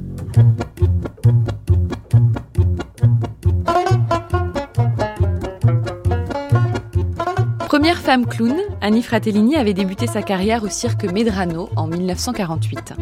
Femme 8.04 8.26
clown, 8.26 8.58
Annie 8.82 9.02
Fratellini 9.02 9.56
avait 9.56 9.72
débuté 9.72 10.06
sa 10.06 10.20
carrière 10.20 10.62
au 10.62 10.68
cirque 10.68 11.10
Medrano 11.10 11.70
en 11.74 11.86
1948. 11.86 12.92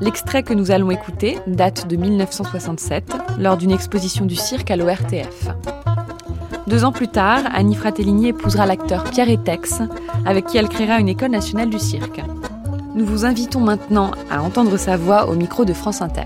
L'extrait 0.00 0.44
que 0.44 0.54
nous 0.54 0.70
allons 0.70 0.92
écouter 0.92 1.40
date 1.48 1.88
de 1.88 1.96
1967, 1.96 3.12
lors 3.40 3.56
d'une 3.56 3.72
exposition 3.72 4.24
du 4.24 4.36
cirque 4.36 4.70
à 4.70 4.76
l'ORTF. 4.76 5.48
Deux 6.68 6.84
ans 6.84 6.92
plus 6.92 7.08
tard, 7.08 7.40
Annie 7.52 7.74
Fratellini 7.74 8.28
épousera 8.28 8.66
l'acteur 8.66 9.02
Pierre 9.10 9.30
Etex, 9.30 9.82
avec 10.24 10.46
qui 10.46 10.58
elle 10.58 10.68
créera 10.68 11.00
une 11.00 11.08
école 11.08 11.32
nationale 11.32 11.68
du 11.68 11.80
cirque. 11.80 12.22
Nous 12.94 13.04
vous 13.04 13.24
invitons 13.24 13.60
maintenant 13.60 14.12
à 14.30 14.42
entendre 14.42 14.76
sa 14.76 14.96
voix 14.96 15.28
au 15.28 15.34
micro 15.34 15.64
de 15.64 15.72
France 15.72 16.02
Inter. 16.02 16.22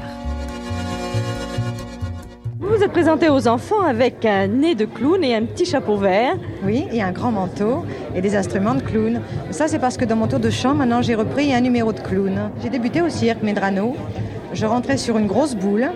Vous 2.81 2.87
êtes 2.87 2.93
présenté 2.93 3.29
aux 3.29 3.47
enfants 3.47 3.83
avec 3.83 4.25
un 4.25 4.47
nez 4.47 4.75
de 4.75 4.87
clown 4.87 5.23
et 5.23 5.35
un 5.35 5.45
petit 5.45 5.67
chapeau 5.67 5.99
vert. 5.99 6.39
Oui, 6.65 6.87
et 6.91 7.03
un 7.03 7.13
grand 7.13 7.31
manteau 7.31 7.85
et 8.15 8.23
des 8.23 8.37
instruments 8.37 8.75
de 8.75 8.81
clown. 8.81 9.21
Ça, 9.51 9.69
c'est 9.69 9.79
parce 9.79 9.99
que 9.99 10.07
dans 10.07 10.17
mon 10.17 10.27
tour 10.27 10.41
de 10.41 10.49
chant, 10.49 10.73
maintenant, 10.73 11.03
j'ai 11.03 11.15
repris 11.15 11.53
un 11.53 11.61
numéro 11.61 11.93
de 11.93 12.01
clown. 12.01 12.51
J'ai 12.63 12.71
débuté 12.71 13.03
au 13.03 13.11
cirque 13.11 13.43
Medrano. 13.43 13.95
Je 14.55 14.65
rentrais 14.65 14.97
sur 14.97 15.19
une 15.19 15.27
grosse 15.27 15.55
boule 15.55 15.91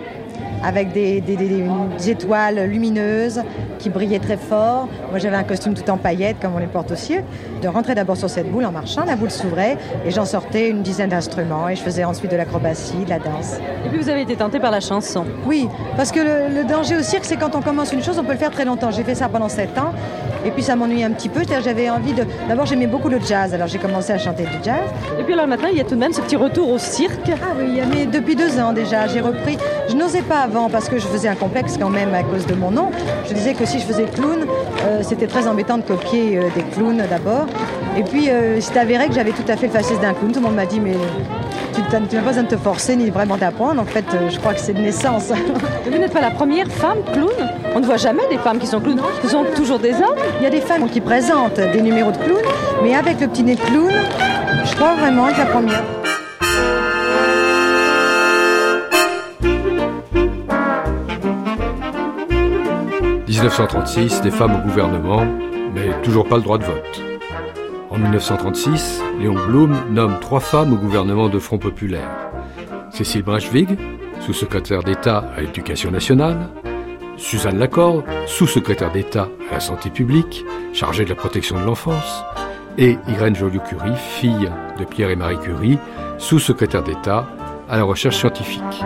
avec 0.63 0.91
des, 0.91 1.21
des, 1.21 1.35
des, 1.35 1.47
des, 1.47 2.09
étoiles 2.09 2.65
lumineuses 2.65 3.41
qui 3.79 3.89
brillaient 3.89 4.19
très 4.19 4.37
fort. 4.37 4.87
Moi, 5.09 5.19
j'avais 5.19 5.35
un 5.35 5.43
costume 5.43 5.73
tout 5.73 5.89
en 5.89 5.97
paillettes, 5.97 6.37
comme 6.41 6.55
on 6.55 6.59
les 6.59 6.67
porte 6.67 6.91
au 6.91 6.95
cirque. 6.95 7.23
De 7.61 7.67
rentrer 7.67 7.95
d'abord 7.95 8.17
sur 8.17 8.29
cette 8.29 8.51
boule 8.51 8.65
en 8.65 8.71
marchant, 8.71 9.05
la 9.05 9.15
boule 9.15 9.31
s'ouvrait 9.31 9.77
et 10.05 10.11
j'en 10.11 10.25
sortais 10.25 10.69
une 10.69 10.81
dizaine 10.81 11.09
d'instruments 11.09 11.69
et 11.69 11.75
je 11.75 11.81
faisais 11.81 12.03
ensuite 12.03 12.31
de 12.31 12.37
l'acrobatie, 12.37 13.05
de 13.05 13.09
la 13.09 13.19
danse. 13.19 13.57
Et 13.85 13.89
puis 13.89 13.97
vous 13.99 14.09
avez 14.09 14.21
été 14.21 14.35
tentée 14.35 14.59
par 14.59 14.71
la 14.71 14.79
chanson. 14.79 15.25
Oui, 15.45 15.67
parce 15.97 16.11
que 16.11 16.19
le, 16.19 16.61
le 16.61 16.67
danger 16.67 16.97
au 16.97 17.01
cirque, 17.01 17.25
c'est 17.25 17.37
quand 17.37 17.55
on 17.55 17.61
commence 17.61 17.91
une 17.93 18.03
chose, 18.03 18.19
on 18.19 18.23
peut 18.23 18.33
le 18.33 18.37
faire 18.37 18.51
très 18.51 18.65
longtemps. 18.65 18.91
J'ai 18.91 19.03
fait 19.03 19.15
ça 19.15 19.29
pendant 19.29 19.49
sept 19.49 19.77
ans 19.77 19.93
et 20.45 20.51
puis 20.51 20.61
ça 20.61 20.75
m'ennuyait 20.75 21.05
un 21.05 21.11
petit 21.11 21.29
peu. 21.29 21.41
J'avais 21.47 21.89
envie 21.89 22.13
de. 22.13 22.23
D'abord, 22.47 22.65
j'aimais 22.67 22.87
beaucoup 22.87 23.09
le 23.09 23.19
jazz, 23.19 23.53
alors 23.53 23.67
j'ai 23.67 23.79
commencé 23.79 24.13
à 24.13 24.19
chanter 24.19 24.43
du 24.43 24.63
jazz. 24.63 24.87
Et 25.19 25.23
puis 25.23 25.33
alors 25.33 25.47
maintenant, 25.47 25.69
il 25.71 25.77
y 25.77 25.81
a 25.81 25.83
tout 25.83 25.95
de 25.95 25.99
même 25.99 26.13
ce 26.13 26.21
petit 26.21 26.35
retour 26.35 26.69
au 26.69 26.77
cirque. 26.77 27.31
Ah 27.31 27.53
oui, 27.57 27.81
mais 27.89 28.05
depuis 28.05 28.35
deux 28.35 28.59
ans 28.59 28.71
déjà, 28.71 29.07
j'ai 29.07 29.21
repris. 29.21 29.57
Je 29.89 29.95
n'osais 29.95 30.21
pas 30.21 30.41
avant 30.45 30.69
parce 30.69 30.89
que 30.89 30.99
je 30.99 31.07
faisais 31.07 31.27
un 31.27 31.35
complexe 31.35 31.75
quand 31.79 31.89
même 31.89 32.13
à 32.13 32.23
cause 32.23 32.45
de 32.45 32.53
mon 32.53 32.69
nom. 32.69 32.91
Je 33.27 33.33
disais 33.33 33.53
que 33.53 33.65
si 33.65 33.79
je 33.79 33.85
faisais 33.85 34.05
clown, 34.05 34.45
euh, 34.85 35.01
c'était 35.01 35.27
très 35.27 35.47
embêtant 35.47 35.77
de 35.77 35.83
copier 35.83 36.37
euh, 36.37 36.43
des 36.55 36.63
clowns 36.63 37.03
d'abord. 37.09 37.47
Et 37.97 38.03
puis, 38.03 38.29
euh, 38.29 38.61
c'est 38.61 38.77
avéré 38.77 39.07
que 39.07 39.15
j'avais 39.15 39.31
tout 39.31 39.47
à 39.47 39.57
fait 39.57 39.67
le 39.67 39.73
faciès 39.73 39.99
d'un 39.99 40.13
clown. 40.13 40.31
Tout 40.31 40.39
le 40.39 40.45
monde 40.45 40.55
m'a 40.55 40.67
dit, 40.67 40.79
mais 40.79 40.93
tu 41.73 41.81
n'as 41.81 42.21
pas 42.21 42.27
besoin 42.27 42.43
de 42.43 42.47
te 42.47 42.57
forcer 42.57 42.95
ni 42.95 43.09
vraiment 43.09 43.37
d'apprendre. 43.37 43.81
En 43.81 43.85
fait, 43.85 44.05
je 44.29 44.37
crois 44.37 44.53
que 44.53 44.59
c'est 44.59 44.73
de 44.73 44.81
naissance. 44.81 45.31
Vous 45.85 45.97
n'êtes 45.97 46.13
pas 46.13 46.21
la 46.21 46.31
première 46.31 46.67
femme 46.67 46.99
clown? 47.11 47.49
On 47.73 47.79
ne 47.79 47.85
voit 47.85 47.97
jamais 47.97 48.27
des 48.29 48.37
femmes 48.37 48.59
qui 48.59 48.67
sont 48.67 48.79
clowns. 48.79 49.01
Ce 49.23 49.29
sont 49.29 49.45
toujours 49.55 49.79
des 49.79 49.93
hommes 49.93 50.19
Il 50.39 50.43
y 50.43 50.47
a 50.47 50.51
des 50.51 50.61
femmes 50.61 50.87
qui 50.89 51.01
présentent 51.01 51.59
des 51.59 51.81
numéros 51.81 52.11
de 52.11 52.17
clown, 52.17 52.41
mais 52.83 52.93
avec 52.95 53.19
le 53.19 53.27
petit 53.27 53.43
nez 53.43 53.55
de 53.55 53.61
clown, 53.61 53.91
je 54.63 54.75
crois 54.75 54.95
vraiment 54.95 55.27
être 55.27 55.39
la 55.39 55.45
première. 55.45 55.83
«1936, 63.45 64.21
des 64.21 64.31
femmes 64.31 64.55
au 64.55 64.67
gouvernement, 64.67 65.23
mais 65.71 66.01
toujours 66.01 66.27
pas 66.27 66.37
le 66.37 66.41
droit 66.41 66.57
de 66.57 66.63
vote. 66.63 67.03
En 67.91 67.99
1936, 67.99 69.03
Léon 69.19 69.35
Blum 69.35 69.77
nomme 69.91 70.17
trois 70.19 70.39
femmes 70.39 70.73
au 70.73 70.77
gouvernement 70.77 71.29
de 71.29 71.37
Front 71.37 71.59
Populaire. 71.59 72.09
Cécile 72.89 73.21
Brechwig, 73.21 73.77
sous-secrétaire 74.21 74.81
d'État 74.81 75.29
à 75.37 75.41
l'Éducation 75.41 75.91
nationale, 75.91 76.49
Suzanne 77.17 77.59
Lacorde, 77.59 78.03
sous-secrétaire 78.25 78.91
d'État 78.91 79.29
à 79.51 79.53
la 79.53 79.59
santé 79.59 79.91
publique, 79.91 80.43
chargée 80.73 81.03
de 81.03 81.09
la 81.09 81.15
protection 81.15 81.59
de 81.59 81.65
l'enfance, 81.65 82.23
et 82.79 82.97
Irène 83.07 83.35
Joliot-Curie, 83.35 83.95
fille 83.95 84.49
de 84.79 84.85
Pierre 84.85 85.11
et 85.11 85.15
Marie 85.15 85.37
Curie, 85.37 85.77
sous-secrétaire 86.17 86.81
d'État 86.81 87.27
à 87.69 87.77
la 87.77 87.83
recherche 87.83 88.17
scientifique. 88.17 88.83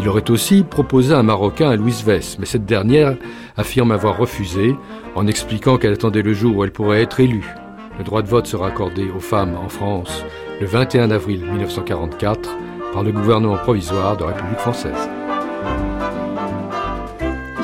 Il 0.00 0.08
aurait 0.08 0.30
aussi 0.30 0.62
proposé 0.62 1.12
un 1.12 1.24
Marocain 1.24 1.70
à 1.70 1.76
Louise 1.76 2.04
Vess, 2.04 2.38
mais 2.38 2.46
cette 2.46 2.64
dernière 2.64 3.16
affirme 3.56 3.90
avoir 3.90 4.16
refusé 4.16 4.76
en 5.16 5.26
expliquant 5.26 5.76
qu'elle 5.76 5.92
attendait 5.92 6.22
le 6.22 6.34
jour 6.34 6.56
où 6.56 6.64
elle 6.64 6.70
pourrait 6.70 7.02
être 7.02 7.18
élue. 7.18 7.52
Le 7.98 8.04
droit 8.04 8.22
de 8.22 8.28
vote 8.28 8.46
sera 8.46 8.68
accordé 8.68 9.10
aux 9.10 9.18
femmes 9.18 9.56
en 9.56 9.68
France 9.68 10.24
le 10.60 10.66
21 10.66 11.10
avril 11.10 11.44
1944 11.44 12.56
par 12.92 13.02
le 13.02 13.10
gouvernement 13.10 13.56
provisoire 13.56 14.16
de 14.16 14.22
la 14.22 14.28
République 14.28 14.60
française. 14.60 15.08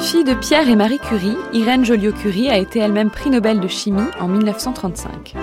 Fille 0.01 0.24
de 0.24 0.35
Pierre 0.35 0.68
et 0.68 0.76
Marie 0.76 0.99
Curie, 0.99 1.37
Irène 1.53 1.85
Joliot-Curie 1.85 2.51
a 2.51 2.59
été 2.59 2.80
elle-même 2.80 3.11
prix 3.11 3.30
Nobel 3.30 3.61
de 3.61 3.68
chimie 3.68 4.11
en 4.20 4.26
1935. 4.26 5.35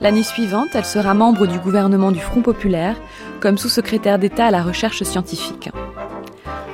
L'année 0.00 0.22
suivante, 0.22 0.68
elle 0.74 0.84
sera 0.84 1.12
membre 1.12 1.46
du 1.46 1.58
gouvernement 1.58 2.12
du 2.12 2.20
Front 2.20 2.40
populaire 2.40 2.96
comme 3.40 3.58
sous-secrétaire 3.58 4.20
d'État 4.20 4.46
à 4.46 4.50
la 4.52 4.62
recherche 4.62 5.02
scientifique. 5.02 5.70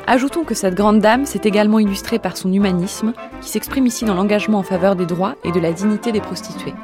Ajoutons 0.08 0.44
que 0.44 0.54
cette 0.54 0.76
grande 0.76 1.00
dame 1.00 1.26
s'est 1.26 1.40
également 1.42 1.80
illustrée 1.80 2.20
par 2.20 2.36
son 2.36 2.52
humanisme, 2.52 3.12
qui 3.40 3.48
s'exprime 3.48 3.86
ici 3.86 4.04
dans 4.04 4.14
l'engagement 4.14 4.58
en 4.58 4.62
faveur 4.62 4.94
des 4.94 5.04
droits 5.04 5.34
et 5.42 5.50
de 5.50 5.58
la 5.58 5.72
dignité 5.72 6.12
des 6.12 6.20
prostituées. 6.20 6.74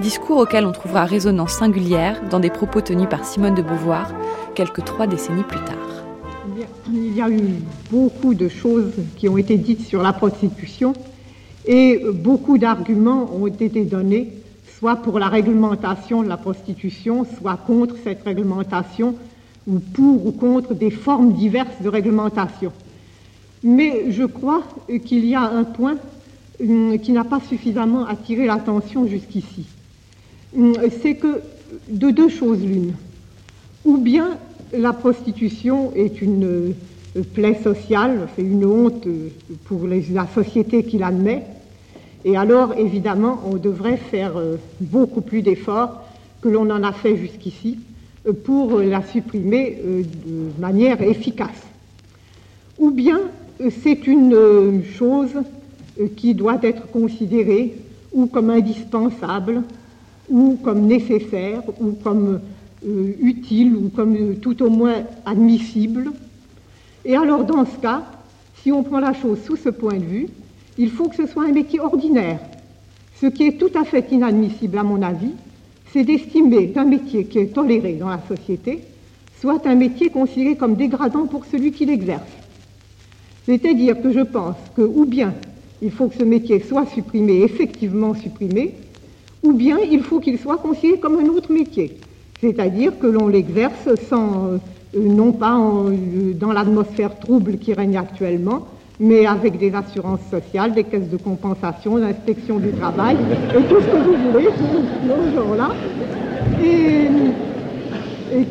Discours 0.00 0.38
auquel 0.38 0.64
on 0.64 0.72
trouvera 0.72 1.04
résonance 1.04 1.52
singulière 1.52 2.22
dans 2.30 2.40
des 2.40 2.48
propos 2.48 2.80
tenus 2.80 3.10
par 3.10 3.26
Simone 3.26 3.54
de 3.54 3.60
Beauvoir 3.60 4.10
quelques 4.54 4.86
trois 4.86 5.06
décennies 5.06 5.42
plus 5.42 5.62
tard. 5.64 5.76
Il 6.90 7.14
y 7.14 7.20
a 7.20 7.28
eu 7.28 7.40
beaucoup 7.90 8.32
de 8.32 8.48
choses 8.48 8.94
qui 9.18 9.28
ont 9.28 9.36
été 9.36 9.58
dites 9.58 9.82
sur 9.82 10.02
la 10.02 10.14
prostitution 10.14 10.94
et 11.66 12.00
beaucoup 12.10 12.56
d'arguments 12.56 13.28
ont 13.34 13.48
été 13.48 13.84
donnés, 13.84 14.32
soit 14.78 14.96
pour 14.96 15.18
la 15.18 15.28
réglementation 15.28 16.22
de 16.22 16.28
la 16.28 16.38
prostitution, 16.38 17.26
soit 17.38 17.58
contre 17.66 17.96
cette 18.02 18.22
réglementation, 18.24 19.14
ou 19.66 19.78
pour 19.78 20.26
ou 20.26 20.32
contre 20.32 20.74
des 20.74 20.90
formes 20.90 21.32
diverses 21.32 21.80
de 21.82 21.88
réglementation. 21.88 22.72
Mais 23.62 24.10
je 24.10 24.24
crois 24.24 24.62
qu'il 25.06 25.24
y 25.24 25.34
a 25.34 25.42
un 25.42 25.64
point 25.64 25.96
qui 26.58 27.12
n'a 27.12 27.24
pas 27.24 27.40
suffisamment 27.48 28.06
attiré 28.06 28.46
l'attention 28.46 29.06
jusqu'ici. 29.06 29.64
C'est 31.02 31.14
que 31.14 31.40
de 31.88 32.10
deux 32.10 32.28
choses 32.28 32.60
l'une. 32.60 32.92
Ou 33.84 33.96
bien 33.96 34.38
la 34.72 34.92
prostitution 34.92 35.92
est 35.94 36.20
une 36.20 36.74
plaie 37.32 37.58
sociale, 37.62 38.28
c'est 38.36 38.42
une 38.42 38.64
honte 38.64 39.06
pour 39.64 39.86
la 39.86 40.26
société 40.26 40.84
qui 40.84 40.98
l'admet, 40.98 41.44
et 42.24 42.36
alors 42.36 42.74
évidemment 42.76 43.40
on 43.46 43.56
devrait 43.56 43.96
faire 43.96 44.34
beaucoup 44.80 45.20
plus 45.20 45.42
d'efforts 45.42 46.02
que 46.40 46.48
l'on 46.48 46.70
en 46.70 46.82
a 46.82 46.92
fait 46.92 47.16
jusqu'ici 47.16 47.78
pour 48.44 48.78
la 48.78 49.02
supprimer 49.02 49.78
de 49.84 50.60
manière 50.60 51.02
efficace. 51.02 51.62
Ou 52.78 52.90
bien 52.90 53.20
c'est 53.82 54.06
une 54.06 54.82
chose 54.96 55.34
qui 56.16 56.34
doit 56.34 56.58
être 56.62 56.90
considérée 56.90 57.74
ou 58.12 58.26
comme 58.26 58.50
indispensable, 58.50 59.62
ou 60.28 60.56
comme 60.62 60.86
nécessaire, 60.86 61.62
ou 61.80 61.92
comme 62.02 62.40
utile, 63.20 63.76
ou 63.76 63.90
comme 63.94 64.36
tout 64.36 64.62
au 64.62 64.70
moins 64.70 65.02
admissible. 65.26 66.12
Et 67.04 67.16
alors 67.16 67.44
dans 67.44 67.64
ce 67.64 67.76
cas, 67.76 68.02
si 68.62 68.72
on 68.72 68.82
prend 68.82 69.00
la 69.00 69.12
chose 69.12 69.38
sous 69.44 69.56
ce 69.56 69.68
point 69.68 69.98
de 69.98 70.04
vue, 70.04 70.26
il 70.78 70.90
faut 70.90 71.08
que 71.08 71.16
ce 71.16 71.26
soit 71.26 71.44
un 71.44 71.52
métier 71.52 71.80
ordinaire. 71.80 72.40
Ce 73.20 73.26
qui 73.26 73.46
est 73.46 73.58
tout 73.58 73.70
à 73.74 73.84
fait 73.84 74.10
inadmissible 74.10 74.78
à 74.78 74.82
mon 74.82 75.02
avis, 75.02 75.32
c'est 75.94 76.02
d'estimer 76.02 76.70
qu'un 76.70 76.84
métier 76.84 77.24
qui 77.24 77.38
est 77.38 77.54
toléré 77.54 77.92
dans 77.92 78.08
la 78.08 78.20
société 78.26 78.80
soit 79.40 79.64
un 79.64 79.76
métier 79.76 80.10
considéré 80.10 80.56
comme 80.56 80.74
dégradant 80.74 81.26
pour 81.26 81.44
celui 81.44 81.70
qui 81.70 81.86
l'exerce. 81.86 82.22
C'est-à-dire 83.46 84.02
que 84.02 84.12
je 84.12 84.20
pense 84.20 84.56
que 84.74 84.82
ou 84.82 85.04
bien 85.04 85.34
il 85.82 85.92
faut 85.92 86.08
que 86.08 86.16
ce 86.16 86.24
métier 86.24 86.60
soit 86.60 86.86
supprimé, 86.86 87.42
effectivement 87.42 88.12
supprimé, 88.14 88.74
ou 89.44 89.52
bien 89.52 89.78
il 89.78 90.02
faut 90.02 90.18
qu'il 90.18 90.38
soit 90.38 90.56
considéré 90.56 90.98
comme 90.98 91.16
un 91.18 91.28
autre 91.28 91.52
métier. 91.52 91.96
C'est-à-dire 92.40 92.98
que 92.98 93.06
l'on 93.06 93.28
l'exerce 93.28 93.94
sans, 94.08 94.46
euh, 94.46 94.58
non 94.98 95.30
pas 95.30 95.56
euh, 95.60 96.32
dans 96.32 96.52
l'atmosphère 96.52 97.20
trouble 97.20 97.58
qui 97.58 97.72
règne 97.72 97.98
actuellement, 97.98 98.66
mais 99.00 99.26
avec 99.26 99.58
des 99.58 99.72
assurances 99.74 100.20
sociales, 100.30 100.72
des 100.72 100.84
caisses 100.84 101.08
de 101.08 101.16
compensation, 101.16 101.96
l'inspection 101.96 102.58
du 102.58 102.70
travail, 102.72 103.16
tout 103.68 103.80
ce 103.80 103.86
que 103.86 103.96
vous 103.96 104.32
voulez, 104.32 104.48
ce 104.54 105.34
genre-là, 105.34 105.70
et, 106.62 107.08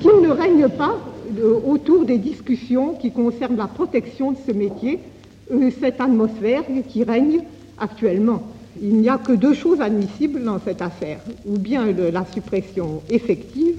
qu'il 0.01 0.21
ne 0.21 0.29
règne 0.29 0.67
pas 0.69 0.97
euh, 1.39 1.59
autour 1.65 2.05
des 2.05 2.17
discussions 2.17 2.93
qui 2.93 3.11
concernent 3.11 3.57
la 3.57 3.67
protection 3.67 4.31
de 4.31 4.37
ce 4.45 4.51
métier, 4.51 4.99
euh, 5.51 5.71
cette 5.81 5.99
atmosphère 5.99 6.63
qui 6.89 7.03
règne 7.03 7.41
actuellement. 7.79 8.43
Il 8.81 8.95
n'y 8.95 9.09
a 9.09 9.17
que 9.17 9.33
deux 9.33 9.53
choses 9.53 9.81
admissibles 9.81 10.43
dans 10.43 10.59
cette 10.59 10.81
affaire, 10.81 11.19
ou 11.45 11.57
bien 11.57 11.85
la 12.11 12.25
suppression 12.33 13.01
effective, 13.09 13.75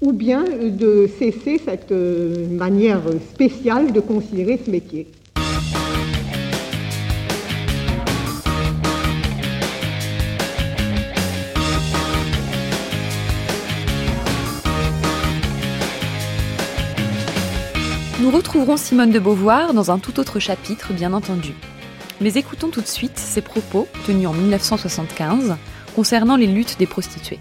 ou 0.00 0.12
bien 0.12 0.44
de 0.44 1.08
cesser 1.18 1.60
cette 1.64 1.92
euh, 1.92 2.48
manière 2.50 3.02
spéciale 3.32 3.92
de 3.92 4.00
considérer 4.00 4.60
ce 4.64 4.70
métier. 4.70 5.06
Nous 18.24 18.30
retrouverons 18.30 18.78
Simone 18.78 19.10
de 19.10 19.18
Beauvoir 19.18 19.74
dans 19.74 19.90
un 19.90 19.98
tout 19.98 20.18
autre 20.18 20.38
chapitre, 20.38 20.94
bien 20.94 21.12
entendu. 21.12 21.52
Mais 22.22 22.32
écoutons 22.38 22.70
tout 22.70 22.80
de 22.80 22.86
suite 22.86 23.18
ses 23.18 23.42
propos, 23.42 23.86
tenus 24.06 24.26
en 24.26 24.32
1975, 24.32 25.56
concernant 25.94 26.36
les 26.36 26.46
luttes 26.46 26.78
des 26.78 26.86
prostituées. 26.86 27.38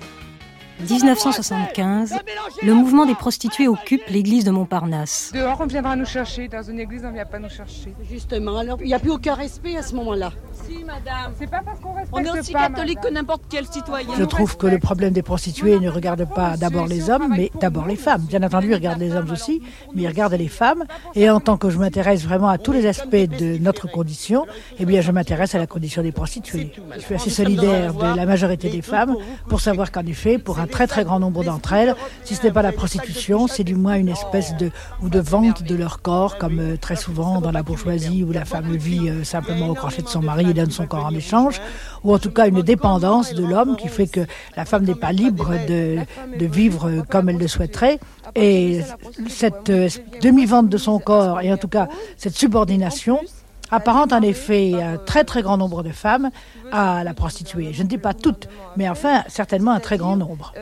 1975, 0.82 2.16
le 2.62 2.74
mouvement 2.74 3.06
des 3.06 3.16
prostituées 3.16 3.70
occupe 3.70 4.02
l'église 4.10 4.44
de 4.44 4.52
Montparnasse. 4.52 5.32
Dehors, 5.34 5.62
on 5.62 5.68
viendra 5.68 5.96
nous 5.96 6.06
chercher. 6.06 6.50
Dans 6.50 6.64
une 6.64 6.82
église, 6.82 7.04
on 7.06 7.12
ne 7.12 7.14
vient 7.14 7.26
pas 7.26 7.40
nous 7.40 7.48
chercher. 7.48 7.94
Justement, 8.12 8.58
alors 8.58 8.78
il 8.82 8.88
n'y 8.88 8.94
a 8.94 9.00
plus 9.00 9.12
aucun 9.12 9.36
respect 9.36 9.78
à 9.78 9.84
ce 9.84 9.96
moment-là. 9.96 10.34
Si, 10.68 10.84
madame. 10.84 11.34
C'est 11.40 11.50
pas 11.50 11.62
parce 11.64 11.80
qu'on 11.80 11.94
respecte 11.94 12.14
On 12.14 12.24
est 12.24 12.40
aussi 12.40 12.54
pas, 12.54 12.70
catholique 12.70 13.00
que 13.02 13.10
n'importe 13.10 13.44
quel 13.50 13.66
citoyen. 13.66 14.10
Je 14.18 14.24
trouve 14.24 14.58
que 14.58 14.68
le 14.68 14.80
problème 14.80 15.14
des 15.14 15.22
prostituées 15.22 15.80
ne 15.80 15.90
regarde 15.90 16.26
pas 16.34 16.58
d'abord 16.58 16.88
les 16.88 17.10
hommes, 17.10 17.34
mais 17.36 17.52
d'abord 17.60 17.86
les 17.86 17.96
femmes. 17.96 18.22
Bien 18.22 18.44
entendu, 18.44 18.68
il 18.70 18.74
regarde 18.76 19.00
les 19.00 19.14
hommes 19.14 19.30
aussi, 19.32 19.62
mais 19.94 20.04
il 20.04 20.08
regarde 20.08 20.34
les 20.34 20.48
femmes. 20.48 20.84
Et 21.16 21.30
en 21.30 21.40
tant 21.40 21.58
que 21.58 21.70
je 21.70 21.78
m'intéresse 21.78 22.24
vraiment 22.24 22.50
à 22.50 22.58
tous 22.58 22.72
les 22.72 22.86
aspects 22.86 23.16
de 23.16 23.58
notre 23.58 23.90
condition, 23.90 24.46
eh 24.80 24.86
bien, 24.86 25.02
je 25.02 25.12
m'intéresse 25.12 25.56
à 25.56 25.60
la 25.60 25.68
condition 25.68 26.02
des 26.02 26.12
prostituées. 26.12 26.72
Je 26.96 27.02
suis 27.02 27.16
assez 27.16 27.30
solidaire 27.30 27.94
de 27.94 28.16
la 28.16 28.26
majorité 28.26 28.70
des 28.70 28.82
femmes 28.82 29.16
pour 29.48 29.62
savoir 29.62 29.92
qu'en 29.92 30.06
effet, 30.06 30.38
pour 30.38 30.60
un 30.60 30.68
très 30.68 30.88
très 30.88 31.04
grand 31.04 31.20
nombre 31.20 31.44
d'entre 31.44 31.74
elles, 31.74 31.96
si 32.24 32.36
ce 32.36 32.44
n'est 32.44 32.54
pas 32.54 32.62
la 32.62 32.72
prostitution, 32.72 33.48
c'est 33.48 33.64
du 33.64 33.76
moins 33.76 33.96
une 33.96 34.10
espèce 34.10 34.56
de 34.58 34.72
ou 35.02 35.10
de 35.10 35.20
vente 35.20 35.64
de 35.64 35.76
leur 35.76 36.02
corps, 36.02 36.38
comme 36.38 36.60
euh, 36.60 36.78
très 36.78 36.96
souvent 36.96 37.42
dans 37.42 37.52
la 37.52 37.64
bourgeoisie 37.64 38.24
où 38.24 38.32
la 38.32 38.46
femme 38.46 38.76
vit 38.76 39.10
euh, 39.10 39.24
simplement 39.24 39.68
au 39.70 39.74
crochet 39.74 40.02
de 40.02 40.08
son 40.08 40.22
mari 40.22 40.53
donne 40.54 40.72
son 40.72 40.86
corps 40.86 41.06
en 41.06 41.14
échange, 41.14 41.62
ou 42.04 42.14
en 42.14 42.20
tout 42.20 42.32
cas 42.32 42.48
une 42.48 42.62
dépendance 42.62 43.34
de 43.34 43.46
l'homme 43.46 43.76
qui 43.76 43.88
fait 43.88 44.08
que 44.08 44.22
la 44.56 44.66
femme 44.66 44.84
n'est 44.84 44.96
pas 44.96 45.12
libre 45.12 45.52
de, 45.68 45.98
de 46.38 46.46
vivre 46.46 47.04
comme 47.10 47.30
elle 47.30 47.38
le 47.38 47.48
souhaiterait. 47.48 48.00
Et 48.36 48.82
cette 49.28 49.70
euh, 49.70 49.90
demi-vente 50.22 50.70
de 50.70 50.78
son 50.78 51.00
corps, 51.00 51.42
et 51.42 51.52
en 51.52 51.58
tout 51.58 51.68
cas 51.68 51.88
cette 52.18 52.36
subordination, 52.36 53.20
apparente 53.72 54.14
en 54.14 54.22
effet 54.22 54.74
un 54.82 54.98
très 54.98 55.24
très 55.24 55.42
grand 55.42 55.58
nombre 55.58 55.84
de 55.84 55.90
femmes 55.90 56.30
à 56.72 57.04
la 57.04 57.14
prostituée. 57.14 57.74
Je 57.74 57.84
ne 57.84 57.88
dis 57.88 57.98
pas 57.98 58.14
toutes, 58.14 58.48
mais 58.78 58.88
enfin 58.90 59.24
certainement 59.28 59.72
un 59.72 59.80
très 59.80 59.98
grand 59.98 60.16
nombre. 60.16 60.54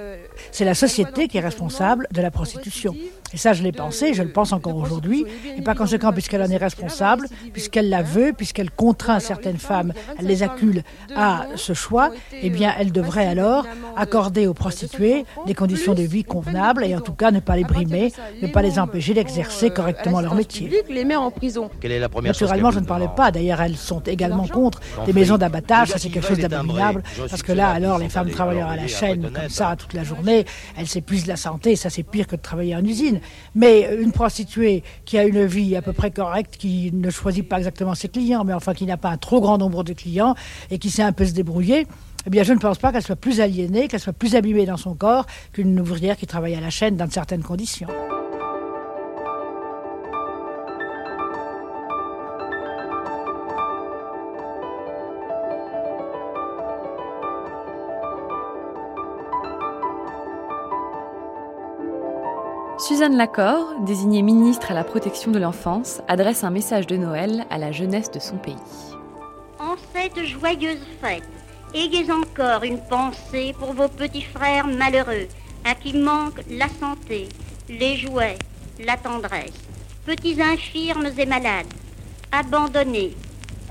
C'est 0.52 0.66
la 0.66 0.76
société 0.76 1.28
qui 1.28 1.38
est 1.38 1.42
responsable 1.42 2.08
de 2.12 2.22
la 2.22 2.32
prostitution. 2.32 2.96
Et 3.34 3.38
ça, 3.38 3.54
je 3.54 3.64
l'ai 3.64 3.72
pensé, 3.72 4.14
je 4.14 4.24
le 4.24 4.32
pense 4.32 4.52
encore 4.52 4.76
aujourd'hui. 4.76 5.26
Et 5.58 5.62
par 5.62 5.76
conséquent, 5.76 6.12
puisqu'elle 6.12 6.42
en 6.42 6.50
est 6.50 6.58
responsable, 6.58 7.28
puisqu'elle 7.54 7.90
la 7.90 8.02
veut, 8.02 8.34
puisqu'elle 8.36 8.70
contraint 8.70 9.20
certaines 9.20 9.58
femmes, 9.58 9.94
elle 10.20 10.26
les 10.26 10.44
accule 10.44 10.84
à 11.16 11.46
ce 11.56 11.74
choix, 11.74 12.12
eh 12.34 12.50
bien, 12.50 12.74
elle 12.78 12.92
devrait 12.92 13.28
alors 13.28 13.66
accorder 13.96 14.48
aux 14.48 14.54
prostituées 14.54 15.26
des 15.46 15.54
conditions 15.54 15.94
de 15.94 16.04
vie 16.04 16.24
convenables 16.24 16.84
et 16.84 16.96
en 16.96 17.02
tout 17.02 17.14
cas 17.14 17.32
ne 17.32 17.40
pas 17.40 17.56
les 17.56 17.64
brimer, 17.64 18.12
ne 18.42 18.48
pas 18.48 18.62
les 18.62 18.80
empêcher 18.80 19.14
d'exercer 19.14 19.70
correctement 19.70 20.22
leur 20.22 20.36
métier. 20.36 20.84
les 20.90 21.06
met 21.06 21.16
en 21.16 21.32
prison. 21.32 21.70
Quelle 21.80 21.94
est 21.94 22.00
la 22.00 22.10
première 22.10 22.32
Naturellement, 22.32 22.72
je 22.72 22.80
ne 22.80 22.86
parlais 22.86 23.10
pas. 23.16 23.32
D'ailleurs, 23.32 23.62
elles 23.62 23.78
sont 23.78 24.02
également 24.02 24.48
contre 24.48 24.82
des 25.06 25.14
maisons 25.14 25.38
d'abattage. 25.38 25.90
Ça, 25.90 25.98
c'est 25.98 26.10
quelque 26.10 26.28
chose 26.28 26.40
d'abominable. 26.40 27.04
Parce 27.30 27.44
que 27.44 27.54
là, 27.54 27.70
alors, 27.70 27.98
les 27.98 28.10
femmes 28.10 28.30
travaillent 28.30 28.62
à 28.62 28.76
la 28.76 28.88
chaîne 28.88 29.30
comme 29.34 29.50
ça 29.50 29.76
toute 29.78 29.94
la 29.94 30.04
journée. 30.04 30.31
Elles 30.78 30.88
s'épuisent 30.88 31.28
la 31.28 31.36
santé. 31.36 31.76
Ça, 31.76 31.90
c'est 31.90 32.04
pire 32.04 32.28
que 32.28 32.36
de 32.36 32.42
travailler 32.42 32.76
en 32.76 32.84
usine. 32.84 33.20
Mais 33.56 33.90
une 34.00 34.12
prostituée 34.12 34.84
qui 35.06 35.18
a 35.18 35.24
une 35.24 35.46
vie 35.46 35.76
à 35.76 35.82
peu 35.82 35.94
près 35.94 36.12
correcte, 36.12 36.58
qui 36.58 36.92
ne 36.94 37.10
choisit 37.10 37.48
pas 37.48 37.58
exactement 37.58 37.96
ses 37.96 38.10
clients, 38.10 38.44
mais 38.44 38.54
enfin 38.54 38.74
qui 38.74 38.86
n'a 38.86 38.98
pas 38.98 39.10
un 39.10 39.18
trop 39.18 39.42
grand 39.42 39.58
nombre 39.58 39.84
de 39.84 39.94
clients 39.94 40.36
et 40.70 40.80
qui 40.80 40.90
sait 40.90 41.04
un 41.04 41.12
peu 41.12 41.26
se 41.26 41.34
débrouiller, 41.34 41.88
eh 42.26 42.30
bien, 42.30 42.44
je 42.44 42.54
ne 42.54 42.60
pense 42.60 42.78
pas 42.78 42.92
qu'elle 42.92 43.04
soit 43.04 43.16
plus 43.16 43.42
aliénée, 43.42 43.88
qu'elle 43.88 44.00
soit 44.00 44.14
plus 44.14 44.36
abîmée 44.36 44.66
dans 44.66 44.78
son 44.78 44.94
corps 44.94 45.26
qu'une 45.54 45.80
ouvrière 45.80 46.18
qui 46.18 46.28
travaille 46.28 46.56
à 46.56 46.62
la 46.62 46.70
chaîne 46.70 46.96
dans 46.96 47.10
certaines 47.10 47.44
conditions. 47.44 47.88
Suzanne 62.92 63.16
Lacor, 63.16 63.80
désignée 63.86 64.22
ministre 64.22 64.72
à 64.72 64.74
la 64.74 64.84
protection 64.84 65.32
de 65.32 65.40
l'enfance, 65.40 66.02
adresse 66.10 66.44
un 66.44 66.50
message 66.50 66.88
de 66.88 66.98
Noël 66.98 67.46
à 67.50 67.58
la 67.58 67.72
jeunesse 67.72 68.12
de 68.12 68.20
son 68.20 68.36
pays. 68.36 68.54
En 69.60 69.76
cette 69.96 70.22
joyeuse 70.26 70.86
fête, 71.02 71.24
ayez 71.74 72.12
encore 72.12 72.66
une 72.66 72.82
pensée 72.90 73.56
pour 73.58 73.72
vos 73.72 73.88
petits 73.88 74.26
frères 74.26 74.68
malheureux, 74.68 75.30
à 75.64 75.74
qui 75.74 75.98
manque 75.98 76.42
la 76.50 76.68
santé, 76.68 77.30
les 77.70 77.96
jouets, 77.96 78.38
la 78.86 78.98
tendresse, 78.98 79.54
petits 80.06 80.42
infirmes 80.42 81.12
et 81.18 81.26
malades, 81.26 81.74
abandonnés, 82.30 83.16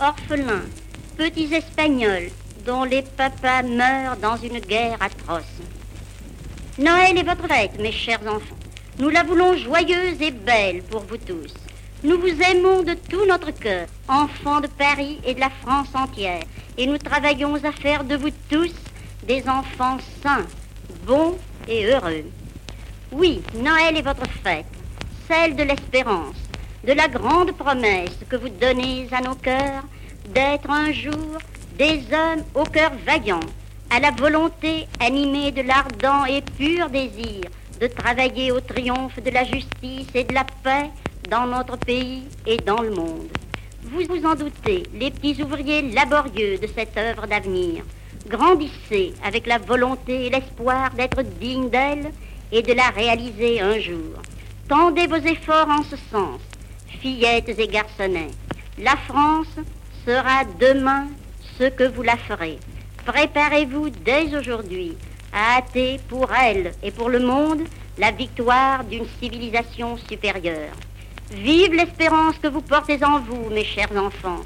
orphelins, 0.00 0.64
petits 1.18 1.54
espagnols 1.54 2.30
dont 2.64 2.84
les 2.84 3.02
papas 3.02 3.64
meurent 3.64 4.16
dans 4.16 4.38
une 4.38 4.60
guerre 4.60 4.96
atroce. 4.98 5.60
Noël 6.78 7.18
est 7.18 7.22
votre 7.22 7.46
fête, 7.46 7.78
mes 7.78 7.92
chers 7.92 8.22
enfants. 8.26 8.59
Nous 9.00 9.08
la 9.08 9.22
voulons 9.22 9.56
joyeuse 9.56 10.20
et 10.20 10.30
belle 10.30 10.82
pour 10.82 11.00
vous 11.00 11.16
tous. 11.16 11.54
Nous 12.04 12.20
vous 12.20 12.42
aimons 12.42 12.82
de 12.82 12.92
tout 12.92 13.24
notre 13.24 13.50
cœur, 13.50 13.86
enfants 14.06 14.60
de 14.60 14.66
Paris 14.66 15.18
et 15.24 15.32
de 15.32 15.40
la 15.40 15.48
France 15.48 15.88
entière, 15.94 16.42
et 16.76 16.86
nous 16.86 16.98
travaillons 16.98 17.54
à 17.64 17.72
faire 17.72 18.04
de 18.04 18.16
vous 18.16 18.28
tous 18.50 18.74
des 19.26 19.48
enfants 19.48 19.96
sains, 20.22 20.44
bons 21.06 21.38
et 21.66 21.86
heureux. 21.86 22.24
Oui, 23.10 23.40
Noël 23.54 23.96
est 23.96 24.02
votre 24.02 24.30
fête, 24.44 24.66
celle 25.26 25.56
de 25.56 25.62
l'espérance, 25.62 26.36
de 26.86 26.92
la 26.92 27.08
grande 27.08 27.52
promesse 27.52 28.18
que 28.28 28.36
vous 28.36 28.50
donnez 28.50 29.08
à 29.12 29.22
nos 29.22 29.34
cœurs 29.34 29.84
d'être 30.28 30.68
un 30.68 30.92
jour 30.92 31.38
des 31.78 32.02
hommes 32.12 32.44
au 32.54 32.64
cœur 32.64 32.92
vaillant, 33.06 33.40
à 33.88 33.98
la 33.98 34.10
volonté 34.10 34.86
animée 35.00 35.52
de 35.52 35.62
l'ardent 35.62 36.26
et 36.26 36.42
pur 36.42 36.90
désir 36.90 37.40
de 37.80 37.86
travailler 37.86 38.52
au 38.52 38.60
triomphe 38.60 39.22
de 39.22 39.30
la 39.30 39.44
justice 39.44 40.08
et 40.14 40.24
de 40.24 40.34
la 40.34 40.44
paix 40.62 40.90
dans 41.30 41.46
notre 41.46 41.76
pays 41.78 42.24
et 42.46 42.58
dans 42.58 42.82
le 42.82 42.90
monde. 42.90 43.28
Vous 43.82 44.02
vous 44.08 44.26
en 44.26 44.34
doutez, 44.34 44.82
les 44.94 45.10
petits 45.10 45.42
ouvriers 45.42 45.82
laborieux 45.90 46.58
de 46.58 46.66
cette 46.66 46.96
œuvre 46.98 47.26
d'avenir, 47.26 47.82
grandissez 48.28 49.14
avec 49.24 49.46
la 49.46 49.58
volonté 49.58 50.26
et 50.26 50.30
l'espoir 50.30 50.90
d'être 50.90 51.22
dignes 51.22 51.70
d'elle 51.70 52.10
et 52.52 52.62
de 52.62 52.74
la 52.74 52.90
réaliser 52.90 53.60
un 53.60 53.78
jour. 53.78 54.20
Tendez 54.68 55.06
vos 55.06 55.16
efforts 55.16 55.68
en 55.68 55.82
ce 55.82 55.96
sens, 56.10 56.40
fillettes 57.00 57.58
et 57.58 57.68
garçonnets. 57.68 58.30
La 58.78 58.96
France 59.08 59.56
sera 60.06 60.44
demain 60.58 61.06
ce 61.58 61.64
que 61.64 61.84
vous 61.84 62.02
la 62.02 62.16
ferez. 62.16 62.58
Préparez-vous 63.06 63.90
dès 64.04 64.36
aujourd'hui 64.36 64.96
à 65.32 65.58
hâter 65.58 66.00
pour 66.08 66.28
elle 66.32 66.72
et 66.82 66.90
pour 66.90 67.08
le 67.08 67.20
monde 67.20 67.62
la 67.98 68.10
victoire 68.10 68.84
d'une 68.84 69.06
civilisation 69.20 69.96
supérieure. 69.96 70.74
Vive 71.32 71.74
l'espérance 71.74 72.38
que 72.38 72.48
vous 72.48 72.62
portez 72.62 73.04
en 73.04 73.20
vous, 73.20 73.50
mes 73.50 73.64
chers 73.64 73.92
enfants. 73.96 74.40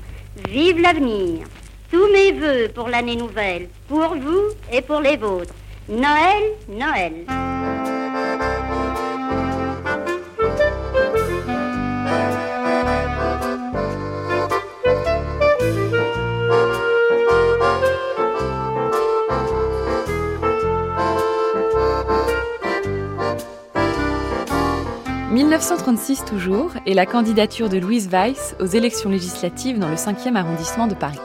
Vive 0.48 0.80
l'avenir. 0.80 1.46
Tous 1.90 2.12
mes 2.12 2.32
voeux 2.32 2.68
pour 2.74 2.88
l'année 2.88 3.16
nouvelle, 3.16 3.68
pour 3.88 4.14
vous 4.16 4.48
et 4.72 4.82
pour 4.82 5.00
les 5.00 5.16
vôtres. 5.16 5.54
Noël, 5.88 6.42
Noël. 6.68 8.03
1936 25.34 26.24
toujours, 26.26 26.70
et 26.86 26.94
la 26.94 27.06
candidature 27.06 27.68
de 27.68 27.76
Louise 27.76 28.08
Weiss 28.08 28.54
aux 28.60 28.66
élections 28.66 29.10
législatives 29.10 29.80
dans 29.80 29.88
le 29.88 29.96
5e 29.96 30.36
arrondissement 30.36 30.86
de 30.86 30.94
Paris. 30.94 31.18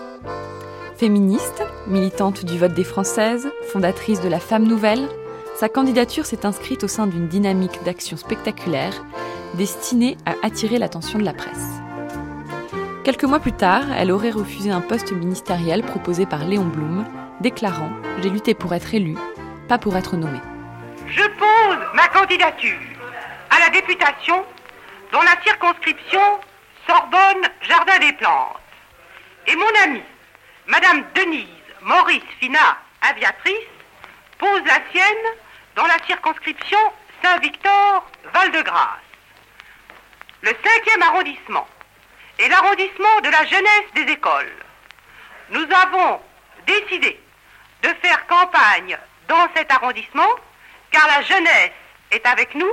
Féministe, 0.97 1.61
militante 1.85 2.43
du 2.43 2.57
vote 2.57 2.73
des 2.73 2.83
Françaises, 2.83 3.47
fondatrice 3.71 4.19
de 4.19 4.27
la 4.27 4.39
Femme 4.39 4.63
Nouvelle, 4.63 5.07
sa 5.55 5.69
candidature 5.69 6.25
s'est 6.25 6.47
inscrite 6.47 6.83
au 6.83 6.87
sein 6.87 7.05
d'une 7.05 7.27
dynamique 7.27 7.83
d'action 7.85 8.17
spectaculaire 8.17 9.05
destinée 9.53 10.17
à 10.25 10.33
attirer 10.41 10.79
l'attention 10.79 11.19
de 11.19 11.25
la 11.25 11.33
presse. 11.33 11.69
Quelques 13.03 13.25
mois 13.25 13.39
plus 13.39 13.53
tard, 13.53 13.83
elle 13.95 14.11
aurait 14.11 14.31
refusé 14.31 14.71
un 14.71 14.81
poste 14.81 15.11
ministériel 15.11 15.83
proposé 15.83 16.25
par 16.25 16.45
Léon 16.45 16.65
Blum, 16.65 17.05
déclarant⁇ 17.41 17.89
J'ai 18.23 18.31
lutté 18.31 18.55
pour 18.55 18.73
être 18.73 18.95
élu, 18.95 19.15
pas 19.67 19.77
pour 19.77 19.95
être 19.95 20.17
nommé⁇ 20.17 20.39
Je 21.05 21.21
pose 21.21 21.77
ma 21.93 22.07
candidature 22.07 22.98
à 23.49 23.59
la 23.59 23.69
députation 23.69 24.45
dans 25.11 25.21
la 25.21 25.41
circonscription 25.43 26.39
Sorbonne-Jardin 26.87 27.99
des 27.99 28.13
Plantes. 28.13 28.59
Et 29.47 29.55
mon 29.55 29.83
amie, 29.83 30.03
Madame 30.67 31.03
Denise 31.15 31.47
Maurice 31.81 32.23
Finat, 32.39 32.77
aviatrice, 33.01 33.55
pose 34.37 34.61
la 34.65 34.79
sienne 34.91 35.25
dans 35.75 35.85
la 35.85 35.97
circonscription 36.05 36.79
Saint-Victor-Val-de-Grâce. 37.23 38.99
Le 40.41 40.51
cinquième 40.63 41.03
arrondissement 41.03 41.67
et 42.39 42.47
l'arrondissement 42.47 43.21
de 43.21 43.29
la 43.29 43.45
jeunesse 43.45 43.93
des 43.95 44.11
écoles. 44.13 44.53
Nous 45.49 45.67
avons 45.83 46.21
décidé 46.65 47.19
de 47.83 47.89
faire 48.01 48.25
campagne 48.27 48.97
dans 49.27 49.47
cet 49.55 49.71
arrondissement 49.71 50.29
car 50.91 51.07
la 51.07 51.21
jeunesse 51.23 51.71
est 52.11 52.25
avec 52.25 52.55
nous 52.55 52.71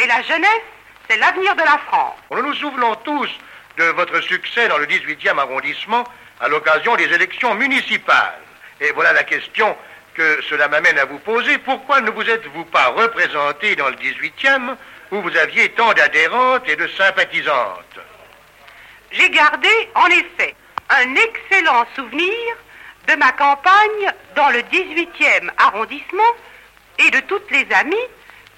et 0.00 0.06
la 0.06 0.22
jeunesse, 0.22 0.62
c'est 1.08 1.18
l'avenir 1.18 1.54
de 1.54 1.62
la 1.62 1.78
France. 1.86 2.16
Nous 2.30 2.42
nous 2.42 2.54
souvenons 2.54 2.94
tous 2.96 3.28
de 3.76 3.84
votre 3.84 4.20
succès 4.22 4.68
dans 4.68 4.78
le 4.78 4.86
18e 4.86 5.38
arrondissement 5.38 6.04
à 6.40 6.48
l'occasion 6.48 6.96
des 6.96 7.04
élections 7.04 7.54
municipales. 7.54 8.40
Et 8.80 8.92
voilà 8.92 9.12
la 9.12 9.24
question 9.24 9.76
que 10.14 10.40
cela 10.48 10.68
m'amène 10.68 10.98
à 10.98 11.04
vous 11.04 11.18
poser. 11.18 11.58
Pourquoi 11.58 12.00
ne 12.00 12.10
vous 12.10 12.28
êtes-vous 12.28 12.64
pas 12.66 12.88
représenté 12.88 13.76
dans 13.76 13.88
le 13.88 13.96
18e 13.96 14.74
où 15.10 15.20
vous 15.20 15.36
aviez 15.36 15.68
tant 15.70 15.92
d'adhérentes 15.92 16.68
et 16.68 16.76
de 16.76 16.88
sympathisantes? 16.88 17.98
J'ai 19.12 19.28
gardé, 19.30 19.68
en 19.94 20.06
effet, 20.06 20.54
un 20.88 21.14
excellent 21.14 21.84
souvenir 21.94 22.56
de 23.08 23.14
ma 23.16 23.32
campagne 23.32 24.12
dans 24.36 24.48
le 24.50 24.60
18e 24.60 25.50
arrondissement 25.58 26.22
et 26.98 27.10
de 27.10 27.20
toutes 27.20 27.50
les 27.50 27.66
amies 27.74 27.96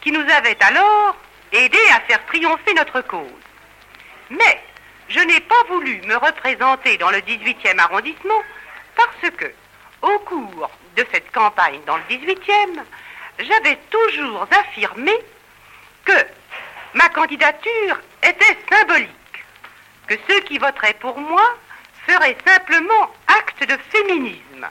qui 0.02 0.12
nous 0.12 0.24
avaient 0.36 0.58
alors 0.60 1.16
aidés 1.52 1.88
à 1.94 2.00
faire 2.00 2.24
triompher 2.26 2.74
notre 2.74 3.00
cause. 3.02 3.30
Mais 4.30 4.60
je 5.08 5.20
n'ai 5.20 5.40
pas 5.40 5.62
voulu 5.68 6.00
me 6.02 6.16
représenter 6.16 6.96
dans 6.96 7.10
le 7.10 7.18
18e 7.18 7.78
arrondissement 7.78 8.42
parce 8.96 9.30
que, 9.36 9.52
au 10.02 10.18
cours 10.20 10.70
de 10.96 11.06
cette 11.12 11.30
campagne 11.32 11.80
dans 11.86 11.96
le 11.96 12.02
18e, 12.10 12.82
j'avais 13.38 13.78
toujours 13.90 14.46
affirmé 14.50 15.12
que 16.04 16.26
ma 16.94 17.08
candidature 17.10 18.00
était 18.22 18.58
symbolique, 18.70 19.08
que 20.06 20.14
ceux 20.28 20.40
qui 20.40 20.58
voteraient 20.58 20.96
pour 21.00 21.18
moi 21.18 21.44
feraient 22.06 22.36
simplement 22.46 23.10
acte 23.26 23.66
de 23.68 23.76
féminisme, 23.90 24.68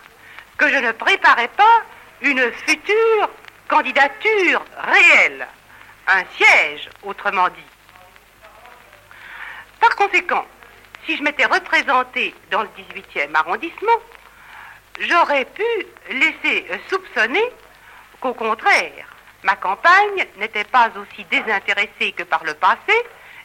que 0.57 0.69
je 0.69 0.77
ne 0.77 0.91
préparais 0.91 1.49
pas 1.49 1.82
une 2.21 2.51
future 2.51 3.29
candidature 3.67 4.63
réelle, 4.77 5.47
un 6.08 6.24
siège, 6.38 6.89
autrement 7.04 7.49
dit. 7.49 7.72
Par 9.80 9.95
conséquent, 9.95 10.45
si 11.06 11.18
je 11.18 11.24
m'étais 11.24 11.45
représentée 11.45 12.36
dans 12.52 12.62
le 12.62 12.70
18e 12.70 13.34
arrondissement, 13.34 13.99
j'aurais 14.99 15.45
pu 15.45 15.64
laisser 16.10 16.68
soupçonner 16.89 17.43
qu'au 18.20 18.34
contraire, 18.34 19.08
ma 19.43 19.56
campagne 19.56 20.26
n'était 20.38 20.64
pas 20.66 20.89
aussi 20.95 21.26
désintéressée 21.26 22.12
que 22.12 22.24
par 22.24 22.43
le 22.43 22.54
passé 22.54 22.93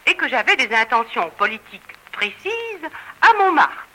et 0.06 0.14
que 0.14 0.28
j'avais 0.28 0.56
des 0.56 0.74
intentions 0.74 1.30
politiques 1.30 1.96
précises 2.12 2.88
à 3.22 3.32
Montmartre. 3.38 3.86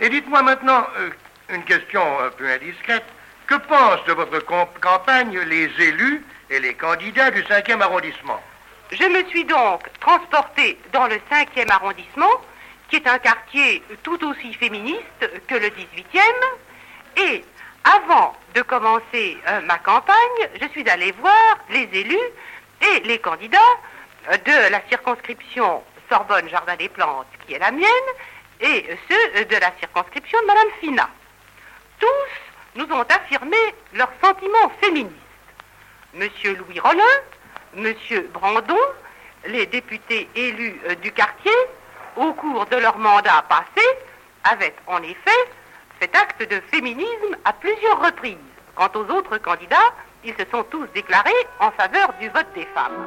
Et 0.00 0.08
dites-moi 0.08 0.42
maintenant 0.42 0.86
euh, 0.98 1.10
une 1.48 1.64
question 1.64 2.02
un 2.20 2.30
peu 2.30 2.48
indiscrète. 2.48 3.04
Que 3.46 3.54
pensent 3.54 4.04
de 4.04 4.12
votre 4.12 4.40
campagne 4.80 5.38
les 5.40 5.70
élus 5.78 6.22
et 6.50 6.60
les 6.60 6.74
candidats 6.74 7.30
du 7.30 7.42
5e 7.42 7.80
arrondissement 7.80 8.40
Je 8.90 9.04
me 9.04 9.24
suis 9.28 9.44
donc 9.44 9.82
transportée 10.00 10.78
dans 10.92 11.06
le 11.06 11.16
5e 11.30 11.70
arrondissement, 11.70 12.40
qui 12.88 12.96
est 12.96 13.06
un 13.06 13.18
quartier 13.18 13.82
tout 14.02 14.22
aussi 14.24 14.54
féministe 14.54 15.30
que 15.46 15.54
le 15.54 15.68
18e, 15.68 16.20
et 17.16 17.44
avant 17.84 18.34
de 18.54 18.62
commencer 18.62 19.36
euh, 19.46 19.60
ma 19.62 19.78
campagne, 19.78 20.48
je 20.60 20.68
suis 20.68 20.88
allée 20.88 21.12
voir 21.12 21.58
les 21.70 21.88
élus 21.92 22.16
et 22.80 23.00
les 23.00 23.18
candidats 23.18 23.58
euh, 24.30 24.36
de 24.38 24.70
la 24.70 24.80
circonscription 24.88 25.82
Sorbonne-Jardin 26.08 26.76
des 26.76 26.88
Plantes, 26.88 27.26
qui 27.46 27.54
est 27.54 27.58
la 27.58 27.70
mienne, 27.70 27.88
et 28.60 28.86
ceux 29.08 29.44
de 29.44 29.56
la 29.56 29.72
circonscription 29.78 30.40
de 30.40 30.46
Madame 30.46 30.68
Fina. 30.80 31.08
Tous 32.00 32.76
nous 32.76 32.86
ont 32.92 33.02
affirmé 33.02 33.56
leurs 33.92 34.12
sentiments 34.22 34.72
féministes. 34.80 35.27
Monsieur 36.14 36.56
Louis 36.56 36.80
Rollin, 36.80 37.02
Monsieur 37.74 38.30
Brandon, 38.32 38.78
les 39.46 39.66
députés 39.66 40.26
élus 40.34 40.80
euh, 40.88 40.94
du 40.96 41.12
quartier, 41.12 41.52
au 42.16 42.32
cours 42.32 42.64
de 42.66 42.76
leur 42.76 42.96
mandat 42.96 43.44
passé, 43.46 43.86
avaient 44.44 44.74
en 44.86 45.02
effet 45.02 45.30
cet 46.00 46.16
acte 46.16 46.48
de 46.48 46.60
féminisme 46.70 47.36
à 47.44 47.52
plusieurs 47.52 48.02
reprises. 48.02 48.36
Quant 48.74 48.90
aux 48.94 49.04
autres 49.12 49.36
candidats, 49.36 49.76
ils 50.24 50.32
se 50.32 50.44
sont 50.50 50.62
tous 50.64 50.86
déclarés 50.94 51.30
en 51.60 51.70
faveur 51.72 52.14
du 52.18 52.28
vote 52.30 52.46
des 52.54 52.66
femmes. 52.74 53.06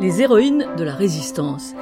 Les 0.00 0.20
héroïnes 0.20 0.68
de 0.76 0.84
la 0.84 0.94
résistance. 0.94 1.74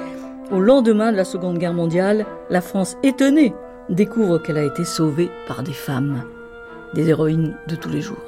Au 0.50 0.58
lendemain 0.58 1.12
de 1.12 1.16
la 1.16 1.24
Seconde 1.24 1.58
Guerre 1.58 1.74
mondiale, 1.74 2.26
la 2.48 2.60
France 2.60 2.96
étonnée 3.04 3.54
découvre 3.88 4.38
qu'elle 4.38 4.58
a 4.58 4.64
été 4.64 4.84
sauvée 4.84 5.30
par 5.46 5.62
des 5.62 5.72
femmes, 5.72 6.24
des 6.92 7.08
héroïnes 7.08 7.56
de 7.68 7.76
tous 7.76 7.88
les 7.88 8.00
jours. 8.00 8.18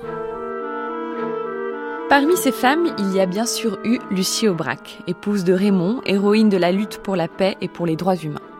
Parmi 2.08 2.36
ces 2.36 2.52
femmes, 2.52 2.94
il 2.98 3.12
y 3.12 3.20
a 3.20 3.26
bien 3.26 3.46
sûr 3.46 3.76
eu 3.84 3.98
Lucie 4.12 4.46
Aubrac, 4.46 5.00
épouse 5.08 5.42
de 5.42 5.52
Raymond, 5.52 6.00
héroïne 6.06 6.48
de 6.48 6.58
la 6.58 6.70
lutte 6.70 6.98
pour 6.98 7.16
la 7.16 7.26
paix 7.26 7.56
et 7.60 7.68
pour 7.68 7.86
les 7.86 7.96
droits 7.96 8.16
humains. 8.16 8.51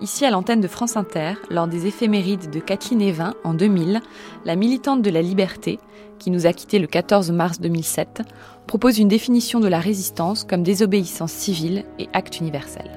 Ici 0.00 0.24
à 0.24 0.30
l'antenne 0.30 0.60
de 0.60 0.68
France 0.68 0.96
Inter, 0.96 1.34
lors 1.50 1.68
des 1.68 1.86
éphémérides 1.86 2.50
de 2.50 2.60
Kathleen 2.60 3.00
Evin 3.00 3.34
en 3.44 3.54
2000, 3.54 4.00
la 4.44 4.56
militante 4.56 5.02
de 5.02 5.10
la 5.10 5.22
liberté, 5.22 5.78
qui 6.18 6.30
nous 6.30 6.46
a 6.46 6.52
quittés 6.52 6.78
le 6.78 6.86
14 6.86 7.30
mars 7.30 7.60
2007, 7.60 8.22
propose 8.66 8.98
une 8.98 9.08
définition 9.08 9.60
de 9.60 9.68
la 9.68 9.80
résistance 9.80 10.44
comme 10.44 10.62
désobéissance 10.62 11.32
civile 11.32 11.84
et 11.98 12.08
acte 12.12 12.40
universel. 12.40 12.90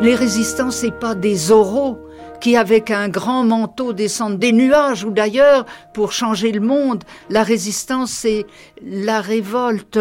Les 0.00 0.14
résistants, 0.14 0.70
c'est 0.70 0.96
pas 0.96 1.16
des 1.16 1.50
oraux 1.50 1.98
qui, 2.40 2.56
avec 2.56 2.92
un 2.92 3.08
grand 3.08 3.42
manteau, 3.42 3.92
descendent 3.92 4.38
des 4.38 4.52
nuages 4.52 5.02
ou 5.02 5.10
d'ailleurs 5.10 5.66
pour 5.92 6.12
changer 6.12 6.52
le 6.52 6.60
monde. 6.60 7.02
La 7.30 7.42
résistance, 7.42 8.12
c'est 8.12 8.46
la 8.80 9.20
révolte 9.20 9.98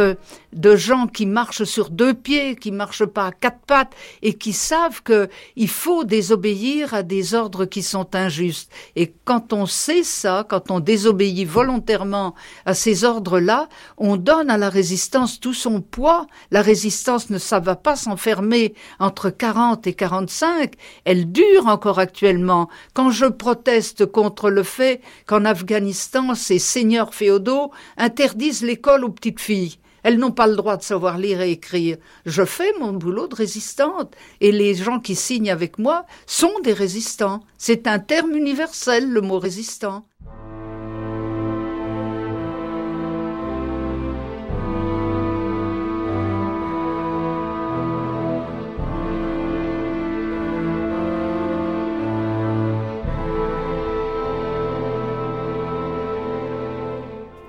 de 0.53 0.75
gens 0.75 1.07
qui 1.07 1.25
marchent 1.25 1.63
sur 1.63 1.89
deux 1.89 2.13
pieds, 2.13 2.55
qui 2.55 2.71
marchent 2.71 3.05
pas 3.05 3.27
à 3.27 3.31
quatre 3.31 3.59
pattes 3.65 3.93
et 4.21 4.33
qui 4.33 4.53
savent 4.53 5.03
que 5.03 5.29
il 5.55 5.69
faut 5.69 6.03
désobéir 6.03 6.93
à 6.93 7.03
des 7.03 7.33
ordres 7.33 7.65
qui 7.65 7.83
sont 7.83 8.15
injustes. 8.15 8.71
Et 8.95 9.13
quand 9.25 9.53
on 9.53 9.65
sait 9.65 10.03
ça, 10.03 10.45
quand 10.47 10.71
on 10.71 10.79
désobéit 10.79 11.47
volontairement 11.47 12.33
à 12.65 12.73
ces 12.73 13.03
ordres-là, 13.03 13.67
on 13.97 14.17
donne 14.17 14.49
à 14.49 14.57
la 14.57 14.69
résistance 14.69 15.39
tout 15.39 15.53
son 15.53 15.81
poids. 15.81 16.27
La 16.51 16.61
résistance 16.61 17.29
ne 17.29 17.37
ça 17.37 17.59
va 17.59 17.75
pas 17.75 17.95
s'enfermer 17.95 18.73
entre 18.99 19.29
40 19.29 19.87
et 19.87 19.93
45, 19.93 20.73
elle 21.05 21.31
dure 21.31 21.67
encore 21.67 21.99
actuellement. 21.99 22.69
Quand 22.93 23.09
je 23.09 23.25
proteste 23.25 24.05
contre 24.05 24.49
le 24.49 24.63
fait 24.63 25.01
qu'en 25.25 25.45
Afghanistan, 25.45 26.35
ces 26.35 26.59
seigneurs 26.59 27.13
féodaux 27.13 27.71
interdisent 27.97 28.63
l'école 28.63 29.03
aux 29.03 29.09
petites 29.09 29.39
filles, 29.39 29.77
elles 30.03 30.17
n'ont 30.17 30.31
pas 30.31 30.47
le 30.47 30.55
droit 30.55 30.77
de 30.77 30.83
savoir 30.83 31.17
lire 31.17 31.41
et 31.41 31.51
écrire. 31.51 31.97
Je 32.25 32.45
fais 32.45 32.71
mon 32.79 32.93
boulot 32.93 33.27
de 33.27 33.35
résistante 33.35 34.15
et 34.41 34.51
les 34.51 34.75
gens 34.75 34.99
qui 34.99 35.15
signent 35.15 35.51
avec 35.51 35.79
moi 35.79 36.05
sont 36.25 36.59
des 36.63 36.73
résistants. 36.73 37.41
C'est 37.57 37.87
un 37.87 37.99
terme 37.99 38.35
universel, 38.35 39.09
le 39.09 39.21
mot 39.21 39.39
résistant. 39.39 40.05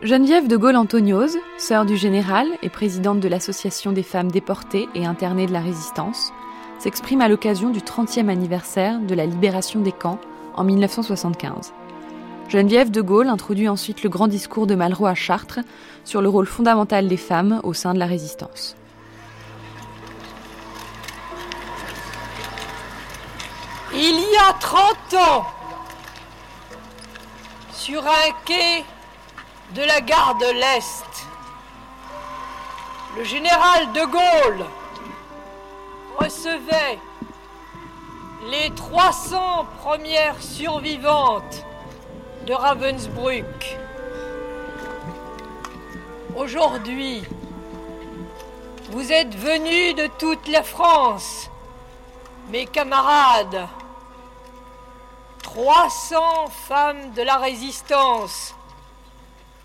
Geneviève 0.09 0.49
de 0.49 0.57
Gaulle-Antoniose, 0.57 1.37
sœur 1.59 1.85
du 1.85 1.99
général 1.99 2.47
et 2.63 2.71
présidente 2.71 3.21
de 3.21 3.29
l'Association 3.29 3.93
des 3.93 4.03
femmes 4.03 4.31
déportées 4.31 4.89
et 4.95 5.05
internées 5.05 5.47
de 5.47 5.53
la 5.53 5.61
Résistance, 5.61 6.33
s'exprime 6.79 7.21
à 7.21 7.29
l'occasion 7.29 7.69
du 7.69 7.81
30e 7.81 8.31
anniversaire 8.31 9.01
de 9.01 9.15
la 9.15 9.27
libération 9.27 9.81
des 9.81 9.93
camps 9.93 10.19
en 10.55 10.65
1975. 10.65 11.75
Geneviève 12.49 12.91
de 12.91 13.03
Gaulle 13.03 13.29
introduit 13.29 13.69
ensuite 13.69 14.03
le 14.03 14.09
grand 14.09 14.29
discours 14.29 14.67
de 14.67 14.75
Malraux 14.75 15.05
à 15.05 15.15
Chartres 15.15 15.61
sur 16.07 16.23
le 16.23 16.31
rôle 16.31 16.47
fondamental 16.47 17.07
des 17.07 17.19
femmes 17.19 17.61
au 17.63 17.75
sein 17.75 17.93
de 17.93 17.99
la 17.99 18.07
résistance. 18.07 18.77
Il 23.93 24.21
y 24.21 24.37
a 24.49 24.55
30 24.59 24.81
ans, 25.17 25.45
sur 27.75 28.01
un 28.01 28.33
quai 28.47 28.87
de 29.75 29.83
la 29.83 30.01
gare 30.01 30.37
de 30.39 30.51
l'Est. 30.53 31.27
Le 33.17 33.25
général 33.25 33.93
de 33.93 34.05
Gaulle 34.07 34.67
recevait 36.19 36.99
les 38.47 38.71
300 38.71 39.67
premières 39.83 40.41
survivantes 40.41 41.65
de 42.47 42.55
Ravensbrück. 42.55 43.79
Aujourd'hui, 46.35 47.23
vous 48.91 49.13
êtes 49.13 49.35
venus 49.35 49.95
de 49.97 50.09
toute 50.19 50.49
la 50.49 50.63
France, 50.63 51.51
mes 52.49 52.65
camarades. 52.65 53.69
300 55.43 56.47
femmes 56.69 57.13
de 57.13 57.23
la 57.23 57.37
résistance 57.37 58.55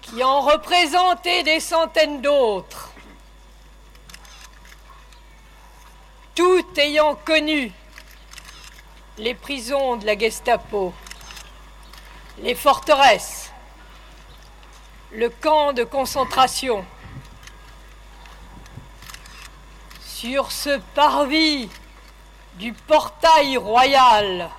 qui 0.03 0.23
en 0.23 0.41
représentaient 0.41 1.43
des 1.43 1.59
centaines 1.59 2.21
d'autres. 2.21 2.91
Toutes 6.35 6.77
ayant 6.77 7.15
connu 7.15 7.71
les 9.17 9.35
prisons 9.35 9.95
de 9.97 10.05
la 10.05 10.17
Gestapo, 10.17 10.93
les 12.39 12.55
forteresses, 12.55 13.51
le 15.11 15.29
camp 15.29 15.73
de 15.73 15.83
concentration. 15.83 16.83
Sur 20.05 20.51
ce 20.51 20.79
parvis 20.95 21.69
du 22.55 22.73
portail 22.73 23.57
royal, 23.57 24.49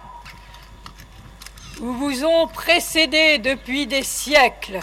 où 1.81 1.93
vous 1.93 2.25
ont 2.25 2.47
précédé 2.47 3.39
depuis 3.39 3.87
des 3.87 4.05
siècles 4.05 4.81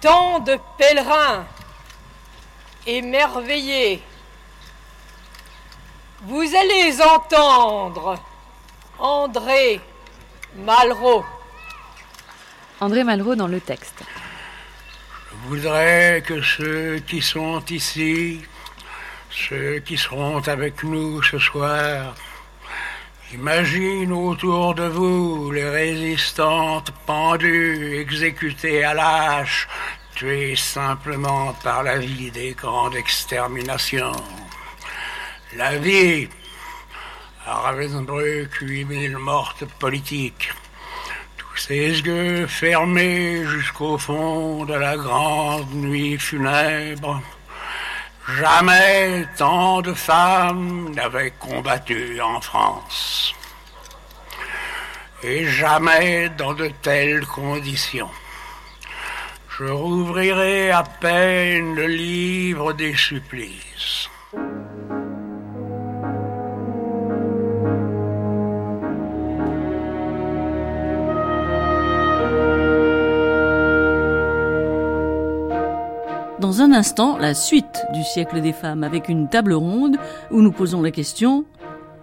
tant 0.00 0.38
de 0.40 0.56
pèlerins 0.76 1.46
émerveillés, 2.86 4.02
vous 6.22 6.42
allez 6.54 7.00
entendre 7.02 8.18
André 8.98 9.80
Malraux. 10.56 11.24
André 12.80 13.04
Malraux 13.04 13.36
dans 13.36 13.46
le 13.46 13.60
texte. 13.60 14.02
Je 15.30 15.48
voudrais 15.48 16.22
que 16.26 16.42
ceux 16.42 16.98
qui 17.06 17.20
sont 17.22 17.64
ici, 17.70 18.40
ceux 19.30 19.78
qui 19.80 19.96
seront 19.96 20.38
avec 20.48 20.82
nous 20.82 21.22
ce 21.22 21.38
soir, 21.38 22.14
imaginent 23.32 24.12
autour 24.12 24.74
de 24.74 24.84
vous 24.84 25.50
les 25.50 25.68
résistantes 25.68 26.92
pendues, 27.06 27.98
exécutées 27.98 28.84
à 28.84 28.94
l'âche, 28.94 29.68
tuées 30.14 30.56
simplement 30.56 31.52
par 31.62 31.82
la 31.82 31.98
vie 31.98 32.30
des 32.30 32.54
camps 32.54 32.90
d'extermination. 32.90 34.12
La 35.56 35.76
vie, 35.76 36.28
à 37.46 37.54
Ravensbrück, 37.60 38.54
8000 38.60 39.16
mortes 39.18 39.64
politiques 39.78 40.50
ses 41.58 42.00
yeux 42.00 42.46
fermés 42.46 43.44
jusqu'au 43.44 43.98
fond 43.98 44.64
de 44.64 44.74
la 44.74 44.96
grande 44.96 45.72
nuit 45.74 46.16
funèbre. 46.16 47.20
Jamais 48.36 49.26
tant 49.38 49.80
de 49.80 49.94
femmes 49.94 50.90
n'avaient 50.94 51.32
combattu 51.38 52.20
en 52.20 52.40
France. 52.42 53.34
Et 55.22 55.46
jamais 55.46 56.28
dans 56.36 56.52
de 56.52 56.68
telles 56.82 57.24
conditions. 57.26 58.10
Je 59.58 59.64
rouvrirai 59.64 60.70
à 60.70 60.82
peine 60.82 61.74
le 61.74 61.86
livre 61.86 62.74
des 62.74 62.94
supplices. 62.94 64.10
Dans 76.40 76.62
un 76.62 76.72
instant, 76.72 77.18
la 77.18 77.34
suite 77.34 77.84
du 77.92 78.04
siècle 78.04 78.40
des 78.40 78.52
femmes 78.52 78.84
avec 78.84 79.08
une 79.08 79.28
table 79.28 79.54
ronde 79.54 79.96
où 80.30 80.40
nous 80.40 80.52
posons 80.52 80.80
la 80.82 80.92
question 80.92 81.44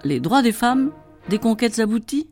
les 0.03 0.19
droits 0.19 0.41
des 0.41 0.51
femmes, 0.51 0.91
des 1.29 1.39
conquêtes 1.39 1.79
abouties? 1.79 2.27